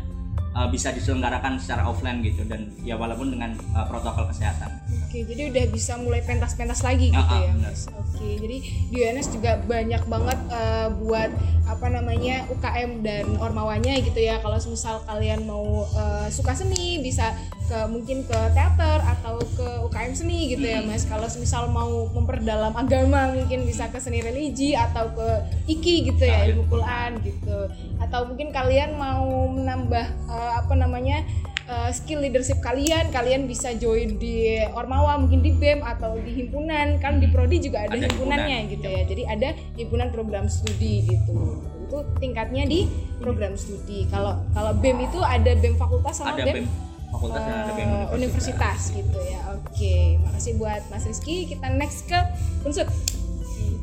eh, 0.54 0.68
bisa 0.70 0.92
diselenggarakan 0.92 1.58
secara 1.58 1.88
offline 1.88 2.20
gitu 2.22 2.44
dan 2.46 2.70
ya 2.84 3.00
walaupun 3.00 3.32
dengan 3.34 3.56
eh, 3.56 3.86
protokol 3.88 4.28
kesehatan 4.30 4.70
Oke, 5.10 5.26
jadi 5.26 5.50
udah 5.50 5.66
bisa 5.74 5.98
mulai 5.98 6.22
pentas-pentas 6.22 6.86
lagi 6.86 7.10
gitu 7.10 7.18
Ah, 7.18 7.34
ah, 7.34 7.42
ya, 7.42 7.50
benar. 7.50 7.74
Oke, 7.98 8.30
jadi 8.46 8.58
di 8.62 8.98
UNS 9.02 9.28
juga 9.34 9.58
banyak 9.66 10.06
banget 10.06 10.38
eh, 10.54 10.88
buat 11.02 11.34
apa 11.66 11.88
namanya 11.90 12.46
UKM 12.54 13.02
dan 13.02 13.26
ormawanya 13.42 13.98
gitu 14.06 14.22
ya. 14.22 14.38
Kalau 14.38 14.62
misal 14.70 15.02
kalian 15.10 15.50
mau 15.50 15.82
eh, 15.90 16.30
suka 16.30 16.54
seni, 16.54 17.02
bisa 17.02 17.34
ke 17.70 17.80
mungkin 17.86 18.26
ke 18.26 18.40
teater 18.58 18.98
atau 19.06 19.38
ke 19.54 19.68
UKM 19.86 20.14
seni 20.18 20.58
gitu 20.58 20.66
ya, 20.66 20.82
Mas. 20.82 21.06
Kalau 21.06 21.30
misal 21.38 21.70
mau 21.70 22.10
memperdalam 22.10 22.74
agama, 22.74 23.30
mungkin 23.30 23.70
bisa 23.70 23.86
ke 23.94 24.02
seni 24.02 24.26
religi 24.26 24.74
atau 24.74 25.14
ke 25.14 25.28
IKI 25.70 25.96
gitu 26.10 26.24
ya, 26.26 26.50
ilmu 26.50 26.66
Quran 26.66 27.22
gitu. 27.22 27.70
Atau 28.02 28.26
mungkin 28.26 28.50
kalian 28.50 28.98
mau 28.98 29.46
menambah 29.54 30.06
eh, 30.10 30.52
apa 30.58 30.74
namanya 30.74 31.22
uh, 31.70 31.94
skill 31.94 32.26
leadership 32.26 32.58
kalian 32.66 33.14
kalian 33.14 33.46
bisa 33.46 33.78
join 33.78 34.18
di 34.18 34.58
ormawa 34.74 35.22
mungkin 35.22 35.46
di 35.46 35.54
bem 35.54 35.86
atau 35.86 36.18
di 36.18 36.34
himpunan. 36.34 36.98
Kan 36.98 37.22
di 37.22 37.30
prodi 37.30 37.62
juga 37.62 37.86
ada, 37.86 37.94
Ada 37.94 38.10
himpunannya 38.10 38.58
himpunan, 38.66 38.74
gitu 38.74 38.88
ya. 38.90 39.02
Jadi 39.06 39.24
ada 39.30 39.50
himpunan 39.78 40.08
program 40.10 40.46
studi 40.50 41.06
gitu. 41.06 41.62
Itu 41.86 41.98
tingkatnya 42.18 42.66
di 42.66 42.90
program 43.22 43.54
studi. 43.54 44.10
Kalau 44.10 44.42
kalau 44.58 44.74
bem 44.74 44.98
itu 45.06 45.22
ada 45.22 45.54
bem 45.54 45.78
fakultas 45.78 46.18
sama 46.18 46.34
ada 46.34 46.50
bem, 46.50 46.66
BEM 46.66 46.89
fakultas 47.10 47.42
dan 47.42 47.56
ada 47.66 47.74
BEM 47.74 47.90
uh, 47.90 48.08
universitas 48.14 48.80
gitu 48.94 49.18
ya 49.26 49.42
oke 49.54 49.96
makasih 50.26 50.54
buat 50.62 50.82
mas 50.94 51.06
Rizky 51.06 51.50
kita 51.50 51.68
next 51.74 52.06
ke 52.06 52.20
unsur 52.66 52.86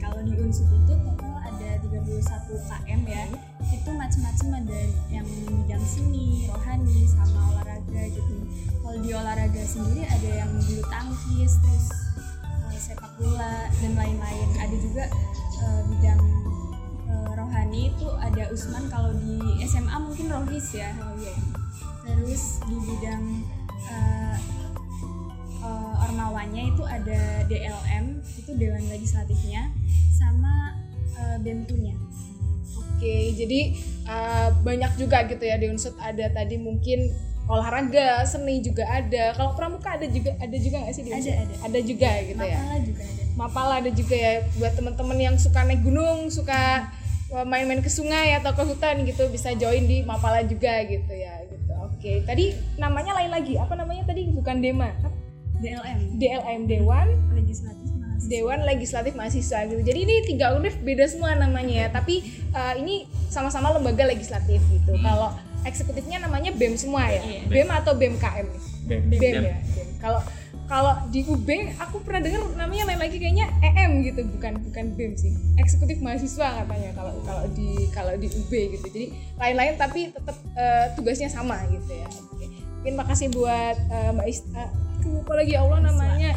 kalau 0.06 0.20
di 0.22 0.32
unsur 0.38 0.64
itu 0.70 0.94
total 0.94 1.34
ada 1.42 1.70
31 1.82 2.22
KM 2.70 3.00
ya. 3.10 3.24
Itu 3.74 3.90
macam-macam 3.90 4.48
ada 4.62 4.80
yang 5.10 5.26
bidang 5.26 5.82
seni, 5.82 6.46
rohani, 6.46 7.02
sama 7.10 7.52
olahraga 7.54 8.02
gitu. 8.14 8.34
Kalau 8.80 8.98
di 9.02 9.10
olahraga 9.10 9.62
sendiri 9.66 10.06
ada 10.06 10.30
yang 10.46 10.50
bulu 10.62 10.82
tangkis, 10.86 11.58
terus 11.58 11.86
eh, 12.70 12.78
sepak 12.78 13.12
bola 13.18 13.66
dan 13.82 13.92
lain-lain. 13.98 14.48
Ada 14.62 14.76
juga 14.78 15.04
eh, 15.58 15.80
bidang 15.90 16.20
eh, 17.10 17.30
rohani 17.34 17.80
itu 17.90 18.08
ada 18.22 18.42
Usman 18.54 18.86
kalau 18.86 19.10
di 19.18 19.66
SMA 19.66 19.96
mungkin 19.98 20.26
Rohis 20.30 20.70
ya. 20.70 20.94
Terus 22.06 22.62
di 22.64 22.76
bidang 22.86 23.24
eh, 23.90 24.36
eh, 25.66 25.94
ormawanya 26.06 26.62
itu 26.62 26.82
ada 26.86 27.42
DLM 27.50 28.22
itu 28.38 28.50
Dewan 28.54 28.84
Legislatifnya 28.88 29.74
sama 30.14 30.78
eh, 31.18 31.36
BEM-nya. 31.42 31.94
Oke, 32.96 33.36
jadi 33.36 33.76
uh, 34.08 34.48
banyak 34.64 34.96
juga 34.96 35.28
gitu 35.28 35.44
ya 35.44 35.60
di 35.60 35.68
unsur 35.68 35.92
ada 36.00 36.32
tadi 36.32 36.56
mungkin 36.56 37.12
olahraga, 37.44 38.24
seni 38.24 38.64
juga 38.64 38.88
ada. 38.88 39.36
Kalau 39.36 39.52
pramuka 39.52 40.00
ada 40.00 40.08
juga 40.08 40.32
ada 40.40 40.56
juga 40.56 40.80
nggak 40.80 40.94
sih 40.96 41.04
di 41.04 41.12
Ada, 41.12 41.20
Unsur? 41.20 41.34
ada. 41.36 41.54
Ada 41.68 41.78
juga 41.84 42.10
gitu 42.24 42.40
ya. 42.40 42.56
Mapala 42.56 42.78
juga 42.80 43.02
ada. 43.04 43.22
Mapala 43.36 43.74
ada 43.84 43.90
juga 43.92 44.16
ya 44.16 44.32
buat 44.56 44.72
teman-teman 44.80 45.18
yang 45.20 45.36
suka 45.36 45.60
naik 45.68 45.84
gunung, 45.84 46.32
suka 46.32 46.88
uh, 47.36 47.44
main-main 47.44 47.84
ke 47.84 47.90
sungai 47.92 48.32
atau 48.40 48.56
ke 48.56 48.62
hutan 48.64 49.04
gitu 49.04 49.28
bisa 49.28 49.52
join 49.54 49.84
di 49.84 50.00
Mapala 50.02 50.40
juga 50.48 50.80
gitu 50.88 51.12
ya 51.12 51.46
gitu. 51.66 51.74
Oke, 51.82 52.12
tadi 52.22 52.54
namanya 52.78 53.18
lain 53.18 53.34
lagi. 53.34 53.58
Apa 53.58 53.74
namanya 53.74 54.06
tadi? 54.06 54.30
Bukan 54.30 54.62
Dema. 54.62 54.94
DLM 55.56 56.20
DLM 56.20 56.60
Dewan 56.68 57.08
Legislatif 57.32 57.88
Mahasiswa. 57.96 58.28
Dewan 58.28 58.60
Legislatif 58.62 59.12
Mahasiswa 59.16 59.58
gitu. 59.66 59.82
Jadi 59.82 59.98
ini 60.04 60.14
tiga 60.28 60.54
univ 60.54 60.78
beda 60.84 61.08
semua 61.08 61.32
namanya 61.34 61.74
ya, 61.74 61.88
tapi 61.90 62.22
uh, 62.52 62.76
ini 62.76 63.08
sama-sama 63.32 63.72
lembaga 63.74 64.04
legislatif 64.06 64.60
gitu. 64.68 64.92
Kalau 65.00 65.32
eksekutifnya 65.66 66.22
namanya 66.22 66.54
BEM 66.54 66.78
semua 66.78 67.10
ya. 67.10 67.24
Iya. 67.24 67.40
BEM 67.50 67.68
atau 67.72 67.92
BEMKM? 67.98 68.46
BEM. 68.86 69.02
BEM, 69.10 69.18
BEM. 69.18 69.34
ya. 69.42 69.56
BEM. 69.58 69.88
Kalau 69.98 70.20
kalau 70.66 70.98
di 71.14 71.22
UB 71.22 71.48
aku 71.78 72.02
pernah 72.02 72.20
dengar 72.26 72.42
namanya 72.58 72.90
lain 72.90 73.00
lagi 73.00 73.16
kayaknya 73.22 73.46
EM 73.62 74.02
gitu, 74.02 74.26
bukan 74.26 74.58
bukan 74.66 74.84
BEM 74.98 75.12
sih. 75.14 75.32
Eksekutif 75.62 76.02
mahasiswa 76.02 76.62
katanya 76.62 76.90
kalau 76.94 77.14
kalau 77.22 77.44
di 77.54 77.86
kalau 77.94 78.14
di 78.18 78.26
UB 78.26 78.50
gitu. 78.50 78.86
Jadi 78.90 79.06
lain-lain 79.38 79.78
tapi 79.78 80.10
tetap 80.10 80.36
uh, 80.58 80.90
tugasnya 80.98 81.30
sama 81.30 81.62
gitu 81.70 81.90
ya. 81.94 82.08
Oke. 82.34 82.46
Mungkin 82.82 82.94
makasih 82.98 83.30
buat 83.30 83.76
uh, 83.90 84.10
Mbak 84.14 84.26
Ista. 84.26 84.66
Aduh, 85.02 85.22
apa 85.22 85.32
lagi 85.38 85.54
ya 85.54 85.62
Allah 85.62 85.80
namanya? 85.86 86.34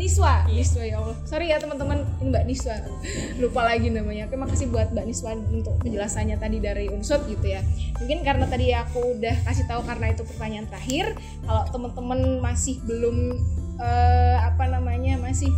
Niswa, 0.00 0.46
Niswa 0.46 0.86
ya 0.86 1.02
Allah. 1.02 1.18
Sorry 1.26 1.50
ya 1.50 1.58
teman-teman, 1.58 2.06
ini 2.22 2.30
Mbak 2.30 2.44
Niswa. 2.46 2.74
Lupa 3.42 3.66
lagi 3.66 3.90
namanya. 3.90 4.30
Oke, 4.30 4.38
makasih 4.38 4.70
buat 4.70 4.94
Mbak 4.94 5.04
Niswa 5.04 5.34
untuk 5.36 5.76
penjelasannya 5.82 6.38
tadi 6.38 6.62
dari 6.62 6.86
Unsut 6.88 7.26
gitu 7.26 7.44
ya. 7.44 7.60
Mungkin 7.98 8.22
karena 8.22 8.46
tadi 8.46 8.70
aku 8.70 9.18
udah 9.18 9.34
kasih 9.44 9.66
tahu 9.66 9.82
karena 9.82 10.14
itu 10.14 10.22
pertanyaan 10.22 10.70
terakhir. 10.70 11.18
Kalau 11.42 11.62
teman-teman 11.74 12.38
masih 12.38 12.78
belum 12.86 13.34
eh, 13.80 14.36
apa 14.44 14.68
namanya 14.68 15.16
masih 15.18 15.50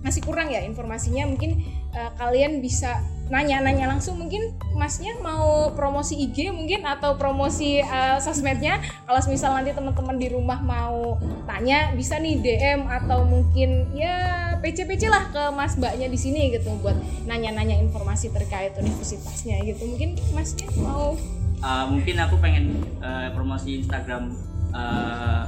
masih 0.00 0.24
kurang 0.24 0.48
ya 0.48 0.64
informasinya, 0.64 1.28
mungkin 1.28 1.60
eh, 1.92 2.10
kalian 2.16 2.64
bisa 2.64 3.04
nanya-nanya 3.30 3.86
langsung. 3.86 4.18
Mungkin 4.18 4.56
masnya 4.74 5.14
mau 5.20 5.70
promosi 5.76 6.18
IG 6.18 6.50
mungkin 6.50 6.82
atau 6.88 7.20
promosi 7.20 7.84
eh, 7.84 8.18
sosmednya. 8.18 8.80
Kalau 9.04 9.20
misal 9.28 9.54
nanti 9.54 9.76
teman-teman 9.76 10.16
di 10.16 10.28
rumah 10.32 10.58
mau 10.64 11.20
tanya 11.44 11.92
bisa 11.92 12.16
nih 12.16 12.40
DM 12.40 12.88
atau 12.88 13.28
mungkin 13.28 13.92
ya 13.94 14.56
PC-PC 14.64 15.12
lah 15.12 15.28
ke 15.30 15.42
mas 15.52 15.76
mbaknya 15.76 16.08
di 16.08 16.18
sini 16.18 16.52
gitu 16.52 16.72
buat 16.80 16.96
nanya-nanya 17.28 17.76
informasi 17.84 18.32
terkait 18.32 18.72
universitasnya 18.80 19.62
gitu. 19.68 19.84
Mungkin 19.84 20.16
masnya 20.32 20.66
mau 20.80 21.14
Uh, 21.60 21.84
mungkin 21.92 22.16
aku 22.16 22.40
pengen 22.40 22.80
uh, 23.04 23.28
promosi 23.36 23.84
Instagram 23.84 24.32
uh, 24.72 25.44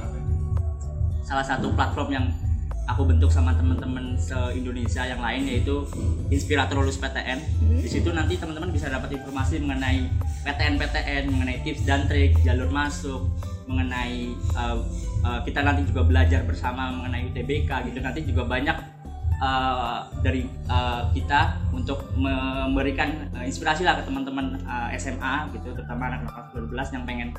salah 1.23 1.43
satu 1.43 1.71
platform 1.73 2.09
yang 2.11 2.25
aku 2.83 3.07
bentuk 3.07 3.31
sama 3.31 3.55
teman-teman 3.55 4.19
se 4.19 4.35
Indonesia 4.53 5.07
yang 5.07 5.23
lain 5.23 5.47
yaitu 5.47 5.87
Inspirator 6.27 6.75
Lulus 6.75 6.99
PTN. 6.99 7.39
Di 7.79 7.87
situ 7.87 8.11
nanti 8.11 8.35
teman-teman 8.35 8.69
bisa 8.75 8.91
dapat 8.91 9.15
informasi 9.15 9.63
mengenai 9.63 10.11
PTN-PTN, 10.43 11.31
mengenai 11.31 11.63
tips 11.63 11.87
dan 11.87 12.05
trik, 12.11 12.35
jalur 12.43 12.67
masuk, 12.67 13.31
mengenai 13.71 14.35
uh, 14.59 14.83
uh, 15.23 15.39
kita 15.47 15.63
nanti 15.63 15.87
juga 15.87 16.03
belajar 16.03 16.43
bersama 16.43 16.91
mengenai 16.91 17.31
UTBK 17.31 17.71
gitu. 17.87 17.99
Nanti 18.03 18.19
juga 18.27 18.43
banyak 18.43 18.77
uh, 19.39 20.11
dari 20.19 20.43
uh, 20.67 21.07
kita 21.15 21.63
untuk 21.71 22.03
memberikan 22.19 23.31
uh, 23.31 23.47
inspirasi 23.47 23.87
lah 23.87 23.99
ke 23.99 24.03
teman-teman 24.11 24.59
uh, 24.67 24.91
SMA 24.99 25.55
gitu, 25.55 25.71
terutama 25.71 26.11
anak-anak 26.11 26.51
kelas 26.51 26.91
12 26.91 26.95
yang 26.99 27.03
pengen 27.07 27.29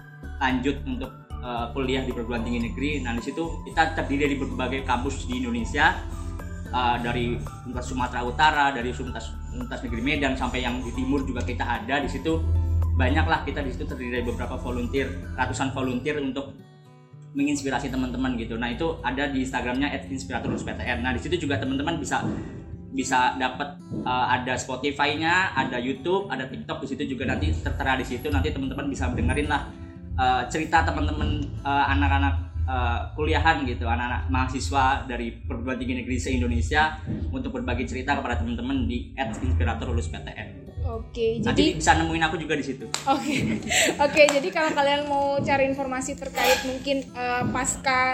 lanjut 0.41 0.77
untuk 0.89 1.24
uh, 1.45 1.67
kuliah 1.77 2.03
di 2.03 2.11
perguruan 2.17 2.43
tinggi 2.43 2.73
negeri. 2.73 3.05
Nah 3.05 3.13
di 3.13 3.23
situ 3.23 3.61
kita 3.69 3.93
terdiri 3.93 4.33
dari 4.33 4.37
berbagai 4.41 4.81
kampus 4.89 5.29
di 5.29 5.45
Indonesia, 5.45 6.01
uh, 6.73 6.97
dari 6.99 7.37
Universitas 7.37 7.87
Sumatera 7.93 8.21
Utara, 8.25 8.65
dari 8.73 8.91
Universitas, 8.91 9.37
Negeri 9.85 10.03
Medan 10.03 10.35
sampai 10.35 10.65
yang 10.65 10.81
di 10.81 10.91
timur 10.97 11.23
juga 11.23 11.45
kita 11.45 11.63
ada 11.63 12.01
di 12.01 12.09
situ. 12.09 12.41
Banyaklah 12.95 13.43
kita 13.43 13.61
di 13.61 13.75
situ 13.75 13.85
terdiri 13.91 14.23
dari 14.23 14.25
beberapa 14.25 14.55
volunteer, 14.55 15.11
ratusan 15.35 15.75
volunteer 15.75 16.23
untuk 16.23 16.55
menginspirasi 17.35 17.91
teman-teman 17.91 18.39
gitu. 18.39 18.55
Nah 18.55 18.71
itu 18.71 19.03
ada 19.03 19.27
di 19.27 19.43
Instagramnya 19.43 19.91
@inspiratorlusptn. 20.07 21.03
Nah 21.03 21.11
di 21.11 21.19
situ 21.19 21.35
juga 21.43 21.59
teman-teman 21.59 21.99
bisa 21.99 22.23
bisa 22.95 23.35
dapat 23.35 23.75
uh, 24.07 24.31
ada 24.31 24.55
Spotify-nya, 24.55 25.51
ada 25.59 25.83
YouTube, 25.83 26.31
ada 26.31 26.47
TikTok 26.47 26.87
di 26.87 26.95
situ 26.95 27.19
juga 27.19 27.27
nanti 27.27 27.51
tertera 27.51 27.99
di 27.99 28.07
situ 28.07 28.31
nanti 28.31 28.55
teman-teman 28.55 28.87
bisa 28.87 29.11
dengerin 29.11 29.51
lah 29.51 29.67
uh, 30.19 30.43
cerita 30.51 30.83
teman-teman 30.87 31.43
uh, 31.63 31.85
anak-anak 31.91 32.35
uh, 32.69 33.01
kuliahan 33.15 33.65
gitu, 33.65 33.85
anak-anak 33.89 34.29
mahasiswa 34.29 35.05
dari 35.09 35.33
perguruan 35.45 35.79
tinggi 35.79 36.01
negeri 36.01 36.17
se-Indonesia 36.17 36.99
untuk 37.31 37.55
berbagi 37.55 37.85
cerita 37.89 38.17
kepada 38.19 38.41
teman-teman 38.41 38.89
di 38.89 39.13
@inspiratorlusptn. 39.17 40.65
Oke, 40.85 41.41
Nanti 41.41 41.73
jadi 41.73 41.81
bisa 41.81 41.97
nemuin 41.97 42.25
aku 42.29 42.37
juga 42.37 42.61
di 42.61 42.65
situ. 42.65 42.85
Oke, 43.09 43.57
oke. 44.05 44.23
Jadi 44.29 44.49
kalau 44.53 44.69
kalian 44.77 45.09
mau 45.09 45.41
cari 45.41 45.65
informasi 45.65 46.13
terkait 46.13 46.61
mungkin 46.69 47.09
eh, 47.09 47.43
pasca 47.49 48.13